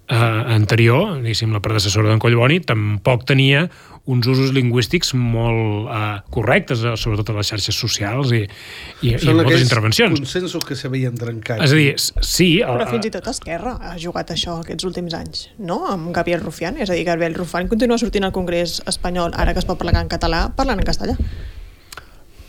eh, 0.08 0.16
anterior, 0.54 1.18
diguéssim, 1.22 1.52
la 1.54 1.62
predecessora 1.64 2.10
d'en 2.10 2.22
Collboni, 2.22 2.60
tampoc 2.64 3.24
tenia 3.28 3.66
uns 4.04 4.26
usos 4.28 4.50
lingüístics 4.52 5.14
molt 5.16 5.88
eh, 5.88 6.02
correctes, 6.34 6.82
eh, 6.84 6.92
sobretot 7.00 7.32
a 7.32 7.38
les 7.38 7.52
xarxes 7.52 7.78
socials 7.80 8.34
i, 8.36 8.42
i, 8.44 9.14
i 9.14 9.14
en 9.16 9.40
moltes 9.40 9.64
intervencions. 9.64 10.20
consensos 10.20 10.68
que 10.68 10.76
s'havien 10.76 11.16
trencat. 11.16 11.64
És 11.64 11.72
a 11.72 11.80
dir, 11.80 11.90
sí... 12.20 12.50
El, 12.60 12.76
Però 12.82 12.90
fins 12.92 13.08
i 13.08 13.14
tot 13.14 13.32
Esquerra 13.32 13.78
ha 13.80 13.96
jugat 14.00 14.34
això 14.36 14.58
aquests 14.60 14.88
últims 14.88 15.16
anys, 15.16 15.48
no? 15.58 15.80
Amb 15.88 16.12
Gabriel 16.16 16.44
Rufián. 16.44 16.78
És 16.80 16.92
a 16.92 16.98
dir, 16.98 17.06
Gabriel 17.08 17.36
Rufián 17.38 17.70
continua 17.72 18.00
sortint 18.00 18.28
al 18.28 18.36
Congrés 18.36 18.80
espanyol, 18.90 19.32
ara 19.36 19.56
que 19.56 19.64
es 19.64 19.68
pot 19.68 19.80
parlar 19.80 20.04
en 20.04 20.12
català, 20.12 20.46
parlant 20.56 20.84
en 20.84 20.88
castellà. 20.92 21.16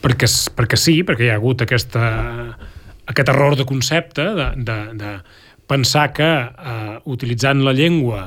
Perquè, 0.05 0.29
perquè 0.53 0.77
sí, 0.77 0.99
perquè 1.05 1.25
hi 1.25 1.33
ha 1.33 1.39
hagut 1.39 1.65
aquesta, 1.65 2.05
aquest 3.09 3.31
error 3.33 3.57
de 3.57 3.65
concepte 3.65 4.27
de, 4.37 4.51
de, 4.67 4.77
de 5.01 5.13
pensar 5.65 6.11
que 6.13 6.29
eh, 6.45 6.97
utilitzant 7.09 7.63
la 7.65 7.73
llengua 7.73 8.21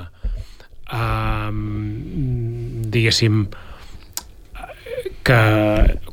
eh, 0.90 1.52
diguéssim 2.96 3.46
que 5.28 5.38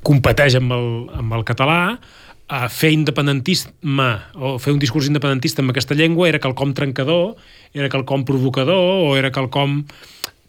competeix 0.06 0.60
amb 0.60 0.76
el, 0.76 0.88
amb 1.18 1.34
el 1.40 1.46
català 1.48 1.80
a 2.46 2.66
fer 2.70 2.92
independentisme 2.94 4.10
o 4.38 4.58
fer 4.62 4.76
un 4.76 4.82
discurs 4.82 5.08
independentista 5.10 5.64
amb 5.64 5.74
aquesta 5.74 5.98
llengua 5.98 6.28
era 6.30 6.42
quelcom 6.44 6.76
trencador, 6.78 7.40
era 7.74 7.90
quelcom 7.90 8.26
provocador 8.28 9.08
o 9.08 9.16
era 9.18 9.32
quelcom 9.34 9.80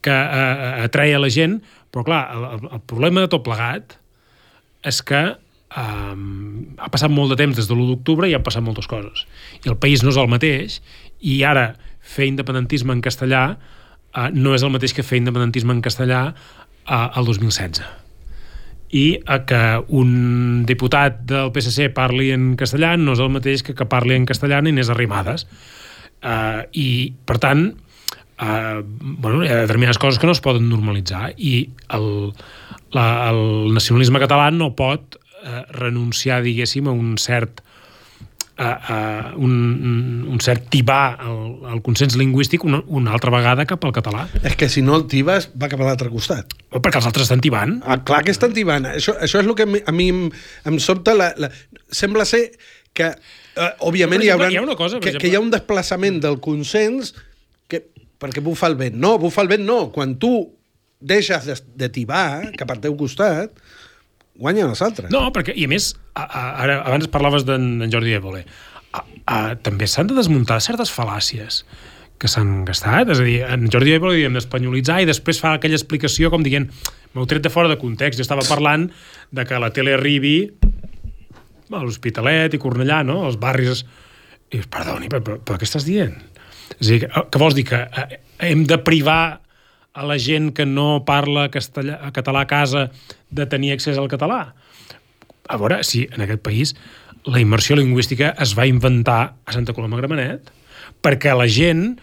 que 0.04 0.12
eh, 0.12 0.82
atreia 0.84 1.22
la 1.22 1.32
gent, 1.32 1.62
però 1.88 2.04
clar, 2.04 2.26
el, 2.36 2.66
el 2.68 2.82
problema 2.84 3.24
de 3.24 3.32
tot 3.32 3.46
plegat 3.46 3.96
és 4.86 5.02
que 5.06 5.22
um, 5.76 6.76
ha 6.78 6.90
passat 6.92 7.12
molt 7.12 7.34
de 7.34 7.40
temps 7.40 7.58
des 7.58 7.68
de 7.68 7.74
l'1 7.74 7.90
d'octubre 7.92 8.30
i 8.30 8.36
han 8.36 8.46
passat 8.46 8.64
moltes 8.64 8.88
coses. 8.90 9.26
I 9.64 9.72
el 9.72 9.78
país 9.82 10.04
no 10.04 10.14
és 10.14 10.20
el 10.20 10.30
mateix 10.30 10.80
i 11.20 11.42
ara 11.44 11.72
fer 12.06 12.30
independentisme 12.30 12.94
en 12.94 13.02
castellà 13.04 13.44
uh, 13.56 14.28
no 14.32 14.54
és 14.54 14.62
el 14.62 14.74
mateix 14.74 14.94
que 14.94 15.06
fer 15.06 15.20
independentisme 15.20 15.74
en 15.74 15.84
castellà 15.84 16.26
uh, 16.32 17.06
el 17.18 17.26
2016 17.26 17.82
i 18.94 19.06
a 19.26 19.40
que 19.46 19.62
un 19.98 20.64
diputat 20.66 21.24
del 21.26 21.50
PSC 21.54 21.90
parli 21.94 22.30
en 22.34 22.52
castellà 22.58 22.94
no 23.00 23.16
és 23.16 23.22
el 23.22 23.32
mateix 23.34 23.64
que 23.66 23.74
que 23.74 23.88
parli 23.90 24.14
en 24.14 24.26
castellà 24.28 24.60
ni 24.62 24.70
Inés 24.70 24.90
Arrimadas. 24.92 25.46
Uh, 26.22 26.62
I, 26.72 27.12
per 27.26 27.38
tant, 27.42 27.66
uh, 28.40 28.80
bueno, 28.86 29.42
hi 29.44 29.50
ha 29.50 29.64
determinades 29.66 29.98
coses 29.98 30.20
que 30.20 30.26
no 30.26 30.36
es 30.36 30.40
poden 30.40 30.68
normalitzar 30.70 31.32
i 31.36 31.68
el, 31.98 32.32
la, 32.96 33.06
el 33.30 33.74
nacionalisme 33.76 34.22
català 34.22 34.50
no 34.54 34.72
pot 34.78 35.18
uh, 35.18 35.62
renunciar, 35.76 36.42
diguéssim, 36.46 36.88
a 36.88 36.96
un 36.96 37.16
cert 37.20 37.62
a, 38.56 38.68
a 38.72 38.96
un, 39.36 40.24
un 40.32 40.40
cert 40.40 40.70
tibar 40.72 41.18
al, 41.20 41.40
al 41.68 41.82
consens 41.84 42.16
lingüístic 42.16 42.64
una, 42.64 42.80
una 42.88 43.12
altra 43.12 43.30
vegada 43.34 43.66
cap 43.68 43.84
al 43.84 43.92
català. 43.92 44.24
És 44.42 44.56
que 44.56 44.70
si 44.72 44.82
no 44.84 44.96
el 44.96 45.04
tibes, 45.10 45.50
va 45.60 45.68
cap 45.72 45.82
a 45.82 45.90
l'altre 45.90 46.08
costat. 46.12 46.56
O 46.72 46.80
perquè 46.80 47.02
els 47.02 47.08
altres 47.10 47.28
estan 47.28 47.44
tibant. 47.44 47.76
Ah, 47.84 48.00
clar 48.08 48.22
que 48.24 48.32
estan 48.32 48.56
tibant. 48.56 48.88
Això, 48.96 49.16
això 49.20 49.42
és 49.42 49.46
el 49.46 49.54
que 49.58 49.68
a 49.68 49.92
mi, 49.92 50.08
em, 50.08 50.24
em 50.72 50.80
sobta. 50.80 51.14
La, 51.16 51.30
la... 51.36 51.52
Sembla 51.92 52.24
ser 52.28 52.46
que, 52.96 53.12
eh, 53.12 53.70
òbviament, 53.84 54.24
hi, 54.24 54.32
haurà, 54.32 54.48
hi 54.52 54.56
ha 54.56 54.64
una 54.64 54.78
cosa, 54.78 55.02
que, 55.04 55.18
que 55.20 55.28
hi 55.28 55.36
ha 55.36 55.44
un 55.44 55.52
desplaçament 55.52 56.22
del 56.24 56.40
consens 56.40 57.12
que, 57.68 57.84
perquè 58.22 58.40
bufa 58.44 58.70
el 58.72 58.80
vent. 58.80 58.96
No, 58.96 59.18
bufa 59.20 59.44
el 59.44 59.52
vent 59.52 59.68
no. 59.68 59.82
Quan 59.92 60.16
tu 60.22 60.32
deixes 61.00 61.48
de, 61.48 61.56
de 61.76 61.88
tibar 61.92 62.52
cap 62.58 62.70
al 62.72 62.80
teu 62.84 62.96
costat, 62.98 63.52
guanyen 64.36 64.70
els 64.70 64.82
altres. 64.84 65.10
No, 65.12 65.26
perquè, 65.34 65.54
i 65.56 65.66
a 65.66 65.70
més, 65.70 65.92
a, 66.14 66.24
a, 66.24 66.46
ara, 66.64 66.80
abans 66.84 67.10
parlaves 67.12 67.46
d'en 67.48 67.86
Jordi 67.92 68.16
Évole, 68.16 68.44
a, 68.92 69.02
a, 69.02 69.38
també 69.60 69.88
s'han 69.90 70.10
de 70.10 70.16
desmuntar 70.18 70.60
certes 70.64 70.92
fal·làcies 70.92 71.64
que 72.16 72.30
s'han 72.32 72.64
gastat, 72.64 73.10
és 73.12 73.20
a 73.20 73.26
dir, 73.26 73.38
en 73.44 73.66
Jordi 73.72 73.92
Évole 73.96 74.16
diem 74.16 74.36
d'espanyolitzar 74.36 75.02
i 75.04 75.08
després 75.08 75.40
fa 75.42 75.56
aquella 75.56 75.76
explicació 75.76 76.30
com 76.32 76.44
dient, 76.44 76.70
m'heu 77.12 77.28
tret 77.28 77.44
de 77.44 77.52
fora 77.52 77.68
de 77.68 77.76
context, 77.80 78.16
jo 78.20 78.24
estava 78.24 78.44
parlant 78.48 78.88
de 79.36 79.44
que 79.44 79.60
la 79.60 79.72
tele 79.76 79.92
arribi 79.96 80.38
a 81.72 81.82
l'Hospitalet 81.82 82.56
i 82.56 82.62
Cornellà, 82.62 83.02
no?, 83.06 83.24
els 83.28 83.40
barris... 83.40 83.84
I 84.54 84.60
perdoni, 84.70 85.08
però, 85.10 85.18
però, 85.26 85.40
però 85.42 85.56
què 85.58 85.66
estàs 85.66 85.82
dient? 85.82 86.14
És 86.78 86.86
a 86.86 86.90
dir, 86.92 86.98
que, 87.02 87.22
que 87.34 87.40
vols 87.42 87.56
dir 87.58 87.64
que 87.66 87.80
eh, 87.82 88.20
hem 88.46 88.62
de 88.70 88.78
privar 88.86 89.40
a 89.96 90.04
la 90.04 90.18
gent 90.20 90.52
que 90.52 90.66
no 90.68 91.04
parla 91.08 91.48
castellà, 91.52 91.98
català 92.12 92.44
a 92.44 92.50
casa 92.50 92.90
de 93.32 93.46
tenir 93.48 93.72
accés 93.72 93.98
al 93.98 94.10
català? 94.12 94.52
A 95.48 95.56
veure, 95.56 95.80
si 95.88 96.04
en 96.12 96.24
aquest 96.26 96.42
país 96.44 96.74
la 97.26 97.40
immersió 97.40 97.74
lingüística 97.78 98.34
es 98.42 98.52
va 98.58 98.68
inventar 98.68 99.20
a 99.44 99.56
Santa 99.56 99.74
Coloma 99.74 99.98
Gramenet 99.98 100.52
perquè 101.02 101.32
la 101.34 101.48
gent 101.50 101.96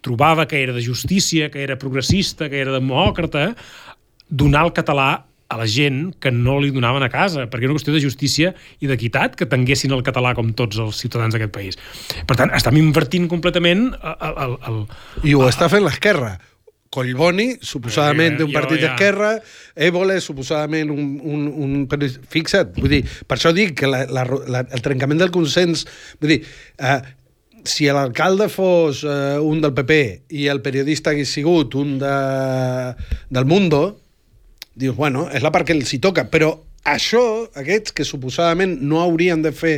trobava 0.00 0.46
que 0.48 0.62
era 0.62 0.72
de 0.72 0.84
justícia, 0.84 1.50
que 1.50 1.62
era 1.62 1.76
progressista, 1.76 2.48
que 2.48 2.62
era 2.62 2.72
demòcrata, 2.72 3.50
donar 4.30 4.64
el 4.68 4.72
català 4.72 5.10
a 5.50 5.56
la 5.58 5.66
gent 5.66 6.12
que 6.22 6.30
no 6.30 6.60
li 6.62 6.70
donaven 6.70 7.02
a 7.02 7.10
casa, 7.10 7.48
perquè 7.50 7.66
era 7.66 7.74
una 7.74 7.80
qüestió 7.80 7.92
de 7.92 8.02
justícia 8.04 8.52
i 8.78 8.86
d'equitat 8.86 9.34
que 9.36 9.48
tinguessin 9.50 9.92
el 9.96 10.04
català 10.06 10.30
com 10.38 10.52
tots 10.54 10.78
els 10.78 11.00
ciutadans 11.02 11.34
d'aquest 11.34 11.52
país. 11.52 11.78
Per 12.26 12.38
tant, 12.38 12.54
estem 12.54 12.78
invertint 12.78 13.26
completament 13.28 13.88
el... 13.98 14.38
el, 14.46 14.54
el 14.70 14.78
I 15.26 15.34
ho 15.34 15.42
està 15.50 15.68
fent 15.72 15.82
l'esquerra. 15.84 16.36
Collboni, 16.90 17.52
suposadament 17.62 18.34
d'un 18.40 18.50
partit 18.50 18.80
d'esquerra, 18.82 19.36
Évole, 19.78 20.16
suposadament 20.18 20.90
un, 20.90 21.12
un, 21.22 21.44
un... 21.62 21.84
Fixa't, 22.34 22.72
vull 22.80 22.90
dir, 22.90 23.04
per 23.30 23.36
això 23.38 23.52
dic 23.54 23.76
que 23.78 23.90
la, 23.90 24.00
la, 24.10 24.24
la, 24.50 24.64
el 24.66 24.82
trencament 24.82 25.22
del 25.22 25.30
consens... 25.30 25.84
Vull 26.18 26.32
dir, 26.34 26.40
eh, 26.82 26.98
si 27.62 27.86
l'alcalde 27.94 28.48
fos 28.50 29.04
eh, 29.04 29.38
un 29.38 29.62
del 29.62 29.76
PP 29.76 30.00
i 30.34 30.48
el 30.50 30.64
periodista 30.64 31.14
hagués 31.14 31.30
sigut 31.38 31.78
un 31.78 31.94
de, 32.02 32.16
del 33.30 33.46
Mundo, 33.46 33.84
dius, 34.74 34.96
bueno, 34.98 35.28
és 35.30 35.46
la 35.46 35.54
part 35.54 35.68
que 35.68 35.76
els 35.78 35.94
hi 35.94 36.00
toca, 36.02 36.26
però 36.32 36.56
això, 36.90 37.22
aquests 37.54 37.94
que 37.94 38.08
suposadament 38.08 38.80
no 38.82 38.98
haurien 39.04 39.46
de 39.46 39.54
fer 39.54 39.76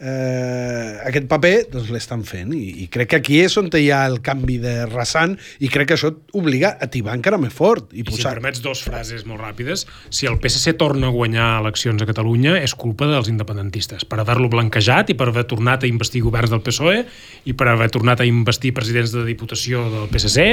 eh, 0.00 0.96
aquest 1.06 1.26
paper, 1.28 1.52
doncs 1.70 1.90
l'estan 1.92 2.22
fent. 2.26 2.54
I, 2.56 2.84
I 2.84 2.86
crec 2.92 3.12
que 3.12 3.20
aquí 3.20 3.40
és 3.44 3.56
on 3.60 3.68
hi 3.76 3.90
ha 3.92 4.00
el 4.08 4.18
canvi 4.24 4.56
de 4.62 4.74
rasant 4.88 5.36
i 5.60 5.68
crec 5.72 5.90
que 5.90 5.98
això 5.98 6.10
obliga 6.36 6.72
a 6.80 6.88
tibar 6.90 7.14
encara 7.18 7.38
més 7.40 7.52
fort. 7.54 7.92
I, 7.92 8.00
I 8.00 8.04
si 8.04 8.08
posar... 8.10 8.32
em 8.32 8.40
permets 8.40 8.62
dos 8.64 8.82
frases 8.86 9.26
molt 9.28 9.42
ràpides, 9.44 9.86
si 10.08 10.28
el 10.30 10.40
PSC 10.40 10.74
torna 10.80 11.10
a 11.10 11.14
guanyar 11.14 11.50
eleccions 11.60 12.02
a 12.02 12.08
Catalunya 12.08 12.56
és 12.60 12.74
culpa 12.74 13.08
dels 13.10 13.30
independentistes, 13.32 14.06
per 14.08 14.22
haver-lo 14.22 14.50
blanquejat 14.52 15.12
i 15.12 15.18
per 15.18 15.30
haver 15.30 15.46
tornat 15.50 15.84
a 15.84 15.90
investir 15.90 16.24
governs 16.24 16.54
del 16.54 16.64
PSOE 16.64 17.04
i 17.50 17.56
per 17.56 17.68
haver 17.70 17.90
tornat 17.92 18.24
a 18.24 18.28
investir 18.28 18.72
presidents 18.76 19.14
de 19.14 19.26
Diputació 19.28 19.84
del 19.92 20.08
PSC, 20.10 20.48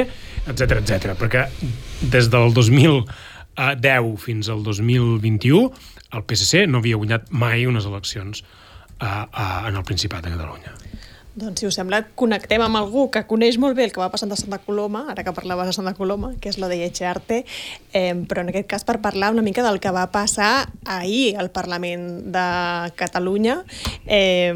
etc 0.52 0.82
etc. 0.82 1.16
perquè 1.18 1.48
des 2.12 2.30
del 2.34 2.54
2010 2.54 4.14
fins 4.22 4.52
al 4.54 4.62
2021 4.66 5.72
el 6.16 6.24
PSC 6.24 6.68
no 6.70 6.80
havia 6.80 7.00
guanyat 7.00 7.32
mai 7.32 7.66
unes 7.68 7.88
eleccions 7.90 8.44
a, 9.00 9.28
a, 9.32 9.68
en 9.70 9.76
el 9.76 9.84
Principat 9.84 10.24
de 10.26 10.32
Catalunya. 10.36 10.74
Doncs, 11.38 11.60
si 11.62 11.68
us 11.70 11.76
sembla, 11.78 12.00
connectem 12.18 12.64
amb 12.66 12.80
algú 12.80 13.04
que 13.14 13.22
coneix 13.30 13.60
molt 13.62 13.78
bé 13.78 13.84
el 13.86 13.92
que 13.94 14.02
va 14.02 14.10
passar 14.10 14.26
a 14.34 14.38
Santa 14.40 14.58
Coloma, 14.58 15.04
ara 15.12 15.22
que 15.22 15.34
parlaves 15.38 15.68
de 15.70 15.74
Santa 15.76 15.92
Coloma, 15.94 16.32
que 16.42 16.50
és 16.50 16.56
la 16.58 16.66
de 16.66 16.80
Echarte, 16.82 17.44
eh, 17.94 18.16
però 18.26 18.42
en 18.42 18.50
aquest 18.50 18.66
cas 18.72 18.86
per 18.88 18.96
parlar 19.04 19.30
una 19.36 19.44
mica 19.46 19.62
del 19.62 19.78
que 19.80 19.92
va 19.94 20.08
passar 20.10 20.72
ahir 20.84 21.36
al 21.38 21.52
Parlament 21.54 22.08
de 22.34 22.46
Catalunya, 22.98 23.60
eh, 24.08 24.50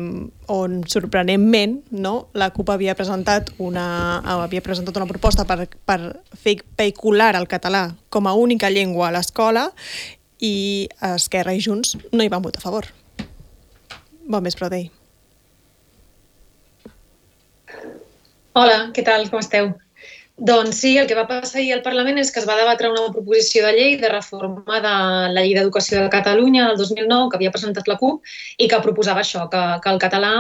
on 0.50 0.82
sorprenentment 0.90 1.84
no, 1.92 2.32
la 2.34 2.50
CUP 2.50 2.72
havia 2.74 2.96
presentat 2.98 3.52
una, 3.62 4.18
havia 4.42 4.64
presentat 4.66 4.98
una 4.98 5.06
proposta 5.06 5.46
per, 5.46 5.68
per 5.86 6.00
fer 6.34 6.64
vehicular 6.82 7.36
el 7.38 7.46
català 7.46 7.92
com 8.10 8.26
a 8.26 8.34
única 8.34 8.74
llengua 8.74 9.12
a 9.12 9.14
l'escola 9.20 9.68
i 10.42 10.90
Esquerra 11.14 11.54
i 11.54 11.62
Junts 11.62 11.94
no 12.10 12.26
hi 12.26 12.34
van 12.34 12.42
votar 12.42 12.66
a 12.66 12.66
favor. 12.66 12.90
Bon 14.32 14.44
vespre, 14.48 14.70
Dei. 14.72 14.86
Hola, 18.56 18.78
què 18.96 19.04
tal? 19.04 19.26
Com 19.32 19.42
esteu? 19.44 19.74
Doncs 20.42 20.80
sí, 20.82 20.92
el 20.98 21.06
que 21.10 21.18
va 21.18 21.26
passar 21.30 21.60
ahir 21.60 21.74
al 21.76 21.82
Parlament 21.86 22.18
és 22.18 22.32
que 22.34 22.40
es 22.40 22.48
va 22.50 22.56
debatre 22.58 22.90
una 22.90 23.12
proposició 23.14 23.66
de 23.66 23.74
llei 23.76 23.98
de 24.02 24.10
reforma 24.10 24.80
de 24.86 24.94
la 25.36 25.44
Llei 25.44 25.52
d'Educació 25.58 26.00
de 26.02 26.14
Catalunya 26.16 26.70
del 26.70 26.80
2009 26.80 27.28
que 27.30 27.38
havia 27.38 27.52
presentat 27.54 27.92
la 27.92 28.00
CUP 28.00 28.32
i 28.58 28.70
que 28.72 28.80
proposava 28.88 29.22
això, 29.22 29.44
que, 29.52 29.62
que 29.84 29.92
el 29.92 30.02
català 30.02 30.32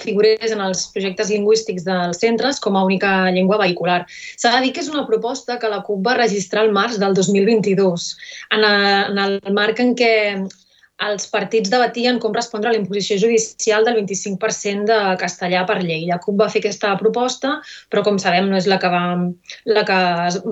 figurés 0.00 0.54
en 0.54 0.62
els 0.64 0.86
projectes 0.94 1.34
lingüístics 1.34 1.84
dels 1.90 2.22
centres 2.22 2.62
com 2.62 2.78
a 2.78 2.86
única 2.86 3.12
llengua 3.34 3.60
vehicular. 3.66 4.00
S'ha 4.38 4.54
de 4.56 4.62
dir 4.64 4.72
que 4.78 4.84
és 4.86 4.94
una 4.94 5.04
proposta 5.10 5.58
que 5.58 5.74
la 5.74 5.82
CUP 5.84 6.06
va 6.06 6.16
registrar 6.22 6.64
el 6.64 6.72
març 6.72 7.02
del 7.02 7.18
2022, 7.18 8.10
en, 8.56 8.64
a, 8.64 8.74
en 9.10 9.22
el 9.26 9.38
marc 9.58 9.82
en 9.84 9.96
què 9.98 10.14
els 11.06 11.26
partits 11.32 11.70
debatien 11.72 12.18
com 12.20 12.34
respondre 12.36 12.68
a 12.70 12.74
la 12.74 12.80
imposició 12.80 13.16
judicial 13.22 13.86
del 13.86 13.96
25% 14.02 14.84
de 14.90 15.16
castellà 15.20 15.64
per 15.68 15.78
llei. 15.80 16.04
La 16.10 16.20
CUP 16.20 16.36
va 16.40 16.50
fer 16.52 16.60
aquesta 16.60 16.92
proposta, 17.00 17.56
però 17.92 18.04
com 18.06 18.18
sabem 18.20 18.50
no 18.50 18.58
és 18.58 18.68
la 18.68 18.78
que, 18.82 18.90
va, 18.92 19.02
la 19.64 19.84
que 19.88 19.98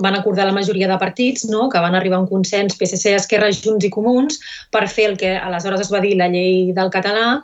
van 0.05 0.17
acordar 0.17 0.47
la 0.49 0.55
majoria 0.57 0.89
de 0.89 0.99
partits, 1.01 1.45
no? 1.49 1.67
que 1.69 1.81
van 1.83 1.97
arribar 1.97 2.17
a 2.17 2.25
un 2.25 2.29
consens 2.31 2.77
PSC, 2.79 3.13
Esquerra, 3.19 3.51
Junts 3.53 3.85
i 3.85 3.93
Comuns 3.93 4.39
per 4.73 4.87
fer 4.89 5.11
el 5.11 5.19
que 5.21 5.35
aleshores 5.37 5.85
es 5.85 5.91
va 5.93 6.01
dir 6.01 6.15
la 6.17 6.29
llei 6.33 6.71
del 6.73 6.89
català, 6.93 7.39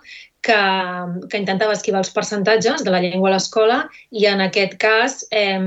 que, 0.46 0.58
que 1.30 1.42
intentava 1.42 1.74
esquivar 1.74 2.04
els 2.04 2.12
percentatges 2.14 2.84
de 2.86 2.94
la 2.94 3.02
llengua 3.02 3.32
a 3.32 3.36
l'escola 3.36 3.80
i 4.14 4.28
en 4.30 4.44
aquest 4.46 4.78
cas 4.82 5.24
eh, 5.34 5.58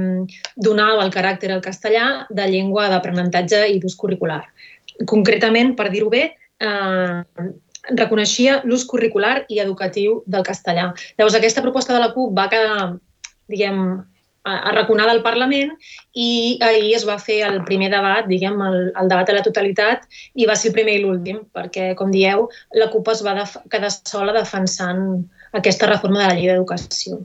donava 0.55 1.03
el 1.03 1.15
caràcter 1.15 1.51
al 1.51 1.65
castellà 1.65 2.05
de 2.31 2.47
llengua 2.47 2.87
d'aprenentatge 2.93 3.65
i 3.75 3.81
d'ús 3.83 3.99
curricular. 3.99 4.45
Concretament, 5.11 5.75
per 5.79 5.91
dir-ho 5.91 6.11
bé, 6.15 6.29
eh, 6.61 7.49
reconeixia 7.97 8.61
l'ús 8.65 8.85
curricular 8.89 9.45
i 9.49 9.61
educatiu 9.63 10.23
del 10.27 10.45
castellà. 10.47 10.93
Llavors, 11.17 11.39
aquesta 11.39 11.65
proposta 11.65 11.95
de 11.95 12.03
la 12.03 12.13
CUP 12.15 12.35
va 12.37 12.49
quedar, 12.53 12.95
diguem, 13.49 13.83
arraconada 14.49 15.13
al 15.13 15.23
Parlament 15.23 15.75
i 16.17 16.59
ahir 16.65 16.95
es 16.97 17.05
va 17.09 17.19
fer 17.21 17.41
el 17.45 17.59
primer 17.69 17.91
debat, 17.93 18.29
diguem, 18.31 18.61
el, 18.65 18.79
el 18.97 19.11
debat 19.11 19.29
a 19.29 19.39
la 19.39 19.45
totalitat 19.45 20.07
i 20.35 20.47
va 20.49 20.57
ser 20.57 20.71
el 20.71 20.77
primer 20.79 20.95
i 20.99 21.03
l'últim, 21.03 21.43
perquè, 21.55 21.91
com 21.99 22.13
dieu, 22.15 22.47
la 22.81 22.89
CUP 22.93 23.11
es 23.13 23.25
va 23.27 23.43
quedar 23.69 23.93
sola 23.93 24.37
defensant 24.37 25.03
aquesta 25.59 25.91
reforma 25.91 26.23
de 26.23 26.31
la 26.31 26.39
llei 26.39 26.53
d'educació 26.53 27.21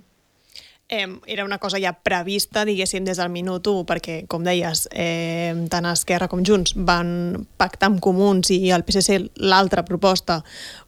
eh, 0.93 1.19
era 1.25 1.43
una 1.43 1.57
cosa 1.57 1.79
ja 1.81 1.93
prevista, 1.93 2.63
diguéssim, 2.65 3.05
des 3.05 3.17
del 3.17 3.31
minut 3.33 3.65
1, 3.67 3.85
perquè, 3.89 4.17
com 4.29 4.45
deies, 4.45 4.85
eh, 4.91 5.53
tant 5.73 5.87
Esquerra 5.89 6.29
com 6.29 6.43
Junts 6.45 6.75
van 6.77 7.47
pactar 7.57 7.89
amb 7.89 8.01
Comuns 8.03 8.51
i 8.53 8.69
el 8.75 8.85
PSC 8.85 9.17
l'altra 9.41 9.83
proposta 9.87 10.41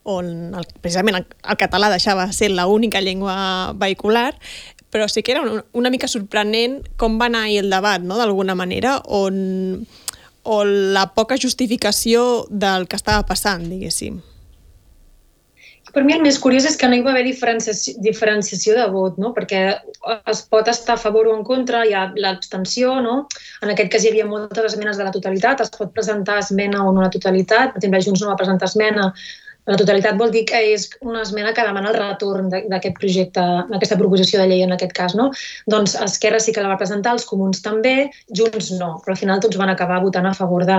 on 0.03 0.53
el, 0.53 0.67
precisament 0.81 1.17
el, 1.17 1.25
el 1.25 1.57
català 1.57 1.89
deixava 1.89 2.27
ser 2.37 2.51
l'única 2.53 3.01
llengua 3.01 3.73
vehicular, 3.81 4.35
però 4.93 5.09
sí 5.09 5.25
que 5.25 5.33
era 5.33 5.41
una, 5.73 5.89
mica 5.89 6.07
sorprenent 6.07 6.83
com 7.01 7.17
va 7.19 7.31
anar 7.31 7.47
el 7.49 7.73
debat, 7.73 8.05
no?, 8.05 8.19
d'alguna 8.21 8.53
manera, 8.55 8.99
on, 9.09 9.81
on 10.45 10.77
la 10.93 11.09
poca 11.17 11.39
justificació 11.41 12.45
del 12.49 12.85
que 12.87 13.01
estava 13.01 13.25
passant, 13.25 13.65
diguéssim. 13.73 14.21
Per 15.95 16.03
mi 16.03 16.11
el 16.11 16.23
més 16.23 16.37
curiós 16.43 16.65
és 16.67 16.75
que 16.75 16.89
no 16.91 16.97
hi 16.97 17.03
va 17.05 17.13
haver 17.13 17.23
diferenciació, 17.23 17.93
diferenciació 18.03 18.75
de 18.75 18.87
vot, 18.91 19.15
no? 19.21 19.31
perquè 19.37 19.61
es 20.31 20.41
pot 20.51 20.67
estar 20.67 20.97
a 20.97 21.01
favor 21.01 21.29
o 21.31 21.37
en 21.37 21.45
contra, 21.47 21.85
hi 21.87 21.95
ha 21.95 22.09
l'abstenció, 22.19 22.97
no? 23.05 23.15
en 23.63 23.71
aquest 23.71 23.93
cas 23.93 24.03
hi 24.03 24.11
havia 24.11 24.27
moltes 24.27 24.73
esmenes 24.73 24.99
de 24.99 25.07
la 25.07 25.15
totalitat, 25.15 25.63
es 25.63 25.71
pot 25.71 25.95
presentar 25.95 26.41
esmena 26.43 26.83
o 26.83 26.91
no 26.91 26.99
a 26.99 27.07
la 27.07 27.15
totalitat, 27.15 27.71
per 27.71 27.79
exemple, 27.79 28.03
Junts 28.09 28.25
no 28.25 28.33
va 28.33 28.39
presentar 28.43 28.71
esmena, 28.71 29.09
La 29.65 29.77
totalitat 29.81 30.17
vol 30.19 30.29
dir 30.33 30.43
que 30.45 30.59
és 30.75 30.83
una 31.01 31.23
esmena 31.25 31.51
que 31.57 31.63
demana 31.65 31.89
el 31.89 31.95
retorn 31.97 32.51
d'aquest 32.53 32.99
projecte, 32.99 33.45
d'aquesta 33.71 33.97
proposició 33.97 34.41
de 34.41 34.45
llei 34.51 34.61
en 34.61 34.75
aquest 34.75 34.93
cas, 34.93 35.15
no? 35.17 35.31
Doncs 35.73 35.95
Esquerra 36.05 36.41
sí 36.43 36.53
que 36.53 36.61
la 36.61 36.69
va 36.69 36.77
presentar, 36.81 37.15
els 37.17 37.25
comuns 37.25 37.63
també, 37.65 37.95
Junts 38.29 38.69
no, 38.77 38.91
però 39.01 39.15
al 39.15 39.21
final 39.23 39.41
tots 39.41 39.57
van 39.57 39.73
acabar 39.73 40.03
votant 40.03 40.29
a 40.29 40.35
favor 40.37 40.67
de, 40.69 40.77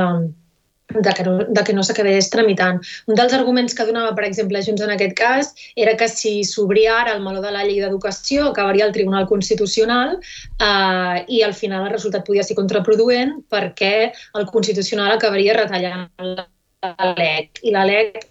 de 0.88 1.12
que 1.12 1.24
no, 1.24 1.38
de 1.38 1.64
que 1.64 1.74
no 1.74 1.82
s'acabés 1.82 2.30
tramitant. 2.30 2.78
Un 3.10 3.18
dels 3.18 3.34
arguments 3.34 3.74
que 3.74 3.86
donava, 3.88 4.14
per 4.14 4.26
exemple, 4.28 4.62
Junts 4.62 4.84
en 4.84 4.92
aquest 4.94 5.16
cas, 5.18 5.52
era 5.74 5.96
que 5.98 6.08
si 6.08 6.44
s'obria 6.44 7.00
ara 7.00 7.16
el 7.16 7.24
meló 7.24 7.42
de 7.42 7.50
la 7.54 7.64
llei 7.66 7.80
d'educació, 7.82 8.50
acabaria 8.50 8.86
el 8.86 8.94
Tribunal 8.94 9.26
Constitucional 9.26 10.16
eh, 10.18 11.24
i 11.26 11.42
al 11.42 11.54
final 11.54 11.86
el 11.86 11.94
resultat 11.94 12.26
podia 12.26 12.46
ser 12.46 12.56
contraproduent 12.58 13.40
perquè 13.50 14.12
el 14.38 14.48
Constitucional 14.52 15.16
acabaria 15.16 15.58
retallant 15.58 16.08
la 16.22 17.14
LEC. 17.18 17.62
I 17.66 17.74
la 17.74 17.84
LEC 17.88 18.26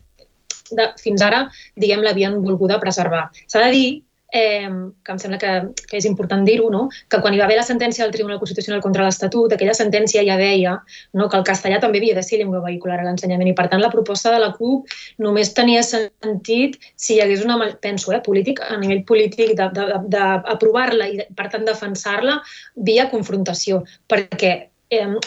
de, 0.71 0.89
fins 1.01 1.21
ara, 1.21 1.45
diguem, 1.75 2.03
l'havien 2.05 2.39
volguda 2.41 2.79
preservar. 2.81 3.27
S'ha 3.45 3.67
de 3.67 3.71
dir 3.75 3.87
eh, 4.31 4.69
que 5.03 5.11
em 5.11 5.19
sembla 5.19 5.39
que, 5.39 5.51
que 5.89 5.97
és 5.99 6.07
important 6.09 6.45
dir-ho, 6.47 6.69
no? 6.71 6.87
que 7.09 7.19
quan 7.21 7.33
hi 7.33 7.39
va 7.41 7.45
haver 7.47 7.57
la 7.59 7.67
sentència 7.67 8.03
del 8.03 8.13
Tribunal 8.13 8.39
Constitucional 8.41 8.81
contra 8.83 9.05
l'Estatut, 9.05 9.53
aquella 9.53 9.75
sentència 9.77 10.23
ja 10.27 10.37
deia 10.39 10.75
no? 11.13 11.29
que 11.29 11.39
el 11.39 11.45
castellà 11.47 11.79
també 11.83 12.01
havia 12.01 12.17
de 12.17 12.23
ser 12.25 12.41
llengua 12.41 12.63
vehicular 12.65 12.99
a 12.99 13.07
l'ensenyament 13.07 13.51
i, 13.51 13.55
per 13.57 13.67
tant, 13.71 13.83
la 13.83 13.93
proposta 13.93 14.33
de 14.33 14.41
la 14.43 14.51
CUP 14.57 14.91
només 15.23 15.53
tenia 15.57 15.83
sentit 15.85 16.79
si 16.95 17.15
hi 17.15 17.23
hagués 17.23 17.45
una, 17.45 17.59
penso, 17.81 18.13
eh, 18.15 18.21
polític, 18.25 18.61
a 18.65 18.79
nivell 18.81 19.05
polític, 19.07 19.55
d'aprovar-la 19.55 21.09
i, 21.11 21.25
per 21.35 21.49
tant, 21.53 21.67
defensar-la 21.67 22.39
via 22.75 23.09
confrontació, 23.11 23.83
perquè 24.09 24.55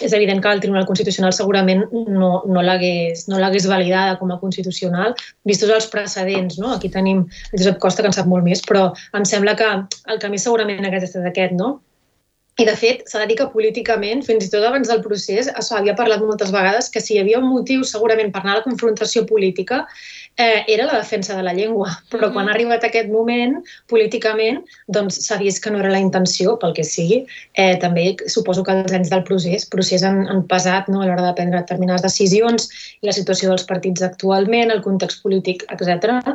és 0.04 0.12
evident 0.12 0.42
que 0.42 0.52
el 0.52 0.62
Tribunal 0.62 0.86
Constitucional 0.88 1.34
segurament 1.36 1.84
no, 1.92 2.30
no 2.46 2.62
l'hagués 2.64 3.26
no 3.28 3.40
validada 3.70 4.16
com 4.20 4.32
a 4.32 4.38
constitucional, 4.40 5.14
vistos 5.44 5.72
els 5.74 5.88
precedents. 5.92 6.58
No? 6.58 6.72
Aquí 6.74 6.90
tenim 6.92 7.26
el 7.52 7.58
Josep 7.58 7.78
Costa, 7.82 8.02
que 8.02 8.12
en 8.12 8.16
sap 8.16 8.30
molt 8.30 8.46
més, 8.46 8.62
però 8.66 8.88
em 9.16 9.26
sembla 9.28 9.56
que 9.58 9.68
el 10.12 10.22
camí 10.22 10.38
segurament 10.38 10.84
aquest 10.84 11.08
ha 11.08 11.10
estat 11.12 11.30
aquest, 11.32 11.56
no? 11.58 11.78
I, 12.58 12.64
de 12.66 12.74
fet, 12.74 13.04
s'ha 13.06 13.20
de 13.22 13.28
dir 13.30 13.36
que 13.38 13.44
políticament, 13.52 14.24
fins 14.26 14.48
i 14.48 14.50
tot 14.50 14.64
abans 14.66 14.88
del 14.90 15.02
procés, 15.04 15.46
s'havia 15.62 15.94
parlat 15.98 16.24
moltes 16.26 16.50
vegades 16.50 16.88
que 16.90 17.02
si 17.02 17.14
hi 17.14 17.20
havia 17.20 17.38
un 17.38 17.46
motiu 17.46 17.84
segurament 17.86 18.32
per 18.34 18.40
anar 18.42 18.56
a 18.56 18.58
la 18.58 18.64
confrontació 18.64 19.22
política 19.28 19.84
eh, 20.34 20.64
era 20.74 20.88
la 20.88 20.96
defensa 20.98 21.36
de 21.36 21.44
la 21.46 21.52
llengua. 21.54 21.92
Però 22.10 22.18
mm 22.18 22.24
-hmm. 22.24 22.32
quan 22.32 22.48
ha 22.48 22.54
arribat 22.56 22.84
aquest 22.84 23.08
moment, 23.14 23.54
políticament, 23.86 24.58
doncs 24.88 25.20
s'ha 25.26 25.38
vist 25.38 25.62
que 25.62 25.70
no 25.70 25.78
era 25.78 25.94
la 25.94 26.02
intenció, 26.06 26.58
pel 26.58 26.74
que 26.74 26.84
sigui. 26.84 27.26
Eh, 27.54 27.76
també 27.78 28.16
suposo 28.26 28.64
que 28.64 28.72
els 28.72 28.92
anys 28.92 29.10
del 29.10 29.22
procés, 29.22 29.66
procés 29.66 30.02
han, 30.02 30.26
han 30.26 30.42
pesat 30.46 30.88
no, 30.88 31.02
a 31.02 31.06
l'hora 31.06 31.26
de 31.26 31.34
prendre 31.34 31.60
determinades 31.60 32.02
decisions 32.02 32.68
i 33.02 33.06
la 33.06 33.12
situació 33.12 33.48
dels 33.50 33.68
partits 33.70 34.02
actualment, 34.02 34.70
el 34.70 34.82
context 34.82 35.22
polític, 35.22 35.64
etc 35.70 36.26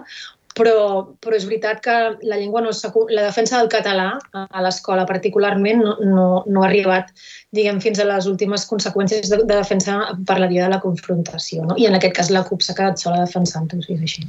però, 0.57 0.75
però 1.23 1.37
és 1.37 1.45
veritat 1.49 1.81
que 1.83 1.95
la 2.21 2.37
llengua 2.37 2.61
no 2.61 2.71
la 3.09 3.25
defensa 3.25 3.59
del 3.59 3.69
català 3.73 4.07
a 4.33 4.63
l'escola 4.65 5.05
particularment 5.09 5.83
no, 5.83 5.95
no, 6.01 6.27
no 6.45 6.63
ha 6.63 6.67
arribat 6.67 7.11
diguem, 7.51 7.81
fins 7.81 7.99
a 7.99 8.07
les 8.07 8.27
últimes 8.29 8.65
conseqüències 8.69 9.29
de, 9.31 9.41
de 9.43 9.55
defensa 9.55 9.99
per 10.27 10.39
la 10.41 10.49
via 10.51 10.65
de 10.65 10.73
la 10.73 10.81
confrontació. 10.83 11.65
No? 11.69 11.77
I 11.77 11.87
en 11.89 11.97
aquest 11.97 12.17
cas 12.17 12.31
la 12.33 12.43
CUP 12.47 12.65
s'ha 12.65 12.77
quedat 12.77 13.01
sola 13.01 13.23
defensant-ho, 13.23 13.81
si 13.85 13.97
és 13.97 14.05
així. 14.07 14.27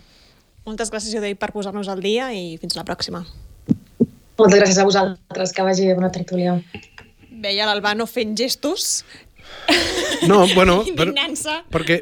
Moltes 0.65 0.93
gràcies, 0.93 1.13
Judei, 1.13 1.37
per 1.37 1.53
posar-nos 1.53 1.91
al 1.93 2.01
dia 2.05 2.31
i 2.33 2.57
fins 2.61 2.77
la 2.79 2.87
pròxima. 2.89 3.25
Moltes 4.41 4.59
gràcies 4.59 4.81
a 4.81 4.89
vosaltres, 4.89 5.53
que 5.55 5.67
vagi 5.67 5.89
bé 5.89 5.97
bona 5.99 6.11
tertúlia. 6.15 6.57
Veia 7.45 7.67
l'Albano 7.69 8.07
fent 8.09 8.33
gestos 8.39 9.05
no, 10.27 10.47
bueno, 10.55 10.85
per, 10.99 11.11
perquè, 11.73 11.99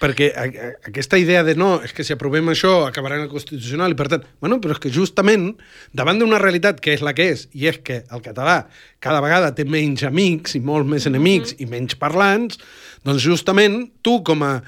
perquè 0.00 0.28
a, 0.34 0.44
a, 0.46 0.70
aquesta 0.88 1.18
idea 1.20 1.42
de 1.44 1.54
no, 1.58 1.74
és 1.84 1.94
que 1.94 2.04
si 2.06 2.14
aprovem 2.14 2.52
això 2.52 2.82
acabarà 2.86 3.18
en 3.18 3.26
el 3.26 3.32
Constitucional 3.32 3.94
i 3.94 3.98
per 3.98 4.08
tant... 4.12 4.26
Bueno, 4.42 4.58
però 4.62 4.76
és 4.76 4.82
que 4.82 4.92
justament 4.92 5.50
davant 5.96 6.20
d'una 6.20 6.40
realitat 6.42 6.80
que 6.82 6.94
és 6.96 7.04
la 7.04 7.14
que 7.16 7.30
és, 7.34 7.46
i 7.52 7.68
és 7.70 7.80
que 7.84 8.02
el 8.12 8.24
català 8.24 8.62
cada 9.02 9.22
vegada 9.24 9.52
té 9.56 9.66
menys 9.68 10.04
amics 10.08 10.56
i 10.58 10.62
molt 10.64 10.88
més 10.88 11.06
enemics 11.10 11.52
mm 11.52 11.56
-hmm. 11.58 11.68
i 11.68 11.72
menys 11.76 11.98
parlants, 11.98 12.60
doncs 13.04 13.22
justament 13.22 13.90
tu 14.02 14.22
com 14.22 14.42
a... 14.42 14.60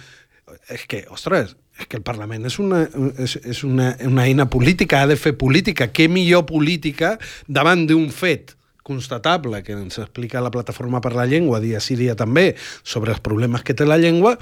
És 0.68 0.87
que, 0.87 1.05
ostres, 1.11 1.57
és 1.79 1.87
que 1.87 1.96
el 1.96 2.03
Parlament 2.03 2.46
és 2.46 2.59
una, 2.59 2.85
és, 3.18 3.37
és 3.42 3.64
una, 3.64 3.96
una 4.07 4.24
eina 4.24 4.46
política, 4.50 5.03
ha 5.03 5.07
de 5.07 5.16
fer 5.16 5.35
política. 5.37 5.90
Què 5.90 6.09
millor 6.09 6.46
política 6.46 7.18
davant 7.46 7.87
d'un 7.87 8.11
fet 8.11 8.55
constatable 8.84 9.62
que 9.64 9.72
ens 9.72 9.98
explica 9.98 10.42
la 10.44 10.52
Plataforma 10.52 11.00
per 11.00 11.14
la 11.16 11.24
Llengua 11.26 11.58
dia 11.64 11.80
sí 11.80 11.96
dia 11.98 12.14
també 12.14 12.52
sobre 12.84 13.16
els 13.16 13.22
problemes 13.24 13.64
que 13.64 13.74
té 13.74 13.88
la 13.88 13.98
llengua, 13.98 14.36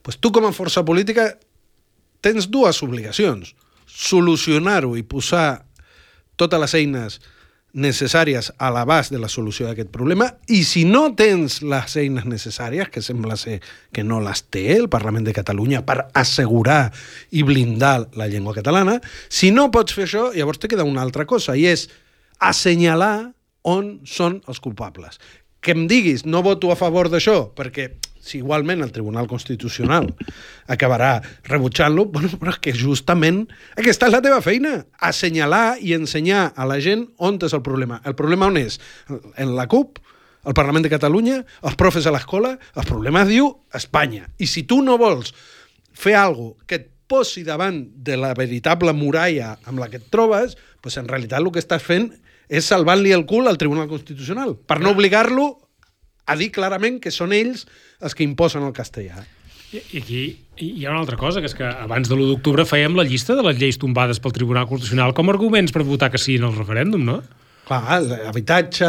doncs 0.00 0.20
tu 0.22 0.30
com 0.32 0.46
a 0.46 0.54
força 0.56 0.84
política 0.86 1.34
tens 2.24 2.48
dues 2.48 2.80
obligacions. 2.86 3.52
Solucionar-ho 3.90 4.94
i 4.96 5.02
posar 5.02 5.66
totes 6.38 6.62
les 6.62 6.76
eines 6.78 7.18
necessàries 7.70 8.50
a 8.58 8.70
l'abast 8.74 9.12
de 9.14 9.18
la 9.22 9.28
solució 9.30 9.68
d'aquest 9.68 9.90
problema 9.94 10.26
i 10.50 10.62
si 10.66 10.82
no 10.86 11.10
tens 11.14 11.60
les 11.62 11.96
eines 12.00 12.26
necessàries, 12.26 12.90
que 12.90 13.02
sembla 13.02 13.36
ser 13.38 13.60
que 13.94 14.02
no 14.06 14.20
les 14.22 14.42
té 14.50 14.64
el 14.74 14.88
Parlament 14.90 15.26
de 15.26 15.34
Catalunya 15.34 15.84
per 15.86 16.10
assegurar 16.14 16.90
i 17.30 17.44
blindar 17.46 18.08
la 18.18 18.30
llengua 18.30 18.54
catalana, 18.54 18.98
si 19.28 19.50
no 19.54 19.70
pots 19.70 19.94
fer 19.94 20.06
això, 20.08 20.30
llavors 20.34 20.58
te 20.62 20.70
queda 20.70 20.86
una 20.86 21.02
altra 21.02 21.26
cosa 21.26 21.58
i 21.58 21.66
és 21.70 21.88
assenyalar 22.40 23.30
on 23.68 23.98
són 24.08 24.40
els 24.48 24.60
culpables. 24.62 25.20
Que 25.60 25.74
em 25.76 25.86
diguis, 25.88 26.24
no 26.24 26.40
voto 26.42 26.70
a 26.72 26.78
favor 26.78 27.10
d'això, 27.12 27.50
perquè 27.56 27.90
si 28.20 28.38
igualment 28.38 28.84
el 28.84 28.92
Tribunal 28.92 29.26
Constitucional 29.28 30.10
acabarà 30.68 31.18
rebutjant-lo, 31.48 32.06
bueno, 32.14 32.30
però 32.40 32.54
és 32.54 32.60
que 32.62 32.76
justament 32.76 33.42
aquesta 33.80 34.08
és 34.08 34.14
la 34.14 34.22
teva 34.24 34.40
feina, 34.44 34.84
assenyalar 35.00 35.80
i 35.80 35.96
ensenyar 35.96 36.50
a 36.54 36.68
la 36.68 36.78
gent 36.84 37.08
on 37.18 37.40
és 37.40 37.56
el 37.56 37.64
problema. 37.66 38.00
El 38.04 38.16
problema 38.16 38.48
on 38.52 38.60
és? 38.60 38.78
En 39.40 39.56
la 39.56 39.66
CUP, 39.68 39.98
al 40.44 40.56
Parlament 40.56 40.84
de 40.86 40.92
Catalunya, 40.92 41.42
els 41.66 41.76
profes 41.80 42.06
a 42.06 42.14
l'escola, 42.14 42.54
el 42.76 42.88
problema 42.88 43.24
es 43.26 43.32
diu 43.32 43.50
Espanya. 43.76 44.28
I 44.40 44.48
si 44.48 44.64
tu 44.68 44.80
no 44.84 44.96
vols 45.00 45.34
fer 45.92 46.16
alguna 46.16 46.56
que 46.66 46.80
et 46.80 46.88
posi 47.10 47.42
davant 47.42 47.82
de 48.06 48.14
la 48.16 48.30
veritable 48.38 48.92
muralla 48.94 49.56
amb 49.66 49.82
la 49.82 49.88
que 49.90 49.98
et 49.98 50.10
trobes, 50.14 50.54
doncs 50.80 51.00
en 51.00 51.08
realitat 51.10 51.42
el 51.42 51.50
que 51.50 51.58
estàs 51.58 51.82
fent 51.82 52.12
salvant-li 52.58 53.12
el 53.14 53.26
cul 53.30 53.46
al 53.46 53.58
Tribunal 53.60 53.86
Constitucional, 53.88 54.56
per 54.58 54.80
no 54.82 54.90
obligar-lo 54.90 55.52
a 56.26 56.36
dir 56.38 56.50
clarament 56.54 56.98
que 57.02 57.12
són 57.14 57.34
ells 57.34 57.66
els 58.02 58.16
que 58.16 58.26
imposen 58.26 58.66
el 58.66 58.74
castellà. 58.74 59.22
I 59.70 60.00
aquí 60.00 60.22
hi 60.58 60.84
ha 60.84 60.90
una 60.90 61.04
altra 61.04 61.16
cosa, 61.16 61.38
que 61.38 61.46
és 61.46 61.54
que 61.54 61.66
abans 61.66 62.08
de 62.10 62.16
l'1 62.16 62.32
d'octubre 62.32 62.66
fèiem 62.66 62.96
la 62.98 63.06
llista 63.06 63.36
de 63.38 63.44
les 63.46 63.58
lleis 63.60 63.78
tombades 63.78 64.18
pel 64.18 64.34
Tribunal 64.34 64.66
Constitucional 64.66 65.14
com 65.14 65.30
a 65.30 65.34
arguments 65.36 65.70
per 65.70 65.86
votar 65.86 66.10
que 66.10 66.18
sí 66.18 66.40
en 66.40 66.48
el 66.48 66.56
referèndum, 66.58 67.04
no? 67.06 67.20
Clar, 67.70 68.02
habitatge... 68.26 68.86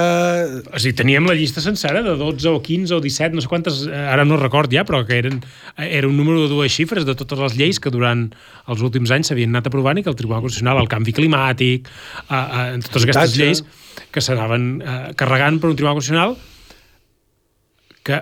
O 0.73 0.79
sigui, 0.81 0.95
teníem 0.97 1.27
la 1.29 1.35
llista 1.37 1.61
sencera 1.61 1.99
de 2.01 2.15
12 2.17 2.47
o 2.49 2.61
15 2.65 2.95
o 2.97 3.01
17, 3.03 3.35
no 3.37 3.43
sé 3.43 3.49
quantes, 3.51 3.83
eh, 3.85 3.93
ara 3.93 4.25
no 4.25 4.39
record 4.41 4.73
ja, 4.73 4.81
però 4.87 5.03
que 5.05 5.19
eren, 5.21 5.37
era 5.77 6.09
un 6.09 6.17
número 6.17 6.41
de 6.41 6.49
dues 6.49 6.73
xifres 6.73 7.05
de 7.05 7.13
totes 7.13 7.37
les 7.43 7.59
lleis 7.59 7.77
que 7.77 7.93
durant 7.93 8.23
els 8.65 8.81
últims 8.81 9.13
anys 9.13 9.29
s'havien 9.29 9.53
anat 9.53 9.69
aprovant 9.69 10.01
i 10.01 10.05
que 10.05 10.09
el 10.09 10.17
Tribunal 10.17 10.41
Constitucional, 10.41 10.81
el 10.81 10.89
canvi 10.89 11.13
climàtic, 11.13 11.93
a, 12.25 12.41
a, 12.41 12.65
totes 12.87 13.05
aquestes 13.05 13.37
lleis 13.37 13.63
que 14.09 14.25
s'anaven 14.25 14.67
eh, 14.81 14.99
carregant 15.13 15.61
per 15.61 15.69
un 15.69 15.77
Tribunal 15.77 16.01
Constitucional 16.01 16.33
que 18.01 18.17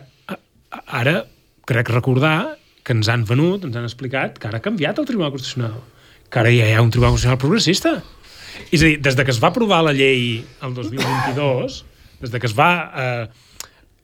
ara 0.99 1.17
crec 1.71 1.95
recordar 1.95 2.35
que 2.83 2.99
ens 2.99 3.07
han 3.07 3.23
venut, 3.23 3.63
ens 3.63 3.79
han 3.79 3.87
explicat 3.87 4.35
que 4.35 4.51
ara 4.51 4.59
ha 4.59 4.67
canviat 4.67 4.99
el 4.99 5.07
Tribunal 5.07 5.31
Constitucional, 5.31 5.79
que 6.27 6.43
ara 6.43 6.51
ja 6.51 6.67
hi 6.67 6.75
ha 6.75 6.83
un 6.83 6.91
Tribunal 6.91 7.15
Constitucional 7.15 7.39
progressista 7.47 8.01
és 8.71 8.81
a 8.81 8.85
dir, 8.85 8.97
des 9.01 9.15
de 9.17 9.25
que 9.25 9.33
es 9.33 9.41
va 9.41 9.51
aprovar 9.53 9.83
la 9.85 9.93
llei 9.95 10.41
el 10.65 10.73
2022, 10.73 11.83
des 12.21 12.33
de 12.33 12.39
que 12.39 12.49
es 12.49 12.55
va 12.57 12.71
eh, 12.89 13.27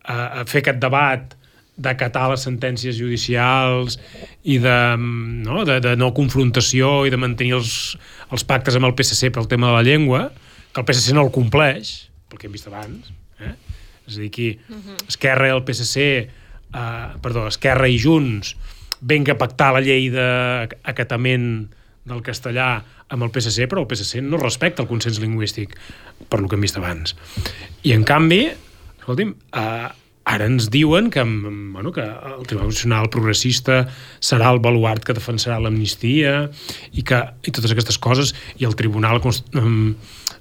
a, 0.03 0.15
a 0.41 0.45
fer 0.49 0.63
aquest 0.63 0.79
debat 0.83 1.35
d'acatar 1.75 2.29
les 2.31 2.45
sentències 2.47 2.95
judicials 2.95 3.97
i 4.47 4.57
de 4.63 4.77
no, 4.97 5.63
de, 5.67 5.81
de 5.83 5.95
no 5.99 6.13
confrontació 6.15 7.03
i 7.05 7.11
de 7.11 7.19
mantenir 7.19 7.57
els, 7.57 7.73
els 8.31 8.45
pactes 8.47 8.77
amb 8.79 8.87
el 8.87 8.95
PSC 8.95 9.31
pel 9.35 9.49
tema 9.51 9.71
de 9.71 9.79
la 9.79 9.83
llengua, 9.83 10.29
que 10.71 10.81
el 10.81 10.87
PSC 10.87 11.15
no 11.15 11.25
el 11.27 11.33
compleix, 11.35 12.07
pel 12.31 12.39
que 12.39 12.47
hem 12.47 12.55
vist 12.55 12.69
abans. 12.71 13.11
Eh? 13.43 13.51
És 14.05 14.15
a 14.15 14.21
dir, 14.21 14.29
aquí 14.31 14.49
uh 14.55 14.75
-huh. 14.75 14.97
Esquerra 15.09 15.47
i 15.47 15.55
el 15.55 15.63
PSC, 15.67 15.97
eh, 15.99 17.07
perdó, 17.21 17.47
Esquerra 17.47 17.89
i 17.89 17.99
Junts, 17.99 18.55
venga 19.01 19.33
a 19.33 19.37
pactar 19.37 19.73
la 19.73 19.81
llei 19.81 20.09
d'acatament 20.09 21.69
del 22.05 22.21
castellà 22.25 22.69
amb 23.09 23.25
el 23.25 23.31
PSC, 23.33 23.67
però 23.69 23.83
el 23.83 23.89
PSC 23.89 24.21
no 24.23 24.39
respecta 24.41 24.83
el 24.83 24.89
consens 24.89 25.19
lingüístic, 25.21 25.75
per 26.29 26.39
lo 26.41 26.49
que 26.49 26.57
hem 26.57 26.65
vist 26.65 26.77
abans. 26.77 27.15
I, 27.83 27.93
en 27.95 28.05
canvi, 28.07 28.43
escolti'm, 29.01 29.33
eh, 29.57 29.87
ara 30.25 30.47
ens 30.49 30.69
diuen 30.73 31.11
que, 31.13 31.23
bueno, 31.23 31.91
que 31.91 32.01
el 32.01 32.45
Tribunal 32.49 32.71
Constitucional 32.71 33.09
progressista 33.13 33.83
serà 34.19 34.49
el 34.53 34.61
baluart 34.61 35.05
que 35.05 35.13
defensarà 35.17 35.59
l'amnistia 35.61 36.47
i, 36.91 37.03
que, 37.05 37.21
i 37.45 37.53
totes 37.53 37.73
aquestes 37.73 37.99
coses, 38.01 38.33
i 38.57 38.65
el 38.65 38.77
Tribunal 38.77 39.21
eh, 39.21 39.93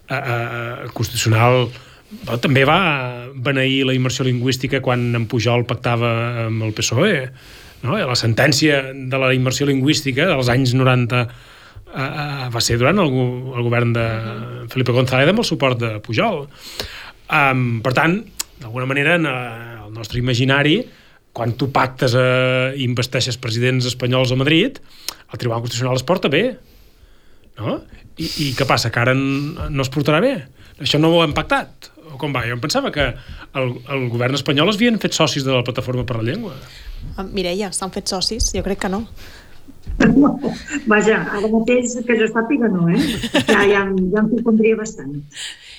eh, 0.09 0.89
Constitucional 0.97 1.67
bueno, 1.69 2.41
també 2.41 2.65
va 2.65 3.29
beneir 3.35 3.85
la 3.89 3.97
immersió 3.97 4.25
lingüística 4.25 4.81
quan 4.81 5.13
en 5.17 5.29
Pujol 5.29 5.67
pactava 5.69 6.47
amb 6.47 6.65
el 6.65 6.73
PSOE 6.77 7.17
no? 7.85 7.97
la 7.99 8.17
sentència 8.17 8.81
de 8.95 9.21
la 9.21 9.35
immersió 9.37 9.69
lingüística 9.69 10.29
dels 10.31 10.49
anys 10.53 10.73
90 10.77 11.27
eh, 11.95 12.09
eh, 12.25 12.49
va 12.55 12.63
ser 12.65 12.79
durant 12.81 12.99
el, 13.03 13.15
el 13.55 13.67
govern 13.67 13.95
de 13.95 14.07
Felipe 14.73 14.95
González 14.97 15.31
amb 15.31 15.43
el 15.43 15.49
suport 15.49 15.81
de 15.81 15.95
Pujol. 16.05 16.45
Um, 17.35 17.81
per 17.85 17.95
tant, 17.97 18.19
d'alguna 18.61 18.89
manera, 18.91 19.17
en 19.19 19.27
eh, 19.31 19.87
el 19.87 19.95
nostre 19.95 20.21
imaginari, 20.21 20.79
quan 21.35 21.57
tu 21.59 21.71
pactes 21.75 22.15
eh, 22.19 22.75
i 22.79 22.85
investeixes 22.87 23.39
presidents 23.43 23.89
espanyols 23.91 24.33
a 24.33 24.39
Madrid, 24.39 24.79
el 25.33 25.39
Tribunal 25.39 25.65
Constitucional 25.65 25.99
es 25.99 26.07
porta 26.07 26.31
bé. 26.31 26.45
No? 27.59 27.81
I, 28.19 28.29
I 28.47 28.51
què 28.55 28.67
passa? 28.69 28.93
Que 28.95 29.03
ara 29.03 29.15
no 29.15 29.83
es 29.83 29.91
portarà 29.91 30.21
bé? 30.23 30.37
Això 30.83 31.01
no 31.03 31.11
ho 31.15 31.23
hem 31.25 31.35
pactat? 31.35 31.91
O 32.13 32.19
com 32.21 32.35
va? 32.35 32.45
Jo 32.47 32.55
em 32.55 32.63
pensava 32.63 32.93
que 32.95 33.09
el, 33.11 33.73
el 33.91 34.09
govern 34.13 34.39
espanyol 34.39 34.71
es 34.71 34.79
havien 34.79 35.01
fet 35.03 35.17
socis 35.17 35.47
de 35.47 35.55
la 35.55 35.65
Plataforma 35.67 36.07
per 36.07 36.21
la 36.21 36.27
Llengua. 36.29 36.55
Ah, 37.17 37.27
Mireia, 37.27 37.73
s'han 37.75 37.93
fet 37.95 38.11
socis? 38.11 38.53
Jo 38.55 38.63
crec 38.67 38.85
que 38.85 38.93
no. 38.93 39.05
No, 40.15 40.31
vaja, 40.93 41.21
ara 41.39 41.51
mateix 41.53 41.95
que 42.07 42.17
jo 42.19 42.29
sàpiga 42.31 42.71
no, 42.73 42.89
eh? 42.91 43.01
Ja, 43.49 43.63
ja, 43.63 43.83
ja 43.85 44.23
em 44.23 44.31
compondria 44.33 44.79
bastant. 44.79 45.21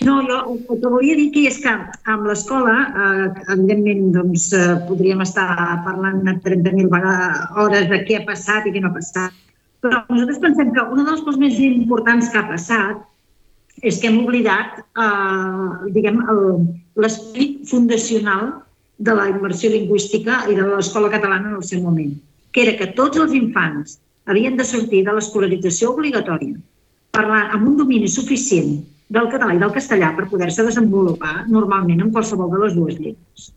No, 0.05 0.19
jo 0.27 0.37
el 0.53 0.79
que 0.81 0.91
volia 0.91 1.15
dir 1.19 1.29
que 1.33 1.45
és 1.49 1.57
que 1.63 1.73
amb 2.13 2.27
l'escola, 2.29 2.75
eh, 2.85 3.25
evidentment, 3.55 4.11
doncs, 4.15 4.51
eh, 4.53 4.75
podríem 4.89 5.23
estar 5.25 5.47
parlant 5.87 6.23
30.000 6.45 6.91
hores 7.61 7.89
de 7.91 8.03
què 8.07 8.19
ha 8.19 8.27
passat 8.27 8.67
i 8.67 8.75
què 8.75 8.83
no 8.83 8.91
ha 8.91 8.97
passat, 8.99 9.35
però 9.83 10.01
nosaltres 10.09 10.41
pensem 10.43 10.71
que 10.73 10.87
una 10.95 11.03
de 11.05 11.11
les 11.11 11.25
coses 11.25 11.41
més 11.41 11.59
importants 11.61 12.31
que 12.31 12.41
ha 12.41 12.47
passat 12.49 13.03
és 13.85 13.99
que 14.01 14.09
hem 14.09 14.21
oblidat 14.23 14.79
eh, 14.81 15.89
diguem, 15.95 16.21
l'esperit 17.01 17.65
fundacional 17.69 18.53
de 18.97 19.15
la 19.15 19.27
immersió 19.29 19.69
lingüística 19.73 20.45
i 20.49 20.55
de 20.55 20.65
l'escola 20.69 21.11
catalana 21.11 21.51
en 21.51 21.59
el 21.59 21.67
seu 21.67 21.83
moment, 21.83 22.15
que 22.55 22.63
era 22.63 22.77
que 22.79 22.93
tots 22.95 23.19
els 23.19 23.35
infants 23.35 23.97
havien 24.31 24.55
de 24.55 24.63
sortir 24.63 25.03
de 25.03 25.13
l'escolarització 25.13 25.91
obligatòria 25.91 26.55
parlant 27.15 27.51
amb 27.55 27.67
un 27.71 27.75
domini 27.81 28.07
suficient 28.11 28.77
del 29.15 29.27
català 29.31 29.55
i 29.55 29.59
del 29.61 29.73
castellà 29.75 30.13
per 30.15 30.29
poder-se 30.31 30.65
desenvolupar 30.67 31.45
normalment 31.51 32.01
en 32.03 32.11
qualsevol 32.15 32.49
de 32.53 32.61
les 32.63 32.75
dues 32.77 32.97
llengües. 32.97 33.51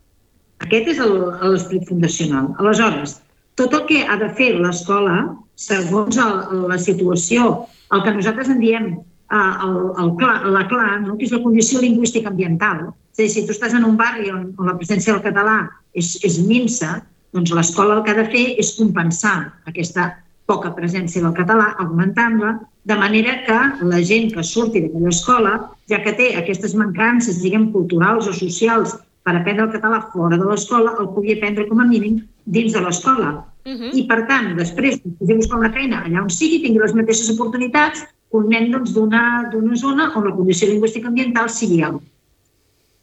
Aquest 0.66 0.90
és 0.92 1.00
l'esperit 1.00 1.88
fundacional. 1.88 2.52
Aleshores, 2.62 3.16
tot 3.58 3.74
el 3.74 3.84
que 3.88 4.04
ha 4.06 4.18
de 4.20 4.28
fer 4.38 4.52
l'escola, 4.58 5.16
segons 5.58 6.18
el, 6.22 6.66
la 6.70 6.78
situació, 6.82 7.48
el 7.94 8.04
que 8.04 8.14
nosaltres 8.14 8.50
en 8.52 8.60
diem 8.62 8.88
el, 8.94 9.78
el, 10.02 10.12
la 10.54 10.64
CLA, 10.70 10.90
no? 11.06 11.16
que 11.18 11.26
és 11.26 11.34
la 11.34 11.42
condició 11.42 11.82
lingüística 11.82 12.30
ambiental, 12.30 12.88
és 13.14 13.18
a 13.18 13.24
dir, 13.24 13.30
si 13.34 13.46
tu 13.46 13.54
estàs 13.54 13.74
en 13.74 13.86
un 13.86 13.96
barri 13.98 14.30
on, 14.30 14.52
on 14.58 14.70
la 14.70 14.76
presència 14.78 15.14
del 15.14 15.24
català 15.24 15.56
és, 15.98 16.12
és 16.26 16.38
minsa, 16.46 17.00
doncs 17.34 17.52
l'escola 17.56 17.98
el 17.98 18.04
que 18.04 18.14
ha 18.14 18.18
de 18.18 18.28
fer 18.32 18.46
és 18.62 18.74
compensar 18.78 19.36
aquesta 19.70 20.10
poca 20.48 20.72
presència 20.76 21.22
del 21.22 21.34
català, 21.36 21.74
augmentant-la, 21.84 22.54
de 22.88 22.96
manera 22.96 23.34
que 23.44 23.58
la 23.84 24.00
gent 24.10 24.30
que 24.32 24.44
surti 24.44 24.80
d'aquella 24.80 25.12
escola, 25.12 25.52
ja 25.92 26.00
que 26.04 26.14
té 26.16 26.30
aquestes 26.38 26.74
mancances, 26.78 27.42
diguem, 27.42 27.68
culturals 27.74 28.30
o 28.30 28.32
socials 28.32 28.96
per 29.28 29.36
aprendre 29.36 29.66
el 29.66 29.74
català 29.74 30.00
fora 30.14 30.38
de 30.40 30.46
l'escola, 30.48 30.94
el 31.02 31.10
pugui 31.12 31.36
aprendre 31.36 31.68
com 31.68 31.82
a 31.84 31.88
mínim 31.88 32.22
dins 32.46 32.72
de 32.72 32.80
l'escola. 32.80 33.44
Uh 33.68 33.76
-huh. 33.76 33.90
I, 33.92 34.06
per 34.08 34.24
tant, 34.26 34.54
després, 34.56 34.96
si 35.04 35.34
buscar 35.34 35.58
una 35.58 35.72
feina 35.72 36.04
allà 36.04 36.22
on 36.22 36.30
sigui, 36.30 36.62
tingui 36.62 36.80
les 36.80 36.94
mateixes 36.94 37.28
oportunitats 37.34 38.06
un 38.30 38.48
nen 38.48 38.70
doncs, 38.72 38.92
d'una 38.92 39.50
doncs, 39.52 39.80
zona 39.80 40.12
on 40.16 40.24
la 40.24 40.34
condició 40.34 40.68
lingüística 40.68 41.08
ambiental 41.08 41.48
sigui 41.50 41.82
alta. 41.82 42.04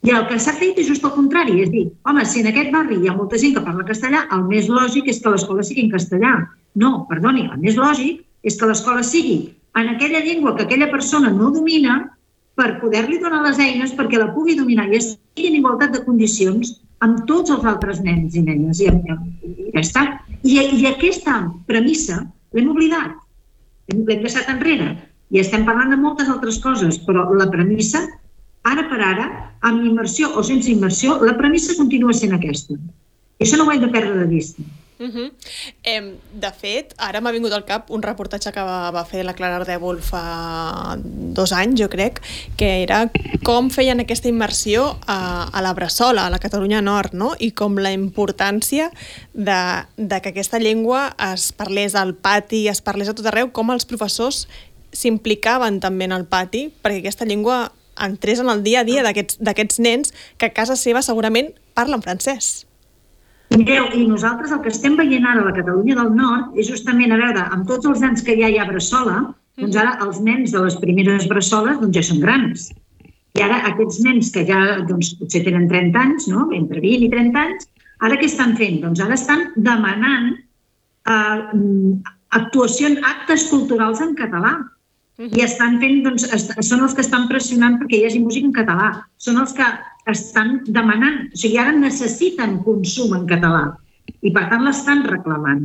I 0.06 0.12
el 0.14 0.26
que 0.30 0.38
s'ha 0.38 0.54
fet 0.54 0.78
és 0.78 0.86
just 0.86 1.06
el 1.08 1.14
contrari, 1.16 1.58
és 1.64 1.72
dir, 1.74 1.88
home, 2.06 2.24
si 2.30 2.44
en 2.44 2.52
aquest 2.52 2.70
barri 2.74 3.00
hi 3.02 3.10
ha 3.10 3.16
molta 3.18 3.40
gent 3.42 3.56
que 3.56 3.64
parla 3.66 3.88
castellà, 3.88 4.26
el 4.36 4.44
més 4.46 4.68
lògic 4.70 5.10
és 5.10 5.22
que 5.22 5.32
l'escola 5.34 5.66
sigui 5.66 5.88
en 5.88 5.94
castellà. 5.94 6.34
No, 6.78 6.92
perdoni, 7.10 7.48
el 7.50 7.62
més 7.64 7.80
lògic 7.80 8.22
és 8.46 8.60
que 8.60 8.70
l'escola 8.70 9.02
sigui 9.04 9.40
en 9.76 9.90
aquella 9.96 10.22
llengua 10.24 10.54
que 10.56 10.64
aquella 10.64 10.92
persona 10.92 11.32
no 11.34 11.50
domina 11.52 11.98
per 12.56 12.78
poder-li 12.80 13.18
donar 13.20 13.42
les 13.44 13.58
eines 13.60 13.96
perquè 13.96 14.20
la 14.22 14.30
pugui 14.36 14.56
dominar 14.56 14.86
i 14.92 15.00
estigui 15.00 15.50
en 15.50 15.58
igualtat 15.60 15.96
de 15.96 16.04
condicions 16.06 16.76
amb 17.04 17.26
tots 17.30 17.52
els 17.52 17.66
altres 17.68 18.00
nens 18.06 18.38
i 18.38 18.44
nenes. 18.46 18.80
I, 18.80 18.92
i 18.94 19.72
ja 19.74 19.82
està. 19.82 20.06
I, 20.44 20.60
I 20.62 20.86
aquesta 20.92 21.40
premissa 21.68 22.22
l'hem 22.56 22.70
oblidat, 22.72 23.18
l'hem 23.92 24.06
deixat 24.24 24.54
enrere. 24.54 24.94
I 25.34 25.42
estem 25.42 25.66
parlant 25.68 25.92
de 25.92 26.00
moltes 26.00 26.30
altres 26.32 26.62
coses, 26.64 27.02
però 27.04 27.26
la 27.34 27.50
premissa 27.52 28.06
ara 28.66 28.88
per 28.90 29.02
ara, 29.02 29.28
amb 29.66 29.86
immersió 29.86 30.32
o 30.38 30.44
sense 30.44 30.72
immersió, 30.72 31.20
la 31.24 31.38
premissa 31.38 31.76
continua 31.78 32.14
sent 32.14 32.34
aquesta. 32.36 32.78
I 33.38 33.46
això 33.46 33.60
no 33.60 33.68
ho 33.68 33.72
hem 33.74 33.84
de 33.84 33.92
perdre 33.94 34.18
de 34.24 34.28
vista. 34.32 34.64
Uh 34.98 35.08
-huh. 35.08 35.32
eh, 35.84 36.16
de 36.32 36.52
fet, 36.52 36.94
ara 36.98 37.20
m'ha 37.20 37.32
vingut 37.32 37.52
al 37.52 37.66
cap 37.66 37.92
un 37.92 38.02
reportatge 38.02 38.52
que 38.54 38.62
va, 38.62 38.92
va 38.92 39.04
fer 39.04 39.26
la 39.26 39.34
Clara 39.34 39.58
Ardèvol 39.60 40.00
fa 40.00 40.98
dos 41.04 41.52
anys, 41.52 41.82
jo 41.82 41.90
crec, 41.90 42.22
que 42.56 42.84
era 42.84 43.12
com 43.44 43.70
feien 43.70 44.00
aquesta 44.00 44.30
immersió 44.30 44.98
a, 45.06 45.50
a 45.52 45.62
la 45.62 45.74
Bressola, 45.74 46.26
a 46.26 46.30
la 46.30 46.40
Catalunya 46.40 46.82
Nord, 46.82 47.14
no? 47.14 47.36
i 47.40 47.52
com 47.52 47.78
la 47.78 47.92
importància 47.92 48.90
de, 49.34 49.84
de 49.98 50.22
que 50.22 50.30
aquesta 50.30 50.60
llengua 50.60 51.14
es 51.34 51.52
parlés 51.52 51.94
al 51.96 52.16
pati, 52.16 52.70
es 52.70 52.82
parlés 52.82 53.10
a 53.10 53.14
tot 53.14 53.26
arreu, 53.26 53.52
com 53.52 53.72
els 53.72 53.86
professors 53.86 54.48
s'implicaven 54.94 55.82
també 55.82 56.06
en 56.06 56.14
el 56.14 56.24
pati, 56.24 56.72
perquè 56.82 57.00
aquesta 57.00 57.26
llengua 57.26 57.74
entrés 58.02 58.40
en 58.40 58.50
el 58.50 58.64
dia 58.64 58.82
a 58.82 58.88
dia 58.88 59.04
d'aquests 59.04 59.80
nens 59.80 60.14
que 60.38 60.50
a 60.50 60.54
casa 60.54 60.76
seva 60.80 61.04
segurament 61.06 61.52
parlen 61.74 62.04
francès. 62.04 62.66
Mireu, 63.56 63.88
i 63.94 64.08
nosaltres 64.10 64.52
el 64.52 64.62
que 64.64 64.72
estem 64.74 64.96
veient 64.98 65.26
ara 65.26 65.44
a 65.44 65.48
la 65.48 65.56
Catalunya 65.56 65.96
del 66.00 66.16
Nord 66.18 66.58
és 66.60 66.68
justament, 66.72 67.14
a 67.14 67.20
veure, 67.22 67.44
amb 67.56 67.68
tots 67.70 67.86
els 67.88 68.02
anys 68.04 68.24
que 68.26 68.36
ja 68.40 68.50
hi 68.50 68.58
ha 68.60 68.66
bressola, 68.68 69.20
doncs 69.60 69.78
ara 69.80 69.94
els 70.04 70.20
nens 70.24 70.52
de 70.52 70.64
les 70.66 70.76
primeres 70.82 71.28
bressoles 71.32 71.78
doncs 71.80 71.96
ja 71.96 72.04
són 72.04 72.24
grans. 72.24 72.72
I 73.36 73.44
ara 73.46 73.62
aquests 73.70 74.02
nens 74.04 74.32
que 74.34 74.44
ja 74.48 74.60
doncs, 74.90 75.14
potser 75.20 75.44
tenen 75.46 75.70
30 75.72 76.02
anys, 76.02 76.28
no? 76.32 76.50
entre 76.56 76.82
20 76.82 77.08
i 77.08 77.12
30 77.14 77.44
anys, 77.44 77.70
ara 78.04 78.18
què 78.20 78.28
estan 78.28 78.56
fent? 78.60 78.82
Doncs 78.84 79.04
ara 79.04 79.16
estan 79.16 79.46
demanant 79.56 80.34
eh, 80.34 81.42
actuacions, 82.40 83.00
actes 83.06 83.48
culturals 83.52 84.02
en 84.04 84.16
català 84.20 84.58
i 85.18 85.44
estan 85.44 85.80
fent, 85.80 86.02
doncs, 86.04 86.26
són 86.68 86.84
els 86.84 86.96
que 86.96 87.04
estan 87.06 87.28
pressionant 87.30 87.78
perquè 87.80 88.00
hi 88.00 88.08
hagi 88.08 88.22
música 88.24 88.50
en 88.50 88.56
català, 88.56 88.90
són 89.18 89.40
els 89.42 89.54
que 89.56 89.68
estan 90.12 90.60
demanant, 90.68 91.26
o 91.32 91.40
sigui, 91.40 91.60
ara 91.62 91.76
necessiten 91.76 92.60
consum 92.66 93.16
en 93.18 93.26
català 93.30 93.66
i 94.22 94.32
per 94.36 94.46
tant 94.52 94.66
l'estan 94.66 95.06
reclamant. 95.08 95.64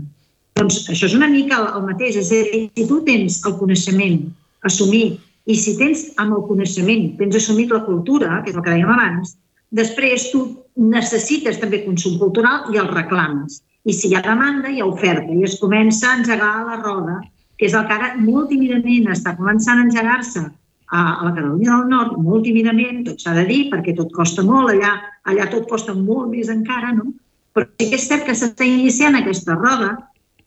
Doncs 0.58 0.84
això 0.92 1.08
és 1.08 1.16
una 1.16 1.28
mica 1.30 1.58
el, 1.58 1.66
el 1.78 1.88
mateix, 1.88 2.20
és 2.20 2.30
a 2.30 2.38
dir, 2.38 2.62
si 2.76 2.86
tu 2.88 3.00
tens 3.06 3.40
el 3.48 3.56
coneixement 3.58 4.22
assumit 4.68 5.18
i 5.50 5.56
si 5.56 5.74
tens 5.78 6.06
amb 6.22 6.36
el 6.36 6.46
coneixement, 6.48 7.06
tens 7.18 7.38
assumit 7.40 7.72
la 7.74 7.82
cultura, 7.86 8.40
que 8.44 8.52
és 8.52 8.58
el 8.58 8.64
que 8.64 8.74
dèiem 8.74 8.92
abans, 8.92 9.34
després 9.74 10.28
tu 10.30 10.44
necessites 10.76 11.58
també 11.62 11.82
consum 11.84 12.18
cultural 12.20 12.70
i 12.74 12.80
el 12.80 12.90
reclames. 12.92 13.60
I 13.88 13.94
si 13.96 14.10
hi 14.10 14.16
ha 14.16 14.22
demanda, 14.24 14.70
hi 14.70 14.82
ha 14.82 14.88
oferta. 14.88 15.32
I 15.32 15.46
es 15.48 15.56
comença 15.60 16.10
a 16.10 16.18
engegar 16.18 16.52
la 16.66 16.80
roda 16.82 17.20
que 17.61 17.68
és 17.68 17.75
el 17.77 17.85
que 17.85 17.92
ara 17.92 18.14
molt 18.16 18.49
tímidament 18.49 19.11
està 19.12 19.35
començant 19.37 19.77
a 19.77 19.85
engegar-se 19.85 20.40
a, 20.40 21.01
a 21.20 21.27
la 21.27 21.33
Catalunya 21.37 21.75
del 21.75 21.90
Nord, 21.90 22.14
molt 22.25 22.46
tímidament, 22.49 23.03
tot 23.05 23.20
s'ha 23.20 23.35
de 23.37 23.44
dir, 23.51 23.66
perquè 23.68 23.92
tot 23.99 24.14
costa 24.16 24.40
molt, 24.46 24.73
allà, 24.73 24.94
allà 25.29 25.49
tot 25.53 25.66
costa 25.68 25.92
molt 25.92 26.31
més 26.33 26.49
encara, 26.49 26.94
no? 26.96 27.11
Però 27.53 27.66
sí 27.68 27.90
que 27.90 27.99
és 27.99 28.07
cert 28.09 28.25
que 28.25 28.35
s'està 28.38 28.64
iniciant 28.64 29.18
aquesta 29.18 29.59
roda, 29.59 29.90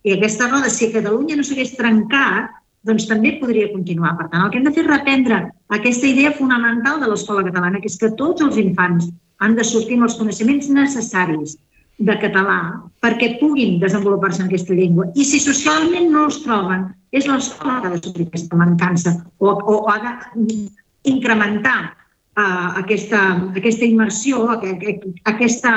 i 0.01 0.15
aquesta 0.15 0.49
roda, 0.49 0.71
si 0.73 0.89
a 0.89 0.95
Catalunya 0.95 1.37
no 1.37 1.45
s'hagués 1.45 1.75
trencat, 1.77 2.49
doncs 2.83 3.05
també 3.07 3.35
podria 3.39 3.69
continuar. 3.71 4.15
Per 4.17 4.27
tant, 4.31 4.41
el 4.43 4.49
que 4.49 4.59
hem 4.59 4.65
de 4.65 4.73
fer 4.73 4.83
és 4.83 4.89
reprendre 4.89 5.37
aquesta 5.77 6.09
idea 6.09 6.33
fonamental 6.35 6.97
de 6.99 7.11
l'escola 7.11 7.45
catalana, 7.45 7.79
que 7.83 7.93
és 7.93 7.99
que 8.01 8.09
tots 8.19 8.41
els 8.41 8.57
infants 8.57 9.13
han 9.37 9.53
de 9.59 9.67
sortir 9.69 9.99
amb 9.99 10.09
els 10.09 10.17
coneixements 10.17 10.73
necessaris 10.73 11.59
de 11.97 12.15
català 12.19 12.59
perquè 13.03 13.35
puguin 13.39 13.79
desenvolupar-se 13.81 14.41
en 14.41 14.47
aquesta 14.47 14.73
llengua. 14.73 15.09
I 15.15 15.25
si 15.27 15.39
socialment 15.43 16.09
no 16.13 16.27
els 16.29 16.39
troben, 16.45 16.87
és 17.13 17.27
l'escola 17.29 17.81
que 17.81 17.89
ha 17.89 17.93
de 17.93 18.01
suplir 18.01 18.27
aquesta 18.29 18.57
mancança 18.57 19.13
o, 19.37 19.51
o 19.51 19.75
ha 19.91 19.99
d'incrementar 20.33 21.79
uh, 21.91 22.69
aquesta, 22.81 23.21
aquesta 23.53 23.85
immersió, 23.85 24.47
aquesta, 24.49 25.73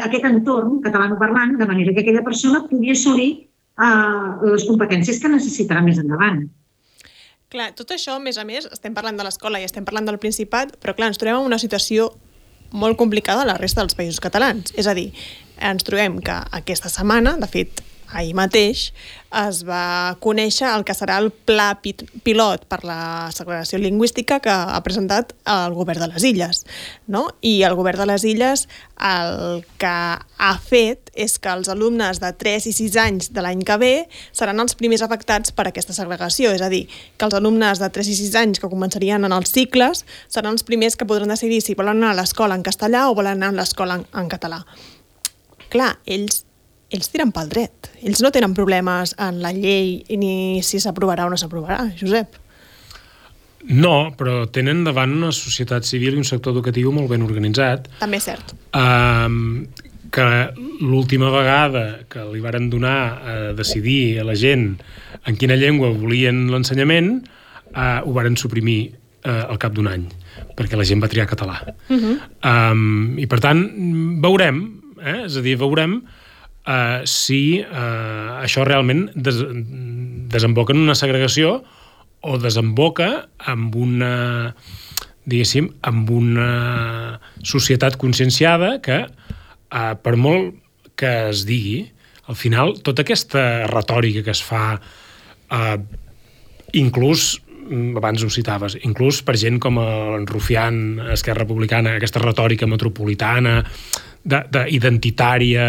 aquest 0.00 0.26
entorn 0.26 0.80
catalanoparlant, 0.84 1.56
de 1.60 1.68
manera 1.68 1.94
que 1.94 2.02
aquella 2.02 2.24
persona 2.26 2.64
pugui 2.66 2.96
assolir 2.96 3.30
uh, 3.78 4.42
les 4.48 4.66
competències 4.66 5.20
que 5.22 5.30
necessitarà 5.30 5.84
més 5.84 6.00
endavant. 6.02 6.46
Clar, 7.52 7.70
tot 7.78 7.92
això, 7.94 8.16
a 8.18 8.22
més 8.22 8.40
a 8.42 8.44
més, 8.44 8.66
estem 8.74 8.94
parlant 8.94 9.18
de 9.18 9.24
l'escola 9.26 9.60
i 9.62 9.66
estem 9.68 9.84
parlant 9.86 10.08
del 10.08 10.18
Principat, 10.18 10.74
però 10.82 10.96
clar, 10.98 11.12
ens 11.12 11.20
trobem 11.22 11.38
en 11.38 11.46
una 11.46 11.62
situació 11.62 12.10
molt 12.74 12.98
complicada 12.98 13.44
a 13.44 13.50
la 13.52 13.58
resta 13.60 13.84
dels 13.84 13.94
països 13.94 14.18
catalans. 14.20 14.72
És 14.74 14.88
a 14.90 14.94
dir, 14.98 15.12
ens 15.60 15.84
trobem 15.86 16.20
que 16.24 16.38
aquesta 16.60 16.92
setmana, 16.92 17.36
de 17.40 17.48
fet, 17.50 17.82
ahir 18.12 18.34
mateix, 18.38 18.90
es 19.36 19.62
va 19.66 20.16
conèixer 20.22 20.68
el 20.70 20.84
que 20.86 20.94
serà 20.96 21.18
el 21.20 21.28
pla 21.30 21.72
pilot 21.82 22.64
per 22.70 22.78
la 22.86 23.28
segregació 23.34 23.80
lingüística 23.82 24.38
que 24.40 24.52
ha 24.52 24.78
presentat 24.86 25.34
el 25.50 25.74
govern 25.76 26.04
de 26.04 26.08
les 26.12 26.24
Illes. 26.24 26.62
No? 27.10 27.26
I 27.42 27.60
el 27.66 27.76
govern 27.76 28.00
de 28.04 28.08
les 28.12 28.24
Illes 28.24 28.66
el 28.96 29.64
que 29.80 29.92
ha 30.16 30.52
fet 30.62 31.10
és 31.12 31.36
que 31.42 31.52
els 31.52 31.68
alumnes 31.72 32.20
de 32.22 32.32
3 32.32 32.70
i 32.70 32.74
6 32.76 32.98
anys 33.02 33.30
de 33.34 33.44
l'any 33.44 33.64
que 33.66 33.76
ve 33.82 33.94
seran 34.32 34.60
els 34.62 34.76
primers 34.78 35.04
afectats 35.04 35.52
per 35.52 35.68
aquesta 35.68 35.96
segregació, 35.96 36.54
és 36.56 36.64
a 36.64 36.70
dir, 36.72 36.86
que 37.16 37.28
els 37.28 37.36
alumnes 37.36 37.82
de 37.82 37.90
3 37.92 38.12
i 38.12 38.18
6 38.22 38.40
anys 38.40 38.62
que 38.62 38.72
començarien 38.72 39.24
en 39.26 39.36
els 39.36 39.52
cicles 39.52 40.06
seran 40.28 40.54
els 40.54 40.64
primers 40.64 40.96
que 40.96 41.08
podran 41.08 41.32
decidir 41.32 41.60
si 41.60 41.76
volen 41.76 42.00
anar 42.00 42.14
a 42.14 42.20
l'escola 42.22 42.56
en 42.56 42.64
castellà 42.64 43.08
o 43.10 43.16
volen 43.16 43.42
anar 43.42 43.52
a 43.52 43.60
l'escola 43.60 44.00
en, 44.00 44.06
en 44.16 44.30
català. 44.32 44.64
Clar, 45.72 45.96
ells 46.06 46.46
ells 46.94 47.10
tiren 47.10 47.32
pel 47.34 47.48
dret. 47.50 47.90
Ells 48.06 48.22
no 48.22 48.30
tenen 48.34 48.54
problemes 48.54 49.14
en 49.22 49.40
la 49.42 49.52
llei 49.54 50.04
ni 50.20 50.62
si 50.66 50.80
s'aprovarà 50.82 51.26
o 51.26 51.32
no 51.32 51.38
s'aprovarà, 51.40 51.80
Josep. 51.98 52.38
No, 53.66 54.12
però 54.14 54.44
tenen 54.54 54.84
davant 54.86 55.16
una 55.16 55.32
societat 55.34 55.86
civil 55.88 56.14
i 56.14 56.20
un 56.20 56.28
sector 56.28 56.54
educatiu 56.54 56.92
molt 56.94 57.10
ben 57.10 57.24
organitzat. 57.26 57.88
També 57.98 58.20
és 58.20 58.28
cert. 58.28 58.54
Um, 58.78 59.66
que 60.14 60.26
l'última 60.78 61.32
vegada 61.34 62.04
que 62.08 62.22
li 62.30 62.42
varen 62.44 62.70
donar 62.70 63.00
a 63.18 63.34
decidir 63.58 64.20
a 64.22 64.28
la 64.28 64.36
gent 64.38 64.76
en 65.26 65.40
quina 65.40 65.58
llengua 65.58 65.90
volien 65.90 66.46
l'ensenyament, 66.52 67.16
uh, 67.74 68.06
ho 68.06 68.14
varen 68.14 68.38
suprimir 68.38 68.94
uh, 69.26 69.50
al 69.50 69.58
cap 69.58 69.74
d'un 69.74 69.90
any, 69.90 70.06
perquè 70.54 70.78
la 70.78 70.86
gent 70.86 71.02
va 71.02 71.10
triar 71.10 71.26
català. 71.26 71.58
Uh 71.90 71.98
-huh. 71.98 72.16
um, 72.46 73.18
I 73.18 73.26
per 73.26 73.40
tant, 73.42 73.66
veurem, 74.22 74.85
eh? 75.00 75.24
és 75.26 75.36
a 75.38 75.44
dir, 75.44 75.56
veurem 75.60 76.00
uh, 76.02 77.02
si 77.08 77.60
uh, 77.62 78.42
això 78.42 78.66
realment 78.66 79.08
des 79.14 79.42
desemboca 80.26 80.74
en 80.74 80.82
una 80.82 80.96
segregació 80.98 81.60
o 82.26 82.36
desemboca 82.42 83.28
amb 83.46 83.76
una 83.78 84.14
diguéssim, 85.26 85.68
amb 85.86 86.10
una 86.14 86.50
societat 87.42 87.98
conscienciada 87.98 88.76
que, 88.82 89.02
uh, 89.06 89.94
per 90.02 90.14
molt 90.16 90.54
que 90.96 91.12
es 91.30 91.44
digui, 91.48 91.84
al 92.26 92.38
final, 92.38 92.76
tota 92.82 93.04
aquesta 93.04 93.66
retòrica 93.70 94.24
que 94.26 94.34
es 94.34 94.42
fa, 94.42 94.78
uh, 94.78 95.76
inclús 96.78 97.36
mm, 97.66 97.98
abans 97.98 98.24
ho 98.24 98.30
citaves, 98.32 98.78
inclús 98.86 99.20
per 99.26 99.36
gent 99.38 99.60
com 99.62 99.78
en 99.82 100.26
Rufián, 100.30 100.98
Esquerra 101.14 101.44
Republicana, 101.44 101.96
aquesta 101.98 102.22
retòrica 102.22 102.70
metropolitana, 102.70 103.60
d'identitària, 104.26 105.66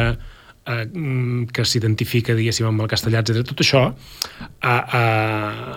eh, 0.66 0.86
mm, 0.86 1.48
que 1.54 1.66
s'identifica, 1.66 2.36
diguéssim, 2.38 2.68
amb 2.68 2.82
el 2.84 2.92
castellà, 2.92 3.22
etc. 3.22 3.46
Tot 3.48 3.64
això 3.64 3.84
eh, 3.94 4.84
eh, 5.00 5.76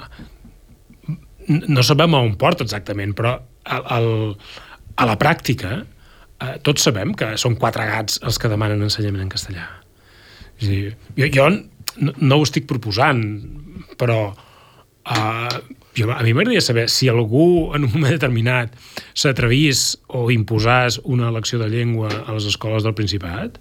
no 1.68 1.82
sabem 1.86 2.14
on 2.18 2.36
porta 2.40 2.66
exactament, 2.66 3.14
però 3.16 3.36
al, 3.64 3.86
al, 3.96 4.10
a 4.96 5.08
la 5.08 5.16
pràctica 5.20 5.72
eh, 5.80 6.56
tots 6.66 6.82
sabem 6.88 7.14
que 7.14 7.36
són 7.40 7.58
quatre 7.60 7.86
gats 7.90 8.20
els 8.26 8.38
que 8.40 8.50
demanen 8.52 8.82
ensenyament 8.86 9.26
en 9.26 9.32
castellà. 9.32 9.66
És 10.60 10.68
dir, 10.68 10.94
jo, 11.16 11.30
jo 11.32 11.48
no, 11.50 12.14
no 12.16 12.38
ho 12.38 12.46
estic 12.46 12.68
proposant, 12.70 13.24
però 14.00 14.20
eh, 15.06 15.60
jo, 15.96 16.10
a 16.12 16.22
mi 16.22 16.32
m'agradaria 16.32 16.62
saber 16.62 16.88
si 16.90 17.08
algú 17.08 17.72
en 17.74 17.84
un 17.84 17.92
moment 17.94 18.14
determinat 18.14 18.74
s'atrevís 19.14 19.98
o 20.08 20.28
imposàs 20.32 21.00
una 21.04 21.28
elecció 21.32 21.58
de 21.60 21.68
llengua 21.72 22.10
a 22.26 22.36
les 22.36 22.46
escoles 22.50 22.86
del 22.86 22.94
Principat, 22.94 23.58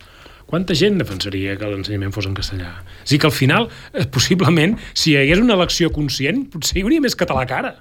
quanta 0.49 0.73
gent 0.73 0.97
defensaria 0.97 1.55
que 1.59 1.67
l'ensenyament 1.69 2.13
fos 2.15 2.25
en 2.29 2.37
castellà? 2.37 2.71
És 3.05 3.17
que 3.17 3.29
al 3.29 3.35
final, 3.35 3.69
eh, 3.93 4.07
possiblement, 4.09 4.77
si 4.93 5.13
hi 5.13 5.21
hagués 5.21 5.43
una 5.43 5.57
elecció 5.57 5.91
conscient, 5.93 6.47
potser 6.53 6.79
hi 6.79 6.85
hauria 6.85 7.05
més 7.05 7.17
català 7.17 7.45
que 7.45 7.57
ara. 7.57 7.75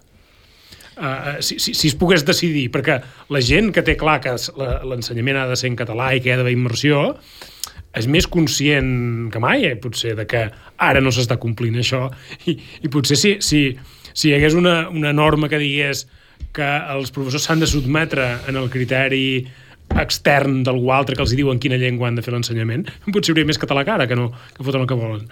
Uh, 0.99 1.39
si, 1.39 1.61
si, 1.63 1.77
si 1.79 1.93
es 1.93 1.95
pogués 1.95 2.25
decidir, 2.27 2.73
perquè 2.75 2.97
la 3.31 3.41
gent 3.45 3.71
que 3.71 3.85
té 3.87 3.95
clar 3.95 4.17
que 4.19 4.33
l'ensenyament 4.91 5.39
ha 5.39 5.45
de 5.47 5.57
ser 5.57 5.71
en 5.71 5.77
català 5.79 6.11
i 6.11 6.19
que 6.19 6.27
hi 6.27 6.33
ha 6.35 6.39
d'haver 6.41 6.57
immersió, 6.57 7.13
és 7.99 8.09
més 8.11 8.27
conscient 8.31 9.29
que 9.33 9.43
mai, 9.43 9.67
eh, 9.67 9.77
potser, 9.81 10.15
de 10.19 10.27
que 10.31 10.47
ara 10.79 11.03
no 11.03 11.13
s'està 11.15 11.39
complint 11.43 11.79
això, 11.81 12.07
i, 12.47 12.57
i 12.83 12.91
potser 12.93 13.19
si, 13.19 13.37
si, 13.45 13.63
si 14.13 14.31
hi 14.31 14.37
hagués 14.37 14.57
una, 14.59 14.89
una 14.89 15.13
norma 15.13 15.51
que 15.51 15.61
digués 15.61 16.07
que 16.55 16.69
els 16.95 17.13
professors 17.15 17.49
s'han 17.49 17.63
de 17.63 17.69
sotmetre 17.71 18.29
en 18.49 18.59
el 18.61 18.71
criteri 18.73 19.47
extern 19.99 20.63
d'algú 20.67 20.91
altre 20.93 21.17
que 21.17 21.25
els 21.25 21.33
diu 21.37 21.51
en 21.53 21.61
quina 21.63 21.79
llengua 21.81 22.09
han 22.09 22.19
de 22.19 22.25
fer 22.25 22.35
l'ensenyament, 22.35 22.87
potser 23.09 23.33
hauria 23.33 23.49
més 23.49 23.61
català 23.61 23.85
que 23.87 23.95
ara, 23.95 24.07
que, 24.09 24.19
no, 24.19 24.31
que 24.55 24.67
foten 24.67 24.85
el 24.85 24.91
que 24.91 24.99
volen. 24.99 25.27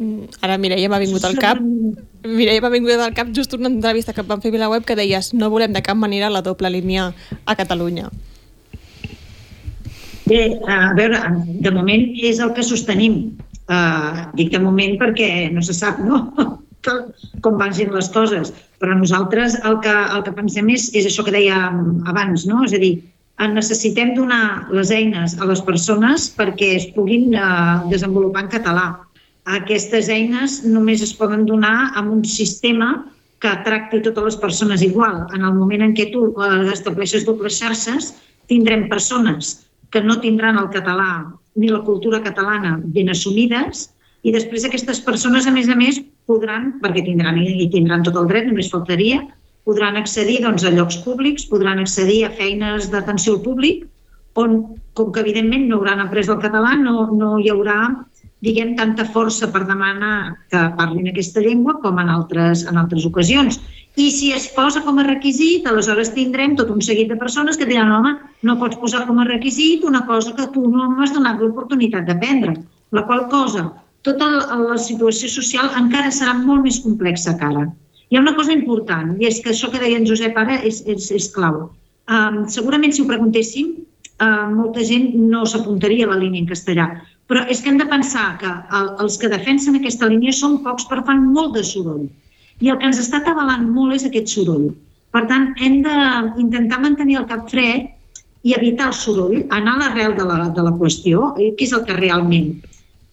Mm, 0.00 0.40
ara 0.40 0.56
Mireia 0.58 0.88
m'ha 0.88 1.00
vingut 1.02 1.24
al 1.28 1.36
cap 1.36 1.58
Mireia 2.38 2.62
m'ha 2.64 2.72
vingut 2.72 2.96
al 2.96 3.12
cap 3.14 3.28
just 3.36 3.52
una 3.58 3.68
entrevista 3.68 4.14
que 4.16 4.24
vam 4.24 4.40
fer 4.40 4.54
a 4.56 4.62
la 4.62 4.70
web 4.72 4.86
que 4.88 4.96
deies 4.96 5.34
no 5.36 5.50
volem 5.52 5.74
de 5.76 5.82
cap 5.84 5.98
manera 6.00 6.32
la 6.32 6.40
doble 6.40 6.70
línia 6.72 7.10
a 7.44 7.56
Catalunya. 7.58 8.08
Bé, 10.28 10.42
a 10.70 10.92
veure, 10.98 11.18
de 11.64 11.70
moment 11.74 12.04
és 12.22 12.40
el 12.42 12.52
que 12.56 12.64
sostenim. 12.66 13.22
Uh, 13.72 14.26
dic 14.36 14.50
de 14.52 14.60
moment 14.60 14.98
perquè 15.00 15.48
no 15.54 15.62
se 15.64 15.74
sap, 15.74 16.00
no? 16.02 16.26
com 17.44 17.58
van 17.60 17.74
sent 17.74 17.92
les 17.94 18.10
coses. 18.14 18.52
Però 18.82 18.96
nosaltres 18.98 19.56
el 19.68 19.78
que, 19.84 19.92
el 19.92 20.24
que 20.26 20.34
pensem 20.34 20.70
és, 20.74 20.88
és 20.98 21.06
això 21.08 21.24
que 21.26 21.34
dèiem 21.34 22.02
abans, 22.10 22.46
no? 22.48 22.62
És 22.66 22.74
a 22.74 22.82
dir, 22.82 22.96
necessitem 23.52 24.12
donar 24.14 24.68
les 24.70 24.92
eines 24.94 25.34
a 25.40 25.46
les 25.48 25.62
persones 25.66 26.28
perquè 26.36 26.74
es 26.76 26.86
puguin 26.94 27.32
eh, 27.34 27.46
desenvolupar 27.90 28.44
en 28.44 28.52
català. 28.52 28.86
Aquestes 29.58 30.10
eines 30.12 30.60
només 30.62 31.02
es 31.02 31.14
poden 31.18 31.46
donar 31.48 31.90
amb 31.98 32.12
un 32.18 32.22
sistema 32.22 32.92
que 33.42 33.50
tracti 33.66 33.98
totes 34.04 34.28
les 34.28 34.38
persones 34.38 34.82
igual. 34.86 35.24
En 35.34 35.42
el 35.42 35.58
moment 35.58 35.82
en 35.82 35.96
què 35.98 36.12
tu 36.12 36.28
eh, 36.36 36.70
estableixes 36.70 37.26
dobles 37.26 37.58
xarxes, 37.58 38.12
tindrem 38.50 38.86
persones 38.90 39.56
que 39.92 40.02
no 40.02 40.18
tindran 40.20 40.58
el 40.58 40.70
català 40.72 41.12
ni 41.54 41.68
la 41.68 41.82
cultura 41.84 42.22
catalana 42.24 42.78
ben 42.96 43.12
assumides 43.12 43.90
i 44.22 44.32
després 44.32 44.64
aquestes 44.64 45.00
persones, 45.04 45.46
a 45.46 45.52
més 45.52 45.68
a 45.68 45.76
més, 45.76 45.98
podran, 46.30 46.76
perquè 46.82 47.02
tindran 47.04 47.40
i 47.42 47.68
tindran 47.72 48.04
tot 48.06 48.16
el 48.20 48.28
dret, 48.30 48.46
només 48.48 48.70
faltaria, 48.72 49.20
podran 49.66 49.98
accedir 49.98 50.40
doncs, 50.42 50.64
a 50.64 50.70
llocs 50.74 51.00
públics, 51.04 51.46
podran 51.50 51.82
accedir 51.82 52.22
a 52.26 52.30
feines 52.38 52.88
d'atenció 52.92 53.36
al 53.36 53.42
públic, 53.44 53.84
on, 54.38 54.62
com 54.96 55.10
que 55.12 55.20
evidentment 55.20 55.68
no 55.68 55.80
hauran 55.80 56.00
après 56.02 56.28
el 56.30 56.40
català, 56.42 56.76
no, 56.78 57.10
no 57.12 57.34
hi 57.38 57.50
haurà 57.52 57.78
diguem, 58.42 58.74
tanta 58.78 59.06
força 59.14 59.48
per 59.54 59.62
demanar 59.68 60.34
que 60.50 60.62
parlin 60.78 61.08
aquesta 61.10 61.42
llengua 61.44 61.76
com 61.82 62.00
en 62.02 62.10
altres, 62.10 62.66
en 62.66 62.80
altres 62.80 63.06
ocasions. 63.06 63.60
I 63.94 64.08
si 64.10 64.32
es 64.32 64.48
posa 64.56 64.82
com 64.82 64.98
a 64.98 65.06
requisit, 65.06 65.66
aleshores 65.68 66.10
tindrem 66.16 66.56
tot 66.58 66.72
un 66.72 66.80
seguit 66.82 67.12
de 67.12 67.18
persones 67.20 67.58
que 67.60 67.68
diran 67.68 67.92
home, 67.92 68.16
no 68.42 68.56
pots 68.58 68.80
posar 68.80 69.04
com 69.06 69.20
a 69.20 69.28
requisit 69.28 69.84
una 69.84 70.02
cosa 70.08 70.34
que 70.34 70.48
tu 70.54 70.64
no 70.72 70.88
m'has 70.90 71.12
donat 71.14 71.38
l'oportunitat 71.40 72.08
d'aprendre. 72.08 72.56
La 72.92 73.04
qual 73.06 73.28
cosa, 73.30 73.68
tota 74.02 74.28
la 74.58 74.78
situació 74.80 75.30
social 75.30 75.70
encara 75.78 76.10
serà 76.10 76.34
molt 76.38 76.66
més 76.66 76.80
complexa 76.82 77.36
que 77.38 77.46
ara. 77.46 77.68
Hi 78.10 78.18
ha 78.18 78.24
una 78.24 78.34
cosa 78.36 78.52
important, 78.52 79.14
i 79.20 79.28
és 79.28 79.38
que 79.40 79.52
això 79.52 79.70
que 79.72 79.80
deia 79.80 80.00
en 80.00 80.08
Josep 80.08 80.36
ara 80.36 80.58
és, 80.68 80.82
és, 80.90 81.08
és 81.14 81.30
clau. 81.32 81.68
Um, 82.10 82.42
segurament, 82.50 82.92
si 82.92 83.04
ho 83.04 83.08
preguntéssim, 83.08 83.70
uh, 84.18 84.48
molta 84.52 84.84
gent 84.84 85.12
no 85.30 85.46
s'apuntaria 85.48 86.08
a 86.08 86.10
la 86.10 86.18
línia 86.20 86.42
en 86.42 86.50
castellà, 86.50 86.88
però 87.32 87.46
és 87.48 87.62
que 87.64 87.70
hem 87.72 87.78
de 87.80 87.88
pensar 87.88 88.34
que 88.42 88.48
el, 88.76 88.88
els 89.00 89.14
que 89.16 89.30
defensen 89.32 89.78
aquesta 89.78 90.04
línia 90.10 90.34
són 90.36 90.58
pocs, 90.66 90.84
però 90.90 91.00
fan 91.06 91.22
molt 91.32 91.54
de 91.56 91.62
soroll. 91.64 92.02
I 92.60 92.68
el 92.68 92.76
que 92.76 92.90
ens 92.90 93.00
està 93.00 93.22
atabalant 93.22 93.70
molt 93.72 93.96
és 93.96 94.04
aquest 94.04 94.28
soroll. 94.28 94.66
Per 95.16 95.22
tant, 95.30 95.46
hem 95.64 95.78
d'intentar 95.86 96.82
mantenir 96.82 97.16
el 97.22 97.28
cap 97.30 97.48
fred 97.48 97.88
i 98.44 98.52
evitar 98.58 98.90
el 98.90 98.98
soroll, 98.98 99.46
anar 99.48 99.78
a 99.78 99.80
l'arrel 99.80 100.18
de, 100.18 100.28
la, 100.28 100.50
de 100.52 100.66
la 100.66 100.74
qüestió, 100.76 101.32
eh, 101.40 101.54
què 101.56 101.64
és 101.70 101.72
el 101.72 101.86
que 101.88 101.96
realment, 101.96 102.52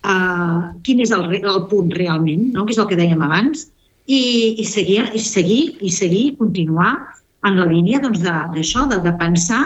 uh, 0.03 0.67
quin 0.83 0.99
és 1.05 1.15
el, 1.15 1.23
el 1.39 1.63
punt 1.71 1.95
realment, 1.95 2.49
no? 2.57 2.67
que 2.67 2.75
és 2.75 2.83
el 2.83 2.91
que 2.91 2.99
dèiem 2.99 3.23
abans, 3.23 3.69
i, 4.03 4.21
i, 4.59 4.67
seguir, 4.67 5.05
i 5.15 5.23
seguir 5.23 5.63
i 5.79 5.95
seguir, 5.95 6.25
continuar 6.43 6.91
en 7.47 7.59
la 7.61 7.71
línia 7.71 8.03
doncs, 8.03 8.19
d'això, 8.25 8.83
de, 8.89 8.99
de, 8.99 9.03
de 9.07 9.17
pensar 9.21 9.63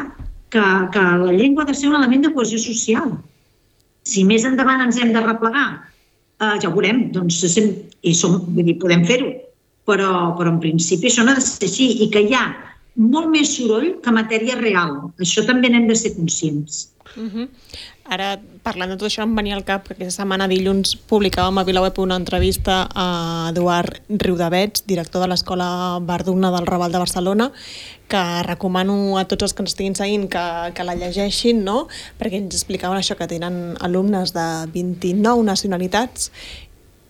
que, 0.53 0.63
que 0.93 1.11
la 1.25 1.33
llengua 1.33 1.65
ha 1.65 1.71
de 1.73 1.77
ser 1.81 1.89
un 1.89 1.97
element 1.97 2.27
de 2.27 2.35
cohesió 2.37 2.61
social. 2.61 3.15
Si 4.09 4.25
més 4.27 4.45
endavant 4.47 4.83
ens 4.83 4.99
hem 4.99 5.13
de 5.15 5.23
replegar, 5.23 5.67
eh, 6.41 6.55
ja 6.61 6.69
ho 6.69 6.73
veurem, 6.75 7.07
doncs, 7.15 7.41
i 8.03 8.13
som, 8.17 8.39
vull 8.49 8.67
dir, 8.67 8.77
podem 8.81 9.05
fer-ho, 9.07 9.31
però, 9.87 10.33
però 10.37 10.53
en 10.53 10.59
principi 10.63 11.09
això 11.09 11.25
no 11.25 11.33
ha 11.33 11.39
de 11.39 11.45
ser 11.45 11.69
així 11.69 11.89
i 12.03 12.09
que 12.11 12.23
hi 12.27 12.35
ha 12.35 12.45
molt 12.95 13.31
més 13.33 13.55
soroll 13.57 13.95
que 14.03 14.13
matèria 14.15 14.59
real. 14.59 14.97
Això 15.19 15.45
també 15.47 15.71
n'hem 15.71 15.87
de 15.89 15.97
ser 15.97 16.13
conscients. 16.17 16.92
Uh 17.15 17.29
-huh. 17.29 17.49
Ara, 18.05 18.39
parlant 18.63 18.91
de 18.91 18.97
tot 18.97 19.07
això, 19.07 19.23
em 19.23 19.35
venia 19.35 19.55
al 19.55 19.63
cap 19.63 19.87
que 19.87 19.93
aquesta 19.93 20.21
setmana 20.21 20.47
dilluns 20.47 20.97
publicàvem 21.07 21.57
a 21.57 21.63
VilaWeb 21.63 21.99
una 21.99 22.15
entrevista 22.15 22.89
a 22.93 23.49
Eduard 23.51 24.01
Riudavets, 24.09 24.83
director 24.85 25.21
de 25.21 25.27
l'Escola 25.27 25.99
Barduna 26.01 26.51
del 26.51 26.65
Raval 26.65 26.91
de 26.91 26.97
Barcelona, 26.97 27.51
que 28.07 28.43
recomano 28.43 29.17
a 29.17 29.25
tots 29.25 29.43
els 29.43 29.53
que 29.53 29.61
ens 29.63 29.71
estiguin 29.71 29.95
seguint 29.95 30.27
que, 30.27 30.73
que 30.73 30.83
la 30.83 30.95
llegeixin, 30.95 31.63
no? 31.63 31.87
perquè 32.19 32.37
ens 32.37 32.55
explicaven 32.55 32.97
això, 32.97 33.15
que 33.15 33.27
tenen 33.27 33.77
alumnes 33.79 34.33
de 34.33 34.67
29 34.73 35.43
nacionalitats 35.43 36.31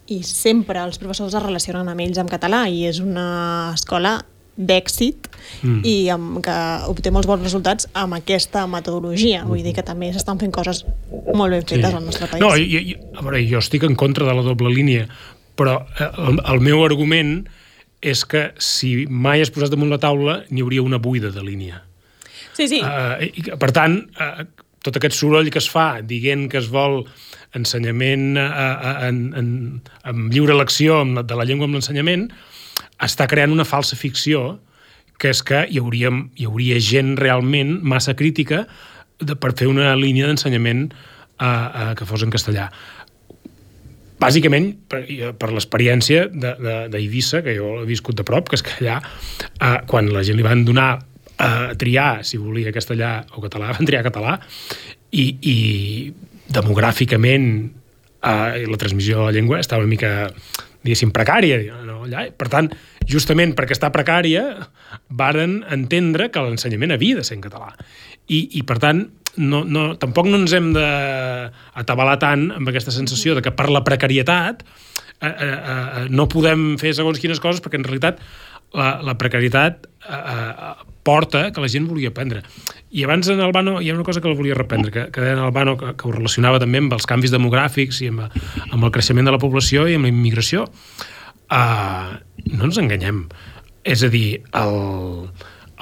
i 0.07 0.21
sempre 0.23 0.81
els 0.83 0.99
professors 0.99 1.33
es 1.33 1.43
relacionen 1.43 1.87
amb 1.87 2.03
ells 2.03 2.19
en 2.19 2.27
català 2.27 2.67
i 2.67 2.85
és 2.85 2.99
una 2.99 3.71
escola 3.73 4.25
d'èxit 4.55 5.27
mm. 5.63 5.79
i 5.87 5.95
amb, 6.13 6.37
que 6.45 6.55
obté 6.91 7.11
molts 7.13 7.27
bons 7.29 7.41
resultats 7.41 7.87
amb 7.97 8.17
aquesta 8.19 8.65
metodologia. 8.69 9.43
Vull 9.49 9.63
dir 9.65 9.73
que 9.75 9.85
també 9.85 10.11
s'estan 10.13 10.41
fent 10.41 10.53
coses 10.53 10.83
molt 11.33 11.55
ben 11.55 11.65
fetes 11.65 11.89
sí. 11.89 11.95
al 11.95 12.05
nostre 12.05 12.29
país. 12.29 12.43
No, 12.43 12.53
i, 12.57 12.67
i, 12.93 12.97
a 13.17 13.25
veure, 13.25 13.41
jo 13.49 13.61
estic 13.63 13.87
en 13.87 13.97
contra 13.99 14.27
de 14.29 14.37
la 14.37 14.45
doble 14.45 14.71
línia, 14.73 15.07
però 15.59 15.79
eh, 15.97 16.09
el, 16.27 16.39
el 16.53 16.63
meu 16.65 16.83
argument 16.85 17.39
és 18.03 18.25
que 18.27 18.49
si 18.59 19.05
mai 19.07 19.41
es 19.41 19.51
posés 19.53 19.71
damunt 19.71 19.91
la 19.93 20.01
taula 20.01 20.41
n'hi 20.51 20.63
hauria 20.63 20.83
una 20.83 20.99
buida 21.01 21.31
de 21.33 21.43
línia. 21.43 21.81
Sí, 22.53 22.67
sí. 22.69 22.83
Uh, 22.83 23.17
i, 23.25 23.47
per 23.57 23.71
tant, 23.73 24.01
uh, 24.21 24.43
tot 24.83 24.99
aquest 24.99 25.15
soroll 25.17 25.49
que 25.49 25.61
es 25.63 25.69
fa 25.71 26.03
dient 26.05 26.49
que 26.51 26.59
es 26.59 26.67
vol 26.69 27.01
ensenyament 27.57 28.35
uh, 28.37 28.43
uh, 28.43 28.97
en, 29.07 29.23
en, 29.39 29.47
en 30.09 30.27
lliure 30.33 30.53
elecció 30.53 30.99
de 31.15 31.39
la 31.39 31.47
llengua 31.47 31.69
amb 31.69 31.79
l'ensenyament, 31.79 32.27
està 33.03 33.27
creant 33.29 33.53
una 33.53 33.67
falsa 33.67 33.97
ficció 33.99 34.59
que 35.19 35.31
és 35.31 35.43
que 35.45 35.63
hi 35.69 35.79
hauria, 35.79 36.11
hi 36.39 36.47
hauria 36.49 36.79
gent 36.83 37.15
realment 37.19 37.77
massa 37.85 38.15
crítica 38.19 38.65
de, 39.21 39.35
per 39.39 39.53
fer 39.59 39.69
una 39.71 39.93
línia 39.99 40.27
d'ensenyament 40.27 40.89
uh, 40.89 41.45
uh, 41.45 41.91
que 41.97 42.07
fos 42.09 42.25
en 42.25 42.33
castellà. 42.33 42.69
Bàsicament, 44.23 44.69
per, 44.87 45.01
per 45.39 45.49
l'experiència 45.51 46.27
d'Eivissa, 46.31 47.41
que 47.43 47.55
jo 47.57 47.81
he 47.81 47.87
viscut 47.89 48.15
de 48.19 48.25
prop, 48.27 48.47
que 48.49 48.59
és 48.59 48.63
que 48.65 48.75
allà, 48.79 48.99
uh, 49.59 49.79
quan 49.89 50.09
la 50.13 50.23
gent 50.23 50.39
li 50.39 50.45
van 50.45 50.63
donar 50.67 50.89
a 50.93 51.49
uh, 51.49 51.71
triar 51.79 52.23
si 52.27 52.39
volia 52.39 52.73
castellà 52.75 53.15
o 53.35 53.43
català, 53.43 53.71
van 53.77 53.89
triar 53.89 54.03
català, 54.05 54.37
i, 55.13 55.25
i 55.39 55.57
demogràficament 56.53 57.47
uh, 57.63 58.59
la 58.67 58.79
transmissió 58.81 59.21
de 59.21 59.29
la 59.29 59.35
llengua 59.35 59.59
estava 59.61 59.83
una 59.83 59.91
mica 59.91 60.13
diguéssim, 60.83 61.11
precària. 61.15 61.59
No? 61.87 62.03
Allà. 62.07 62.27
Per 62.37 62.49
tant, 62.51 62.69
justament 63.09 63.55
perquè 63.57 63.75
està 63.77 63.91
precària, 63.95 64.45
varen 65.09 65.61
entendre 65.73 66.29
que 66.31 66.43
l'ensenyament 66.43 66.95
havia 66.95 67.19
de 67.19 67.27
ser 67.27 67.39
en 67.39 67.45
català. 67.45 67.73
I, 68.27 68.45
i 68.59 68.63
per 68.67 68.79
tant, 68.83 69.05
no, 69.37 69.63
no, 69.65 69.93
tampoc 69.99 70.29
no 70.29 70.39
ens 70.43 70.53
hem 70.53 70.71
d'atabalar 70.75 72.17
tant 72.21 72.49
amb 72.53 72.69
aquesta 72.69 72.93
sensació 72.93 73.35
de 73.37 73.41
que 73.45 73.53
per 73.55 73.69
la 73.73 73.81
precarietat 73.85 74.61
eh, 74.63 75.27
eh, 75.27 75.47
eh, 75.47 76.03
no 76.13 76.27
podem 76.29 76.75
fer 76.81 76.93
segons 76.93 77.21
quines 77.21 77.41
coses 77.41 77.63
perquè 77.63 77.79
en 77.79 77.87
realitat 77.87 78.21
la, 78.73 78.97
la 79.05 79.15
precarietat 79.17 79.87
eh, 79.87 80.17
eh, 80.17 80.73
porta 81.03 81.51
que 81.51 81.61
la 81.61 81.69
gent 81.69 81.87
volia 81.89 82.11
aprendre. 82.13 82.43
I 82.93 83.05
abans 83.05 83.29
en 83.29 83.41
Albano 83.43 83.79
hi 83.81 83.89
ha 83.91 83.95
una 83.95 84.05
cosa 84.07 84.21
que 84.21 84.29
el 84.29 84.37
volia 84.39 84.57
reprendre, 84.57 84.91
que, 84.91 85.07
que 85.11 85.21
deia 85.21 85.37
en 85.37 85.43
Albano 85.43 85.75
que, 85.77 85.93
que 85.99 86.07
ho 86.07 86.13
relacionava 86.15 86.61
també 86.63 86.81
amb 86.81 86.95
els 86.95 87.07
canvis 87.09 87.33
demogràfics 87.33 88.01
i 88.05 88.11
amb, 88.13 88.27
amb 88.69 88.83
el 88.83 88.93
creixement 88.93 89.27
de 89.27 89.33
la 89.35 89.41
població 89.41 89.87
i 89.87 89.97
amb 89.97 90.07
la 90.07 90.13
immigració. 90.13 90.67
Uh, 91.53 92.15
no 92.49 92.69
ens 92.69 92.79
enganyem. 92.81 93.25
És 93.83 94.05
a 94.05 94.09
dir, 94.13 94.39
el, 94.55 94.77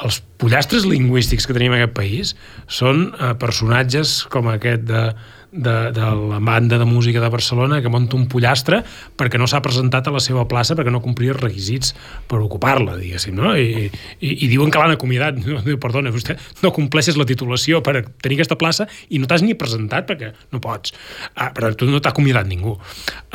els 0.02 0.22
pollastres 0.42 0.88
lingüístics 0.90 1.46
que 1.46 1.56
tenim 1.56 1.76
en 1.76 1.84
aquest 1.84 1.96
país 1.96 2.34
són 2.68 3.12
uh, 3.14 3.36
personatges 3.40 4.22
com 4.34 4.50
aquest 4.52 4.88
de 4.90 5.06
de, 5.52 5.92
de 5.92 6.02
la 6.02 6.40
banda 6.40 6.80
de 6.80 6.86
música 6.86 7.20
de 7.20 7.30
Barcelona 7.30 7.82
que 7.82 7.90
munta 7.92 8.16
un 8.16 8.28
pollastre 8.32 8.82
perquè 9.20 9.40
no 9.40 9.48
s'ha 9.52 9.60
presentat 9.64 10.08
a 10.08 10.14
la 10.16 10.22
seva 10.24 10.46
plaça 10.48 10.78
perquè 10.80 10.94
no 10.94 11.04
complia 11.04 11.34
els 11.36 11.42
requisits 11.42 11.92
per 12.32 12.40
ocupar-la, 12.40 12.96
diguéssim, 13.00 13.36
no? 13.36 13.52
I, 13.60 13.90
i, 14.20 14.30
i 14.46 14.48
diuen 14.48 14.72
que 14.72 14.80
l'han 14.80 14.96
acomiadat. 14.96 15.42
No, 15.52 15.60
perdona, 15.82 16.14
vostè 16.14 16.38
no 16.64 16.72
compleixes 16.76 17.18
la 17.20 17.28
titulació 17.28 17.82
per 17.84 18.06
tenir 18.24 18.40
aquesta 18.40 18.58
plaça 18.60 18.88
i 19.10 19.20
no 19.20 19.28
t'has 19.28 19.44
ni 19.44 19.58
presentat 19.60 20.08
perquè 20.10 20.32
no 20.54 20.62
pots. 20.64 20.96
Ah, 21.36 21.52
però 21.56 21.74
tu 21.76 21.90
no 21.90 22.00
t'ha 22.00 22.14
acomiadat 22.16 22.48
ningú. 22.48 22.78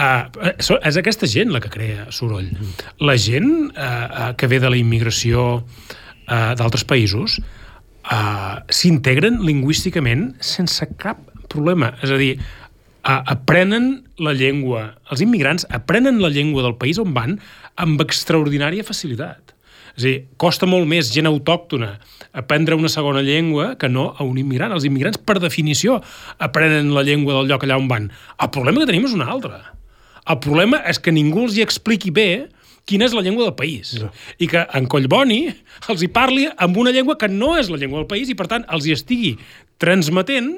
Ah, 0.00 0.30
és 0.56 0.96
aquesta 0.96 1.28
gent 1.28 1.52
la 1.52 1.60
que 1.60 1.72
crea 1.72 2.08
soroll. 2.14 2.48
La 3.04 3.18
gent 3.20 3.70
ah, 3.76 4.32
que 4.38 4.48
ve 4.48 4.60
de 4.62 4.72
la 4.72 4.80
immigració 4.80 5.46
ah, 6.26 6.54
d'altres 6.56 6.86
països 6.88 7.38
ah, 8.04 8.62
s'integren 8.72 9.42
lingüísticament 9.44 10.30
sense 10.40 10.88
cap 10.96 11.35
problema. 11.56 11.94
És 12.04 12.12
a 12.12 12.20
dir, 12.20 12.36
aprenen 13.06 14.04
la 14.18 14.34
llengua, 14.36 14.96
els 15.10 15.22
immigrants 15.22 15.66
aprenen 15.70 16.20
la 16.22 16.30
llengua 16.32 16.64
del 16.66 16.76
país 16.78 16.98
on 17.02 17.14
van 17.16 17.36
amb 17.80 18.02
extraordinària 18.02 18.86
facilitat. 18.86 19.54
És 19.96 20.04
a 20.04 20.08
dir, 20.08 20.16
costa 20.36 20.68
molt 20.68 20.88
més 20.90 21.08
gent 21.14 21.28
autòctona 21.28 21.94
aprendre 22.36 22.76
una 22.76 22.90
segona 22.92 23.22
llengua 23.24 23.76
que 23.80 23.88
no 23.88 24.10
a 24.12 24.26
un 24.26 24.36
immigrant. 24.38 24.74
Els 24.76 24.84
immigrants, 24.84 25.18
per 25.18 25.38
definició, 25.40 26.02
aprenen 26.38 26.92
la 26.92 27.04
llengua 27.06 27.38
del 27.38 27.48
lloc 27.48 27.64
allà 27.64 27.78
on 27.80 27.88
van. 27.88 28.10
El 28.36 28.52
problema 28.52 28.82
que 28.82 28.90
tenim 28.90 29.08
és 29.08 29.16
un 29.16 29.24
altre. 29.24 29.62
El 30.26 30.38
problema 30.42 30.82
és 30.90 31.00
que 31.00 31.14
ningú 31.14 31.46
els 31.46 31.56
hi 31.56 31.64
expliqui 31.64 32.12
bé 32.12 32.28
quina 32.86 33.06
és 33.08 33.14
la 33.16 33.22
llengua 33.24 33.48
del 33.48 33.56
país. 33.58 33.94
No. 34.02 34.12
I 34.38 34.50
que 34.50 34.62
en 34.78 34.86
Collboni 34.90 35.40
els 35.90 36.04
hi 36.04 36.10
parli 36.12 36.46
amb 36.50 36.76
una 36.78 36.92
llengua 36.94 37.16
que 37.18 37.30
no 37.32 37.54
és 37.58 37.70
la 37.72 37.80
llengua 37.80 38.02
del 38.02 38.10
país 38.10 38.30
i, 38.30 38.36
per 38.38 38.50
tant, 38.52 38.66
els 38.68 38.86
hi 38.86 38.94
estigui 38.94 39.32
transmetent 39.82 40.52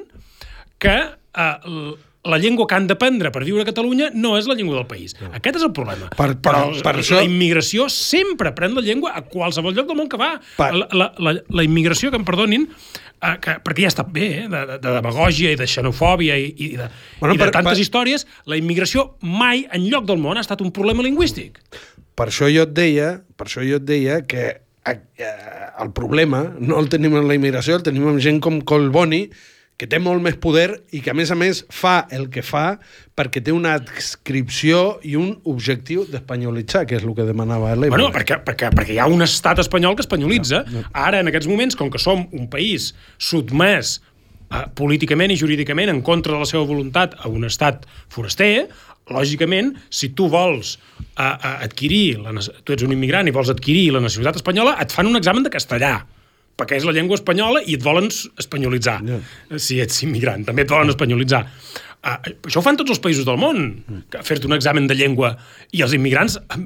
que 0.79 0.95
eh, 0.99 1.95
la 2.29 2.37
llengua 2.37 2.67
que 2.67 2.75
han 2.75 2.87
d'aprendre 2.87 3.31
per 3.31 3.43
viure 3.45 3.63
a 3.63 3.67
Catalunya 3.67 4.09
no 4.15 4.35
és 4.37 4.47
la 4.49 4.55
llengua 4.57 4.79
del 4.79 4.87
país. 4.89 5.15
No. 5.21 5.31
Aquest 5.35 5.59
és 5.59 5.65
el 5.65 5.71
problema. 5.75 6.09
Per, 6.11 6.31
per, 6.35 6.37
Però 6.51 6.63
per 6.83 6.95
la, 6.97 7.03
això... 7.03 7.19
la 7.19 7.27
immigració 7.27 7.87
sempre 7.93 8.51
aprèn 8.51 8.75
la 8.75 8.83
llengua 8.85 9.13
a 9.15 9.23
qualsevol 9.27 9.75
lloc 9.75 9.87
del 9.89 9.99
món 9.99 10.09
que 10.11 10.19
va. 10.19 10.33
Per... 10.57 10.71
La, 10.75 10.89
la, 10.91 11.11
la, 11.19 11.35
la 11.61 11.65
immigració, 11.65 12.11
que 12.11 12.19
em 12.19 12.25
perdonin, 12.27 12.67
eh, 12.67 13.35
que, 13.43 13.55
perquè 13.63 13.85
ja 13.85 13.93
està 13.93 14.03
bé, 14.03 14.29
eh, 14.43 14.47
de, 14.51 14.63
de, 14.73 14.79
de 14.83 14.95
demagògia 14.99 15.53
i 15.55 15.59
de 15.59 15.67
xenofòbia 15.69 16.39
i, 16.39 16.49
i 16.55 16.71
de, 16.79 16.89
bueno, 17.21 17.35
i 17.35 17.39
de 17.39 17.45
per, 17.45 17.53
tantes 17.55 17.77
per... 17.77 17.85
històries, 17.85 18.27
la 18.51 18.59
immigració 18.59 19.13
mai 19.23 19.63
en 19.71 19.87
lloc 19.87 20.09
del 20.09 20.19
món 20.19 20.39
ha 20.39 20.43
estat 20.45 20.63
un 20.65 20.73
problema 20.75 21.05
lingüístic. 21.05 21.61
Per 22.19 22.27
això 22.27 22.49
jo 22.51 22.67
et 22.67 22.73
deia, 22.75 23.13
per 23.39 23.47
això 23.47 23.63
jo 23.63 23.79
et 23.79 23.85
deia 23.87 24.19
que 24.27 24.49
eh, 24.91 24.99
el 25.79 25.93
problema 25.95 26.49
no 26.59 26.81
el 26.83 26.91
tenim 26.91 27.15
en 27.15 27.29
la 27.31 27.39
immigració, 27.39 27.79
el 27.79 27.87
tenim 27.87 28.09
amb 28.11 28.19
gent 28.23 28.43
com 28.43 28.59
Colboni, 28.59 29.29
que 29.79 29.87
té 29.87 29.95
molt 30.03 30.19
més 30.19 30.35
poder 30.43 30.81
i 30.91 30.99
que, 30.99 31.13
a 31.13 31.15
més 31.15 31.29
a 31.31 31.37
més, 31.39 31.61
fa 31.71 32.01
el 32.15 32.27
que 32.33 32.43
fa 32.43 32.73
perquè 33.15 33.39
té 33.43 33.53
una 33.55 33.77
adscripció 33.79 34.99
i 35.07 35.15
un 35.15 35.31
objectiu 35.47 36.03
d'espanyolitzar, 36.09 36.83
que 36.89 36.97
és 36.97 37.05
el 37.07 37.15
que 37.15 37.23
demanava 37.27 37.71
l'Ebre. 37.77 37.95
Bueno, 37.95 38.09
perquè, 38.15 38.41
perquè, 38.43 38.73
perquè 38.75 38.97
hi 38.97 38.99
ha 38.99 39.07
un 39.07 39.23
estat 39.23 39.63
espanyol 39.63 39.95
que 39.95 40.03
espanyolitza. 40.03 40.65
No, 40.67 40.83
no. 40.83 40.91
Ara, 40.91 41.23
en 41.23 41.31
aquests 41.31 41.47
moments, 41.47 41.79
com 41.79 41.91
que 41.93 42.01
som 42.03 42.27
un 42.35 42.51
país 42.51 42.91
sotmès 43.23 43.95
eh, 44.51 44.67
políticament 44.75 45.31
i 45.31 45.39
jurídicament 45.39 45.93
en 45.95 46.03
contra 46.03 46.35
de 46.35 46.43
la 46.43 46.51
seva 46.51 46.67
voluntat 46.67 47.15
a 47.15 47.31
un 47.31 47.47
estat 47.47 47.87
foraster, 48.11 48.67
lògicament, 49.09 49.73
si 49.89 50.11
tu 50.11 50.27
vols 50.29 50.75
eh, 50.75 51.23
eh 51.23 51.55
adquirir, 51.63 52.19
la, 52.19 52.35
tu 52.35 52.75
ets 52.75 52.83
un 52.83 52.91
immigrant 52.99 53.31
i 53.31 53.35
vols 53.35 53.55
adquirir 53.55 53.93
la 53.95 54.03
nacionalitat 54.03 54.43
espanyola, 54.43 54.75
et 54.83 54.91
fan 54.91 55.07
un 55.07 55.23
examen 55.23 55.47
de 55.47 55.55
castellà 55.55 56.01
perquè 56.59 56.79
és 56.79 56.87
la 56.87 56.93
llengua 56.95 57.17
espanyola 57.19 57.63
i 57.65 57.77
et 57.77 57.83
volen 57.85 58.09
espanyolitzar. 58.11 58.99
Yeah. 59.07 59.59
Si 59.61 59.79
ets 59.83 60.03
immigrant, 60.05 60.45
també 60.47 60.67
et 60.67 60.73
volen 60.73 60.91
espanyolitzar. 60.91 61.45
Uh, 61.99 62.15
això 62.47 62.61
ho 62.61 62.63
fan 62.63 62.77
tots 62.79 62.93
els 62.93 63.01
països 63.03 63.25
del 63.27 63.39
món, 63.39 63.65
fer-te 64.23 64.47
un 64.47 64.55
examen 64.55 64.87
de 64.87 64.95
llengua. 64.95 65.33
I 65.75 65.83
els 65.83 65.95
immigrants, 65.97 66.37
a, 66.39 66.59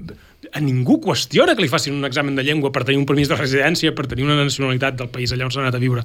a 0.54 0.62
ningú 0.62 1.00
qüestiona 1.02 1.56
que 1.58 1.66
li 1.66 1.72
facin 1.72 1.96
un 1.98 2.06
examen 2.06 2.38
de 2.38 2.46
llengua 2.46 2.74
per 2.74 2.84
tenir 2.86 3.00
un 3.02 3.08
permís 3.10 3.32
de 3.32 3.38
residència, 3.40 3.94
per 3.98 4.06
tenir 4.12 4.28
una 4.28 4.38
nacionalitat 4.44 5.00
del 5.00 5.10
país 5.14 5.34
allà 5.34 5.48
on 5.48 5.54
s'ha 5.54 5.64
anat 5.64 5.78
a 5.80 5.82
viure. 5.82 6.04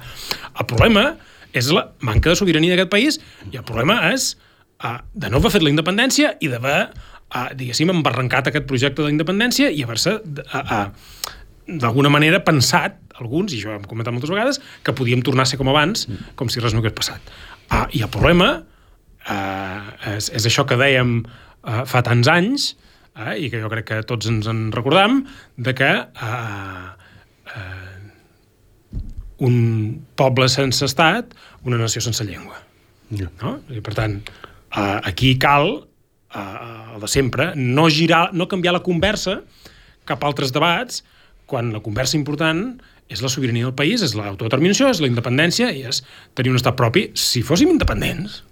El 0.55 0.69
problema 0.69 1.11
és 1.53 1.69
la 1.73 1.87
manca 2.05 2.31
de 2.31 2.37
sobirania 2.39 2.75
d'aquest 2.75 2.91
país 2.93 3.19
i 3.49 3.57
el 3.57 3.65
problema 3.65 3.99
és 4.11 4.31
uh, 4.85 4.97
de 5.13 5.29
no 5.29 5.41
haver 5.41 5.53
fet 5.55 5.65
la 5.65 5.73
independència 5.73 6.35
i 6.41 6.49
d'haver, 6.51 6.79
uh, 6.89 7.47
diguéssim, 7.57 7.93
embarrancat 7.93 8.49
aquest 8.49 8.67
projecte 8.69 9.05
de 9.05 9.13
independència 9.13 9.69
i 9.69 9.83
haver-se 9.85 10.17
uh, 10.19 10.59
uh, 10.61 10.85
d'alguna 11.69 12.09
manera 12.13 12.41
pensat, 12.45 12.97
alguns, 13.23 13.53
i 13.53 13.59
això 13.59 13.75
hem 13.75 13.85
comentat 13.89 14.15
moltes 14.15 14.31
vegades, 14.31 14.61
que 14.83 14.95
podíem 14.95 15.23
tornar 15.25 15.45
a 15.45 15.51
ser 15.51 15.59
com 15.61 15.69
abans, 15.71 16.07
com 16.39 16.51
si 16.51 16.63
res 16.63 16.75
no 16.75 16.83
hagués 16.83 16.97
passat. 16.97 17.33
Ah, 17.69 17.87
I 17.93 18.03
el 18.05 18.11
problema 18.13 18.51
eh, 19.29 20.15
és, 20.15 20.29
és 20.35 20.47
això 20.49 20.65
que 20.69 20.79
dèiem 20.79 21.19
eh, 21.23 21.83
fa 21.89 22.03
tants 22.05 22.29
anys, 22.31 22.71
eh, 23.15 23.35
i 23.45 23.51
que 23.51 23.61
jo 23.61 23.69
crec 23.71 23.87
que 23.91 23.99
tots 24.07 24.29
ens 24.31 24.47
en 24.49 24.69
recordam, 24.75 25.21
de 25.57 25.75
que 25.77 25.89
eh, 25.89 26.87
eh, 27.55 27.99
un 29.45 29.55
poble 30.19 30.49
sense 30.51 30.83
estat, 30.85 31.35
una 31.63 31.79
nació 31.79 32.03
sense 32.03 32.25
llengua. 32.27 32.59
Yeah. 33.09 33.31
No? 33.41 33.57
I 33.73 33.81
per 33.85 33.95
tant, 33.97 34.19
eh, 34.75 34.99
aquí 35.09 35.35
cal, 35.41 35.71
eh, 36.33 36.95
el 36.95 37.01
de 37.01 37.11
sempre, 37.11 37.51
no 37.55 37.89
girar, 37.89 38.29
no 38.33 38.47
canviar 38.47 38.75
la 38.77 38.85
conversa 38.85 39.39
cap 40.09 40.23
a 40.23 40.29
altres 40.29 40.53
debats, 40.53 41.03
quan 41.49 41.73
la 41.73 41.81
conversa 41.85 42.17
important 42.17 42.77
és 43.09 43.23
la 43.25 43.31
sobirania 43.31 43.65
del 43.67 43.75
país, 43.77 44.03
és 44.05 44.13
l'autodeterminació, 44.17 44.89
és 44.93 45.01
la 45.01 45.09
independència 45.09 45.71
i 45.73 45.83
és 45.89 46.03
tenir 46.37 46.53
un 46.53 46.59
estat 46.59 46.77
propi. 46.77 47.09
Si 47.17 47.41
fóssim 47.45 47.71
independents, 47.73 48.43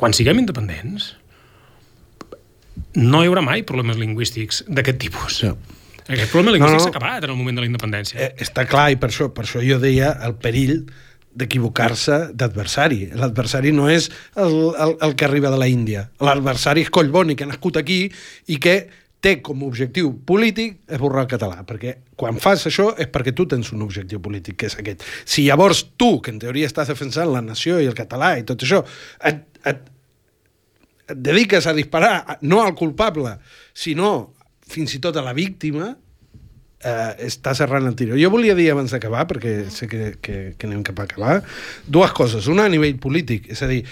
quan 0.00 0.14
siguem 0.14 0.40
independents, 0.42 1.12
no 2.98 3.22
hi 3.22 3.30
haurà 3.30 3.42
mai 3.44 3.64
problemes 3.66 3.98
lingüístics 3.98 4.62
d'aquest 4.68 5.00
tipus. 5.02 5.40
Sí. 5.42 5.50
Aquest 6.04 6.30
problema 6.30 6.54
lingüístic 6.54 6.78
No, 6.78 6.82
no. 6.82 6.84
s'ha 6.84 6.92
acabat 6.92 7.24
en 7.24 7.32
el 7.32 7.38
moment 7.38 7.58
de 7.58 7.64
la 7.64 7.70
independència. 7.70 8.20
Eh, 8.20 8.32
està 8.44 8.66
clar, 8.68 8.90
i 8.92 8.98
per 9.00 9.10
això, 9.10 9.30
per 9.34 9.46
això 9.46 9.62
jo 9.64 9.78
deia 9.82 10.12
el 10.26 10.36
perill 10.42 10.84
d'equivocar-se 11.34 12.18
d'adversari. 12.38 13.08
L'adversari 13.18 13.72
no 13.74 13.88
és 13.90 14.10
el, 14.38 14.52
el, 14.78 14.92
el 15.02 15.14
que 15.18 15.26
arriba 15.26 15.50
de 15.50 15.58
la 15.58 15.66
Índia. 15.70 16.08
L'adversari 16.22 16.84
és 16.86 16.92
Collboni, 16.94 17.34
que 17.34 17.46
ha 17.46 17.50
nascut 17.50 17.80
aquí 17.80 18.04
i 18.46 18.60
que 18.62 18.76
té 19.24 19.38
com 19.44 19.62
a 19.62 19.68
objectiu 19.70 20.10
polític 20.28 20.82
esborrar 20.92 21.24
el 21.24 21.30
català, 21.32 21.64
perquè 21.64 21.96
quan 22.20 22.36
fas 22.42 22.66
això 22.68 22.90
és 23.00 23.08
perquè 23.12 23.32
tu 23.36 23.46
tens 23.48 23.72
un 23.72 23.82
objectiu 23.86 24.20
polític, 24.24 24.58
que 24.60 24.68
és 24.68 24.76
aquest. 24.80 25.04
Si 25.24 25.46
llavors 25.46 25.80
tu, 25.96 26.18
que 26.20 26.34
en 26.34 26.40
teoria 26.42 26.68
estàs 26.68 26.92
defensant 26.92 27.32
la 27.32 27.42
nació 27.44 27.80
i 27.80 27.88
el 27.88 27.96
català 27.96 28.34
i 28.38 28.44
tot 28.46 28.66
això, 28.66 28.82
et, 29.24 29.40
et, 29.64 29.90
et 31.08 31.20
dediques 31.30 31.66
a 31.66 31.76
disparar 31.76 32.38
no 32.44 32.60
al 32.62 32.76
culpable, 32.76 33.38
sinó 33.72 34.12
fins 34.68 34.96
i 34.96 35.00
tot 35.04 35.16
a 35.16 35.24
la 35.24 35.34
víctima, 35.36 35.94
eh, 36.84 37.26
està 37.26 37.54
serrant 37.56 37.86
el 37.88 37.96
tiro. 37.98 38.18
Jo 38.20 38.30
volia 38.32 38.54
dir 38.56 38.68
abans 38.72 38.92
d'acabar, 38.94 39.24
perquè 39.30 39.54
sé 39.72 39.88
que, 39.90 40.14
que, 40.22 40.36
que 40.58 40.68
anem 40.68 40.84
cap 40.86 41.00
a 41.00 41.08
acabar, 41.08 41.38
dues 41.86 42.12
coses. 42.16 42.48
Una 42.52 42.68
a 42.68 42.72
nivell 42.72 42.98
polític, 43.02 43.48
és 43.54 43.64
a 43.64 43.70
dir, 43.70 43.82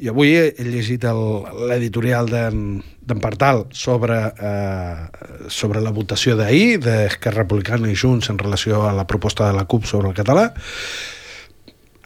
jo 0.00 0.14
avui 0.14 0.34
he, 0.36 0.50
llegit 0.64 1.04
l'editorial 1.70 2.30
d'en 2.30 3.20
Partal 3.20 3.66
sobre, 3.74 4.18
eh, 4.38 5.48
sobre 5.52 5.82
la 5.82 5.92
votació 5.94 6.36
d'ahir 6.38 6.78
d'Esquerra 6.84 7.44
Republicana 7.44 7.90
i 7.90 7.98
Junts 7.98 8.30
en 8.30 8.38
relació 8.38 8.84
a 8.88 8.94
la 8.96 9.06
proposta 9.10 9.48
de 9.48 9.58
la 9.58 9.66
CUP 9.66 9.88
sobre 9.90 10.08
el 10.08 10.16
català. 10.16 10.50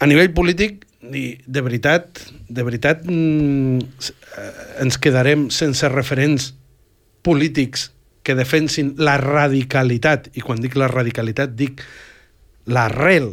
A 0.00 0.08
nivell 0.10 0.32
polític, 0.34 0.82
de 1.04 1.60
veritat, 1.60 2.22
de 2.48 2.62
veritat 2.64 3.04
mm, 3.04 3.78
eh, 4.40 4.52
ens 4.84 4.98
quedarem 4.98 5.50
sense 5.52 5.88
referents 5.92 6.54
polítics 7.24 7.90
que 8.24 8.34
defensin 8.34 8.94
la 8.98 9.18
radicalitat, 9.20 10.30
i 10.34 10.42
quan 10.42 10.62
dic 10.62 10.78
la 10.80 10.88
radicalitat 10.90 11.52
dic 11.54 11.84
l'arrel 12.66 13.28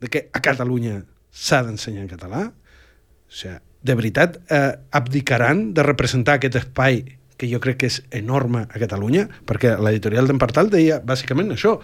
de 0.00 0.08
que 0.08 0.28
a 0.32 0.40
Catalunya 0.40 1.02
s'ha 1.30 1.64
d'ensenyar 1.66 2.06
en 2.06 2.12
català. 2.12 2.44
O 2.50 3.34
sigui, 3.34 3.58
de 3.82 3.96
veritat 3.96 4.36
eh, 4.52 4.76
abdicaran 4.92 5.70
de 5.74 5.82
representar 5.82 6.36
aquest 6.36 6.58
espai 6.60 7.02
que 7.40 7.48
jo 7.48 7.60
crec 7.64 7.78
que 7.80 7.88
és 7.88 8.02
enorme 8.12 8.66
a 8.68 8.80
Catalunya, 8.80 9.24
perquè 9.48 9.72
l'editorial 9.80 10.28
d'en 10.28 10.40
Partal 10.40 10.68
deia 10.72 11.00
bàsicament 11.00 11.54
això. 11.54 11.78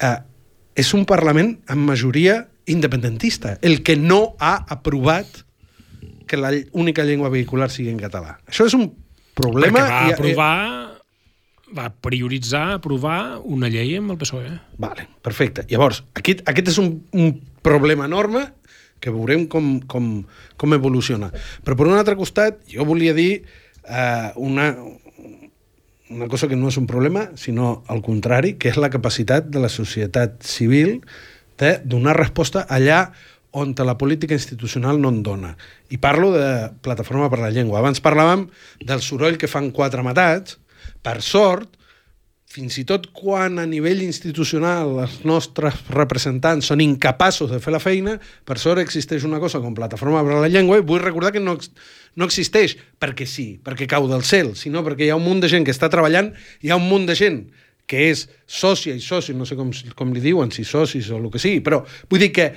Eh, 0.00 0.18
és 0.80 0.92
un 0.96 1.04
Parlament 1.06 1.58
amb 1.70 1.84
majoria 1.92 2.46
independentista, 2.66 3.58
el 3.60 3.82
que 3.84 3.98
no 4.00 4.34
ha 4.40 4.56
aprovat 4.72 5.44
que 6.26 6.40
la 6.40 6.50
única 6.72 7.04
llengua 7.04 7.28
vehicular 7.28 7.68
sigui 7.70 7.92
en 7.92 8.00
català. 8.00 8.38
Això 8.48 8.64
és 8.64 8.72
un 8.72 8.88
problema... 9.34 9.80
Perquè 9.84 9.92
va 9.92 10.08
i- 10.08 10.14
aprovar, 10.16 10.56
va 11.74 11.88
prioritzar 12.06 12.66
aprovar 12.78 13.18
una 13.44 13.70
llei 13.72 13.96
amb 13.98 14.14
el 14.14 14.18
PSOE. 14.20 14.52
Vale, 14.78 15.08
perfecte. 15.24 15.66
Llavors, 15.70 16.04
aquest, 16.14 16.44
aquest 16.50 16.72
és 16.74 16.78
un, 16.82 16.92
un 17.12 17.32
problema 17.64 18.06
enorme 18.10 18.46
que 19.02 19.12
veurem 19.12 19.46
com, 19.50 19.78
com, 19.90 20.10
com 20.56 20.74
evoluciona. 20.76 21.28
Però 21.64 21.76
per 21.76 21.88
un 21.90 21.98
altre 21.98 22.16
costat, 22.16 22.62
jo 22.70 22.86
volia 22.88 23.12
dir 23.16 23.42
eh, 23.42 24.30
una, 24.40 24.70
una 26.10 26.28
cosa 26.32 26.48
que 26.48 26.56
no 26.56 26.70
és 26.70 26.78
un 26.80 26.86
problema, 26.88 27.26
sinó 27.36 27.82
al 27.92 28.00
contrari, 28.06 28.54
que 28.56 28.70
és 28.70 28.78
la 28.80 28.92
capacitat 28.92 29.50
de 29.52 29.60
la 29.60 29.68
societat 29.72 30.40
civil 30.46 31.00
de 31.60 31.76
donar 31.84 32.16
resposta 32.16 32.64
allà 32.68 33.10
on 33.54 33.74
la 33.78 33.96
política 33.96 34.34
institucional 34.34 35.00
no 35.00 35.08
en 35.08 35.22
dona. 35.22 35.56
I 35.88 35.98
parlo 36.02 36.32
de 36.34 36.74
Plataforma 36.82 37.30
per 37.30 37.38
la 37.38 37.52
Llengua. 37.54 37.78
Abans 37.78 38.02
parlàvem 38.02 38.48
del 38.82 39.00
soroll 39.00 39.38
que 39.38 39.50
fan 39.50 39.70
quatre 39.70 40.02
matats. 40.02 40.58
Per 41.04 41.20
sort, 41.22 41.76
fins 42.50 42.76
i 42.78 42.84
tot 42.86 43.06
quan 43.14 43.60
a 43.62 43.66
nivell 43.66 44.02
institucional 44.02 44.98
els 45.04 45.20
nostres 45.26 45.80
representants 45.94 46.66
són 46.70 46.82
incapaços 46.82 47.50
de 47.54 47.60
fer 47.62 47.74
la 47.74 47.82
feina, 47.82 48.16
per 48.46 48.58
sort 48.62 48.82
existeix 48.82 49.22
una 49.26 49.38
cosa 49.42 49.62
com 49.62 49.74
Plataforma 49.74 50.22
per 50.26 50.42
la 50.42 50.50
Llengua 50.50 50.78
i 50.80 50.86
vull 50.86 51.02
recordar 51.02 51.30
que 51.34 51.42
no, 51.42 51.54
no 51.54 52.28
existeix 52.30 52.74
perquè 52.98 53.26
sí, 53.26 53.48
perquè 53.62 53.86
cau 53.90 54.10
del 54.10 54.26
cel, 54.26 54.54
sinó 54.58 54.82
perquè 54.86 55.06
hi 55.06 55.14
ha 55.14 55.18
un 55.18 55.26
munt 55.26 55.42
de 55.46 55.50
gent 55.50 55.66
que 55.66 55.74
està 55.74 55.90
treballant, 55.90 56.34
hi 56.62 56.74
ha 56.74 56.78
un 56.78 56.86
munt 56.90 57.06
de 57.10 57.18
gent 57.18 57.44
que 57.86 58.06
és 58.10 58.26
sòcia 58.46 58.94
i 58.96 59.02
soci, 59.02 59.34
no 59.36 59.46
sé 59.46 59.58
com, 59.58 59.70
com 59.94 60.14
li 60.14 60.22
diuen, 60.24 60.50
si 60.54 60.64
socis 60.64 61.10
o 61.10 61.18
el 61.18 61.30
que 61.30 61.42
sigui, 61.42 61.60
però 61.64 61.82
vull 62.10 62.22
dir 62.22 62.32
que 62.34 62.52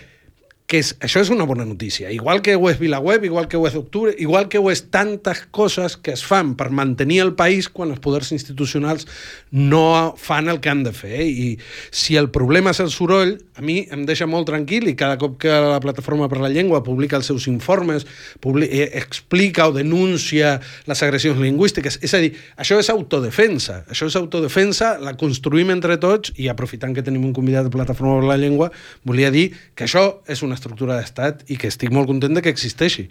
que 0.67 0.81
és, 0.83 0.89
això 0.99 1.21
és 1.23 1.29
una 1.31 1.45
bona 1.47 1.63
notícia. 1.63 2.09
Igual 2.11 2.41
que 2.43 2.57
ho 2.59 2.65
és 2.67 2.75
VilaWeb, 2.75 3.23
igual 3.23 3.45
que 3.47 3.55
ho 3.55 3.63
és 3.69 3.75
Octubre, 3.79 4.11
igual 4.19 4.49
que 4.51 4.59
ho 4.59 4.67
és 4.67 4.81
tantes 4.91 5.45
coses 5.55 5.95
que 5.95 6.11
es 6.11 6.25
fan 6.27 6.57
per 6.59 6.67
mantenir 6.75 7.21
el 7.23 7.31
país 7.39 7.69
quan 7.71 7.93
els 7.93 8.01
poders 8.03 8.33
institucionals 8.35 9.07
no 9.55 10.11
fan 10.19 10.51
el 10.51 10.59
que 10.59 10.67
han 10.67 10.83
de 10.83 10.91
fer. 10.91 11.23
I 11.23 11.55
si 11.89 12.17
el 12.19 12.27
problema 12.35 12.73
és 12.75 12.81
el 12.83 12.91
soroll, 12.91 13.37
a 13.55 13.63
mi 13.63 13.77
em 13.95 14.03
deixa 14.09 14.27
molt 14.27 14.49
tranquil 14.51 14.89
i 14.91 14.95
cada 14.99 15.15
cop 15.21 15.37
que 15.39 15.53
la 15.55 15.79
Plataforma 15.79 16.27
per 16.27 16.41
la 16.43 16.51
Llengua 16.51 16.83
publica 16.83 17.15
els 17.15 17.31
seus 17.31 17.47
informes, 17.47 18.03
publi 18.43 18.67
eh, 18.67 18.89
explica 18.99 19.69
o 19.71 19.75
denuncia 19.75 20.57
les 20.83 21.05
agressions 21.07 21.39
lingüístiques, 21.39 22.01
és 22.03 22.11
a 22.11 22.21
dir, 22.25 22.33
això 22.59 22.75
és 22.75 22.91
autodefensa. 22.91 23.85
Això 23.87 24.11
és 24.11 24.19
autodefensa, 24.19 24.97
la 24.99 25.15
construïm 25.15 25.71
entre 25.71 25.95
tots 25.95 26.35
i 26.35 26.51
aprofitant 26.51 26.91
que 26.91 27.07
tenim 27.07 27.23
un 27.23 27.31
convidat 27.31 27.63
de 27.63 27.71
Plataforma 27.71 28.19
per 28.19 28.33
la 28.33 28.39
Llengua, 28.43 28.73
volia 29.07 29.31
dir 29.31 29.53
que 29.71 29.87
això 29.87 30.09
és 30.27 30.43
una 30.43 30.56
estructura 30.57 30.99
d'estat 30.99 31.45
i 31.47 31.57
que 31.61 31.71
estic 31.71 31.93
molt 31.93 32.09
content 32.09 32.35
de 32.35 32.43
que 32.43 32.53
existeixi. 32.53 33.07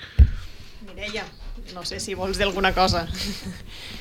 Mireia, 0.86 1.24
no 1.74 1.84
sé 1.84 1.98
si 2.00 2.14
vols 2.14 2.38
dir 2.38 2.46
alguna 2.46 2.72
cosa. 2.72 3.06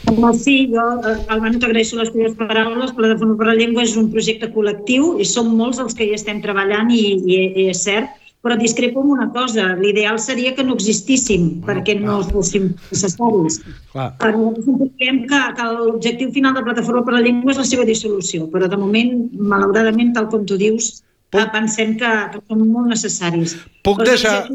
Home, 0.07 0.33
sí, 0.37 0.69
jo, 0.71 0.83
eh, 1.01 1.15
Albano, 1.33 1.59
t'agraeixo 1.59 1.97
les 1.99 2.11
teves 2.13 2.35
paraules. 2.39 2.93
Plataforma 2.97 3.37
per 3.39 3.49
la 3.49 3.55
Llengua 3.57 3.83
és 3.83 3.95
un 3.99 4.11
projecte 4.13 4.51
col·lectiu 4.53 5.15
i 5.19 5.25
som 5.27 5.49
molts 5.57 5.81
els 5.83 5.97
que 5.97 6.05
hi 6.05 6.13
estem 6.17 6.43
treballant 6.45 6.93
i, 6.93 7.01
i, 7.17 7.39
i 7.63 7.65
és 7.73 7.81
cert, 7.87 8.13
però 8.45 8.55
discrepo 8.59 9.01
en 9.01 9.09
una 9.15 9.27
cosa. 9.33 9.71
L'ideal 9.81 10.19
seria 10.21 10.53
que 10.53 10.63
no 10.63 10.77
existíssim 10.77 11.49
perquè 11.65 11.97
no 11.97 12.19
fóssim 12.29 12.69
necessaris. 12.91 13.57
Clar. 13.95 14.11
Sempre 14.21 14.91
diem 15.01 15.23
que, 15.31 15.41
que 15.57 15.69
l'objectiu 15.79 16.29
final 16.35 16.53
de 16.53 16.63
Plataforma 16.67 17.01
per 17.07 17.17
la 17.17 17.23
Llengua 17.25 17.55
és 17.55 17.63
la 17.63 17.67
seva 17.71 17.89
dissolució, 17.89 18.45
però 18.53 18.69
de 18.69 18.77
moment, 18.77 19.17
malauradament, 19.35 20.13
tal 20.13 20.29
com 20.29 20.45
tu 20.45 20.59
dius, 20.61 20.99
Puc- 21.43 21.51
pensem 21.51 21.97
que, 21.99 22.11
que 22.33 22.41
són 22.47 22.63
molt 22.71 22.87
necessaris. 22.87 23.57
Puc 23.83 24.03
deixar- 24.07 24.47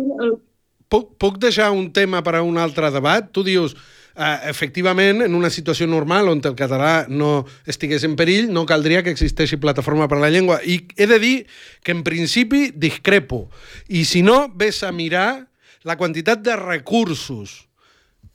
Puc, 0.90 1.12
puc 1.22 1.36
deixar 1.38 1.70
un 1.70 1.92
tema 1.94 2.18
per 2.26 2.34
a 2.34 2.42
un 2.42 2.56
altre 2.58 2.90
debat? 2.90 3.28
Tu 3.30 3.44
dius, 3.46 3.76
eh, 4.16 4.38
efectivament, 4.50 5.22
en 5.22 5.36
una 5.38 5.46
situació 5.48 5.86
normal 5.86 6.26
on 6.28 6.40
el 6.42 6.56
català 6.58 7.06
no 7.08 7.44
estigués 7.64 8.02
en 8.02 8.16
perill, 8.18 8.48
no 8.50 8.66
caldria 8.66 9.04
que 9.04 9.10
existeixi 9.14 9.56
plataforma 9.56 10.08
per 10.08 10.18
la 10.18 10.30
llengua. 10.30 10.58
I 10.66 10.80
he 10.96 11.06
de 11.06 11.18
dir 11.22 11.46
que, 11.84 11.92
en 11.92 12.02
principi, 12.02 12.72
discrepo. 12.74 13.48
I 13.86 14.04
si 14.04 14.22
no, 14.22 14.48
ves 14.52 14.82
a 14.82 14.90
mirar 14.90 15.46
la 15.84 15.94
quantitat 15.96 16.42
de 16.42 16.56
recursos 16.56 17.68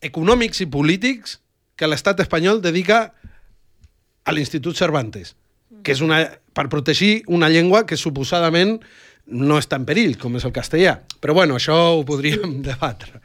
econòmics 0.02 0.62
i 0.64 0.66
polítics 0.72 1.42
que 1.76 1.88
l'estat 1.92 2.20
espanyol 2.24 2.62
dedica 2.64 3.12
a 4.24 4.32
l'Institut 4.32 4.76
Cervantes, 4.80 5.36
que 5.86 5.94
és 5.94 6.02
una, 6.02 6.24
per 6.56 6.68
protegir 6.72 7.20
una 7.30 7.52
llengua 7.54 7.86
que 7.86 8.00
suposadament 8.00 8.80
no 9.26 9.58
està 9.62 9.80
en 9.80 9.86
perill, 9.88 10.18
com 10.22 10.38
és 10.38 10.46
el 10.46 10.54
castellà. 10.54 11.00
Però 11.22 11.38
bueno, 11.38 11.58
això 11.60 11.76
ho 11.96 12.06
podríem 12.08 12.62
debatre. 12.70 13.22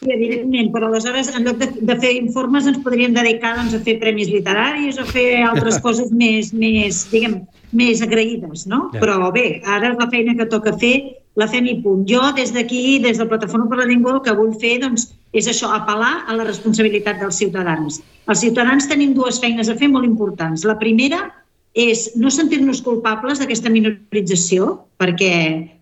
Sí, 0.00 0.08
evidentment, 0.14 0.70
però 0.72 0.88
aleshores, 0.88 1.28
en 1.36 1.44
lloc 1.44 1.58
de, 1.60 1.66
de 1.84 1.96
fer 2.00 2.14
informes, 2.16 2.64
ens 2.70 2.78
podríem 2.80 3.12
dedicar 3.12 3.52
doncs, 3.58 3.74
a 3.76 3.82
fer 3.84 3.98
premis 4.00 4.30
literaris 4.32 4.96
o 4.96 5.04
fer 5.04 5.42
altres 5.44 5.76
coses 5.84 6.08
més, 6.08 6.54
més, 6.56 7.02
diguem, 7.12 7.42
més 7.76 8.00
agraïdes, 8.00 8.64
no? 8.70 8.86
Ja. 8.94 9.02
Però 9.02 9.28
bé, 9.34 9.60
ara 9.68 9.92
la 9.92 10.08
feina 10.12 10.36
que 10.38 10.48
toca 10.48 10.72
fer 10.80 10.94
la 11.36 11.46
fem 11.52 11.68
i 11.68 11.76
punt. 11.84 12.06
Jo, 12.08 12.22
des 12.36 12.54
d'aquí, 12.56 12.98
des 13.04 13.20
de 13.20 13.28
Plataforma 13.28 13.68
per 13.68 13.82
la 13.82 13.88
Llengua, 13.90 14.16
el 14.16 14.24
que 14.24 14.34
vull 14.36 14.56
fer 14.62 14.78
doncs, 14.82 15.10
és 15.36 15.46
això, 15.52 15.68
apel·lar 15.76 16.24
a 16.26 16.36
la 16.38 16.48
responsabilitat 16.48 17.20
dels 17.20 17.38
ciutadans. 17.38 18.00
Els 18.26 18.42
ciutadans 18.42 18.88
tenim 18.88 19.12
dues 19.14 19.38
feines 19.42 19.68
a 19.68 19.76
fer 19.78 19.92
molt 19.92 20.08
importants. 20.08 20.64
La 20.66 20.78
primera 20.80 21.26
és 21.74 22.10
no 22.18 22.30
sentir-nos 22.30 22.82
culpables 22.82 23.38
d'aquesta 23.38 23.70
minorització, 23.70 24.76
perquè 24.98 25.32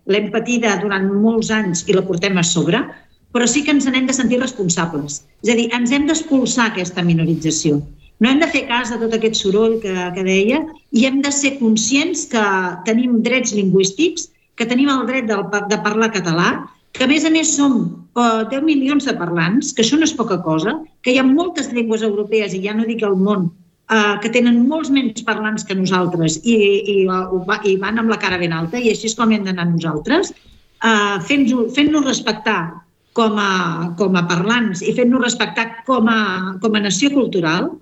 l'hem 0.05 0.31
patida 0.31 0.77
durant 0.81 1.07
molts 1.09 1.49
anys 1.51 1.85
i 1.87 1.95
la 1.97 2.05
portem 2.05 2.37
a 2.37 2.43
sobre, 2.43 2.83
però 3.33 3.45
sí 3.47 3.63
que 3.63 3.71
ens 3.71 3.85
n'hem 3.85 4.07
de 4.07 4.13
sentir 4.13 4.39
responsables. 4.41 5.23
És 5.43 5.53
a 5.53 5.57
dir, 5.57 5.69
ens 5.73 5.91
hem 5.91 6.07
d'expulsar 6.09 6.69
aquesta 6.69 7.05
minorització. 7.05 7.81
No 8.19 8.29
hem 8.29 8.41
de 8.41 8.49
fer 8.51 8.65
cas 8.67 8.91
de 8.91 8.97
tot 8.99 9.13
aquest 9.15 9.37
soroll 9.39 9.79
que, 9.81 9.93
que 10.15 10.25
deia 10.25 10.59
i 10.91 11.05
hem 11.07 11.21
de 11.23 11.31
ser 11.31 11.55
conscients 11.59 12.25
que 12.31 12.43
tenim 12.85 13.21
drets 13.23 13.53
lingüístics, 13.55 14.27
que 14.59 14.67
tenim 14.67 14.89
el 14.91 15.05
dret 15.07 15.29
de, 15.29 15.37
de 15.71 15.77
parlar 15.85 16.11
català, 16.11 16.49
que 16.91 17.05
a 17.05 17.07
més 17.07 17.23
a 17.23 17.31
més 17.31 17.53
som 17.55 17.77
eh, 18.19 18.43
10 18.51 18.65
milions 18.65 19.07
de 19.07 19.15
parlants, 19.15 19.71
que 19.73 19.85
això 19.85 19.97
no 19.97 20.07
és 20.09 20.15
poca 20.17 20.41
cosa, 20.43 20.75
que 21.01 21.13
hi 21.13 21.21
ha 21.21 21.25
moltes 21.25 21.71
llengües 21.71 22.03
europees, 22.03 22.53
i 22.53 22.63
ja 22.65 22.75
no 22.75 22.87
dic 22.89 23.05
el 23.07 23.15
món, 23.15 23.47
eh, 23.89 24.15
que 24.23 24.31
tenen 24.33 24.61
molts 24.69 24.91
menys 24.93 25.23
parlants 25.27 25.65
que 25.65 25.77
nosaltres 25.77 26.39
i, 26.43 26.55
i, 26.95 26.97
i 27.03 27.75
van 27.81 28.01
amb 28.01 28.13
la 28.13 28.19
cara 28.21 28.39
ben 28.41 28.53
alta 28.55 28.79
i 28.79 28.91
així 28.93 29.09
és 29.09 29.17
com 29.17 29.33
hem 29.33 29.47
d'anar 29.47 29.67
nosaltres, 29.71 30.31
eh, 30.83 31.17
fent-nos 31.29 31.75
fent 31.75 31.91
respectar 32.05 32.61
com 33.17 33.37
a, 33.41 33.51
com 33.99 34.15
a 34.15 34.25
parlants 34.29 34.83
i 34.85 34.93
fent-nos 34.95 35.25
respectar 35.25 35.69
com 35.87 36.07
a, 36.07 36.19
com 36.61 36.75
a 36.75 36.83
nació 36.83 37.11
cultural. 37.11 37.73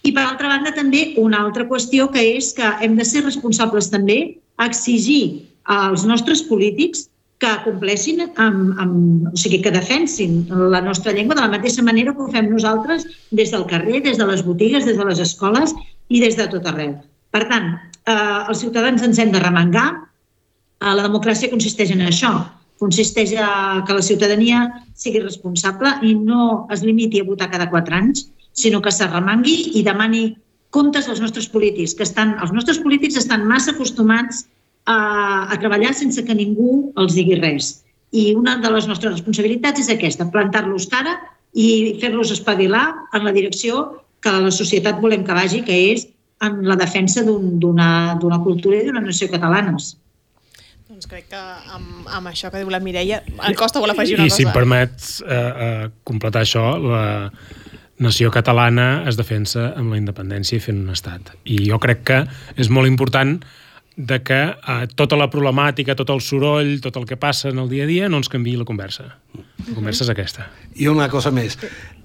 I, 0.00 0.12
per 0.16 0.22
altra 0.24 0.48
banda, 0.48 0.70
també 0.72 1.10
una 1.20 1.42
altra 1.44 1.66
qüestió 1.68 2.06
que 2.12 2.22
és 2.38 2.54
que 2.56 2.68
hem 2.80 2.94
de 2.96 3.04
ser 3.04 3.24
responsables 3.26 3.90
també 3.92 4.20
a 4.56 4.68
exigir 4.70 5.48
als 5.68 6.06
nostres 6.08 6.40
polítics 6.48 7.08
que 7.40 7.50
compleixin, 7.64 8.20
amb, 8.36 8.80
amb, 8.82 9.30
o 9.32 9.38
sigui, 9.40 9.62
que 9.64 9.72
defensin 9.72 10.42
la 10.50 10.82
nostra 10.84 11.14
llengua 11.16 11.38
de 11.38 11.44
la 11.46 11.52
mateixa 11.54 11.84
manera 11.86 12.12
que 12.12 12.26
ho 12.26 12.28
fem 12.34 12.50
nosaltres 12.52 13.06
des 13.32 13.52
del 13.54 13.64
carrer, 13.70 14.02
des 14.04 14.20
de 14.20 14.26
les 14.28 14.44
botigues, 14.44 14.84
des 14.84 14.98
de 15.00 15.06
les 15.08 15.22
escoles 15.24 15.72
i 16.12 16.20
des 16.20 16.36
de 16.36 16.46
tot 16.52 16.68
arreu. 16.68 16.98
Per 17.32 17.46
tant, 17.48 17.72
eh, 18.04 18.40
els 18.48 18.60
ciutadans 18.60 19.02
ens 19.02 19.18
hem 19.18 19.32
de 19.32 19.40
remengar. 19.40 19.88
Eh, 20.80 20.92
la 20.92 21.06
democràcia 21.06 21.50
consisteix 21.52 21.94
en 21.96 22.04
això, 22.04 22.34
consisteix 22.80 23.32
a 23.40 23.84
que 23.86 23.96
la 23.96 24.04
ciutadania 24.04 24.66
sigui 24.94 25.24
responsable 25.24 25.96
i 26.02 26.14
no 26.14 26.66
es 26.72 26.84
limiti 26.84 27.20
a 27.20 27.28
votar 27.28 27.50
cada 27.50 27.70
quatre 27.72 27.96
anys, 27.96 28.28
sinó 28.52 28.80
que 28.84 28.92
s'arremangui 28.92 29.78
i 29.80 29.82
demani 29.86 30.36
comptes 30.70 31.08
als 31.08 31.20
nostres 31.20 31.48
polítics, 31.48 31.94
que 31.96 32.04
estan, 32.04 32.36
els 32.42 32.52
nostres 32.52 32.78
polítics 32.78 33.16
estan 33.16 33.46
massa 33.48 33.72
acostumats 33.72 34.44
a, 34.44 34.48
a 34.86 35.56
treballar 35.60 35.92
sense 35.94 36.24
que 36.24 36.34
ningú 36.34 36.92
els 36.98 37.14
digui 37.14 37.38
res. 37.40 37.80
I 38.10 38.34
una 38.34 38.56
de 38.58 38.70
les 38.72 38.88
nostres 38.90 39.12
responsabilitats 39.12 39.84
és 39.84 39.90
aquesta, 39.92 40.26
plantar-los 40.32 40.88
cara 40.90 41.18
i 41.54 41.98
fer-los 42.00 42.32
espavilar 42.34 42.88
en 43.14 43.26
la 43.26 43.34
direcció 43.34 43.84
que 44.20 44.32
la 44.32 44.50
societat 44.50 45.00
volem 45.00 45.24
que 45.24 45.36
vagi, 45.36 45.62
que 45.66 45.76
és 45.92 46.06
en 46.44 46.62
la 46.66 46.76
defensa 46.76 47.22
d'una 47.24 47.90
un, 48.16 48.38
cultura 48.44 48.80
i 48.80 48.86
d'una 48.86 49.02
nació 49.04 49.28
catalanes. 49.30 49.94
Doncs 50.88 51.06
crec 51.08 51.30
que 51.32 51.40
amb, 51.40 52.08
amb 52.08 52.30
això 52.30 52.50
que 52.50 52.60
diu 52.60 52.70
la 52.72 52.80
Mireia, 52.82 53.22
en 53.24 53.56
Costa 53.56 53.80
vol 53.80 53.92
afegir 53.92 54.18
una 54.18 54.26
I, 54.26 54.32
cosa. 54.32 54.40
I 54.40 54.42
si 54.42 54.48
em 54.48 54.54
permets 54.56 55.10
eh, 55.22 55.36
eh, 55.36 55.88
completar 56.04 56.42
això, 56.44 56.64
la 56.80 57.30
nació 58.00 58.30
catalana 58.32 59.04
es 59.08 59.18
defensa 59.20 59.70
amb 59.76 59.92
la 59.92 60.00
independència 60.00 60.56
i 60.56 60.64
fent 60.64 60.80
un 60.82 60.92
estat. 60.96 61.34
I 61.44 61.60
jo 61.68 61.78
crec 61.80 62.04
que 62.08 62.20
és 62.56 62.72
molt 62.72 62.88
important 62.88 63.36
de 64.00 64.20
que 64.24 64.40
eh, 64.50 64.86
tota 64.96 65.18
la 65.20 65.28
problemàtica, 65.32 65.96
tot 65.98 66.10
el 66.14 66.22
soroll, 66.24 66.78
tot 66.84 66.96
el 66.96 67.06
que 67.08 67.18
passa 67.20 67.50
en 67.52 67.60
el 67.60 67.68
dia 67.68 67.84
a 67.84 67.90
dia 67.90 68.08
no 68.08 68.20
ens 68.20 68.30
canvi 68.32 68.56
la 68.56 68.66
conversa. 68.68 69.10
La 69.36 69.76
conversa 69.76 70.06
és 70.06 70.12
aquesta. 70.12 70.48
I 70.80 70.88
una 70.88 71.10
cosa 71.12 71.32
més. 71.34 71.58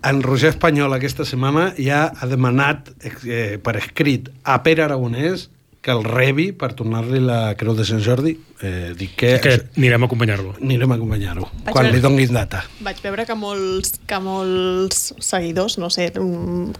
En 0.05 0.21
Roger 0.25 0.51
Espanyol 0.51 0.93
aquesta 0.97 1.25
setmana 1.27 1.69
ja 1.79 2.09
ha 2.11 2.29
demanat 2.29 2.91
eh, 2.99 3.57
per 3.63 3.77
escrit 3.79 4.29
a 4.43 4.59
Pere 4.65 4.85
Aragonès 4.85 5.49
que 5.85 5.93
el 5.93 6.01
rebi 6.03 6.47
per 6.57 6.71
tornar-li 6.73 7.19
la 7.21 7.53
Creu 7.59 7.75
de 7.77 7.85
Sant 7.85 8.01
Jordi. 8.01 8.33
Eh, 8.65 8.95
dic 8.97 9.13
que... 9.19 9.35
Que 9.43 9.53
anirem 9.77 10.01
a 10.01 10.07
acompanyar-lo. 10.09 10.55
Anirem 10.57 10.95
a 10.95 10.97
acompanyar-ho, 10.97 11.45
quan 11.67 11.85
veure, 11.85 11.93
li 11.93 12.01
donguin 12.01 12.33
data. 12.33 12.63
Vaig 12.85 13.03
veure 13.03 13.27
que 13.29 13.37
molts, 13.37 13.99
que 14.09 14.19
molts 14.23 15.11
seguidors, 15.21 15.77
no 15.81 15.91
sé, 15.93 16.09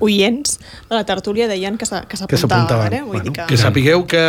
oients 0.01 0.57
de 0.57 0.97
la 0.97 1.03
tertúlia 1.05 1.45
deien 1.51 1.77
que 1.77 1.85
s'apuntaven. 1.85 2.97
Eh? 2.97 3.03
Vull 3.05 3.19
bueno, 3.19 3.29
dir 3.29 3.35
que... 3.37 3.47
que 3.53 3.61
sapigueu 3.61 4.07
que, 4.09 4.25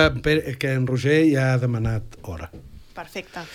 que 0.61 0.77
en 0.77 0.85
Roger 0.91 1.23
ja 1.31 1.55
ha 1.55 1.59
demanat 1.63 2.21
hora. 2.29 2.51
Perfecte. 2.97 3.47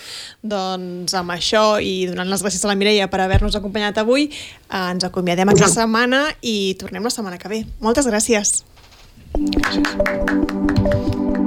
Doncs 0.42 1.14
amb 1.18 1.34
això 1.34 1.78
i 1.82 2.08
donant 2.10 2.30
les 2.34 2.42
gràcies 2.42 2.66
a 2.66 2.70
la 2.70 2.78
Mireia 2.78 3.10
per 3.14 3.22
haver-nos 3.22 3.58
acompanyat 3.62 4.02
avui, 4.02 4.32
eh, 4.32 4.82
ens 4.82 5.06
acomiadem 5.06 5.54
aquesta 5.54 5.70
setmana 5.84 6.28
i 6.42 6.74
tornem 6.82 7.06
la 7.06 7.14
setmana 7.14 7.42
que 7.42 7.54
ve. 7.54 7.64
Moltes 7.82 8.10
gràcies. 8.10 8.62
음, 9.38 9.45
고맙습니다. 9.51 11.41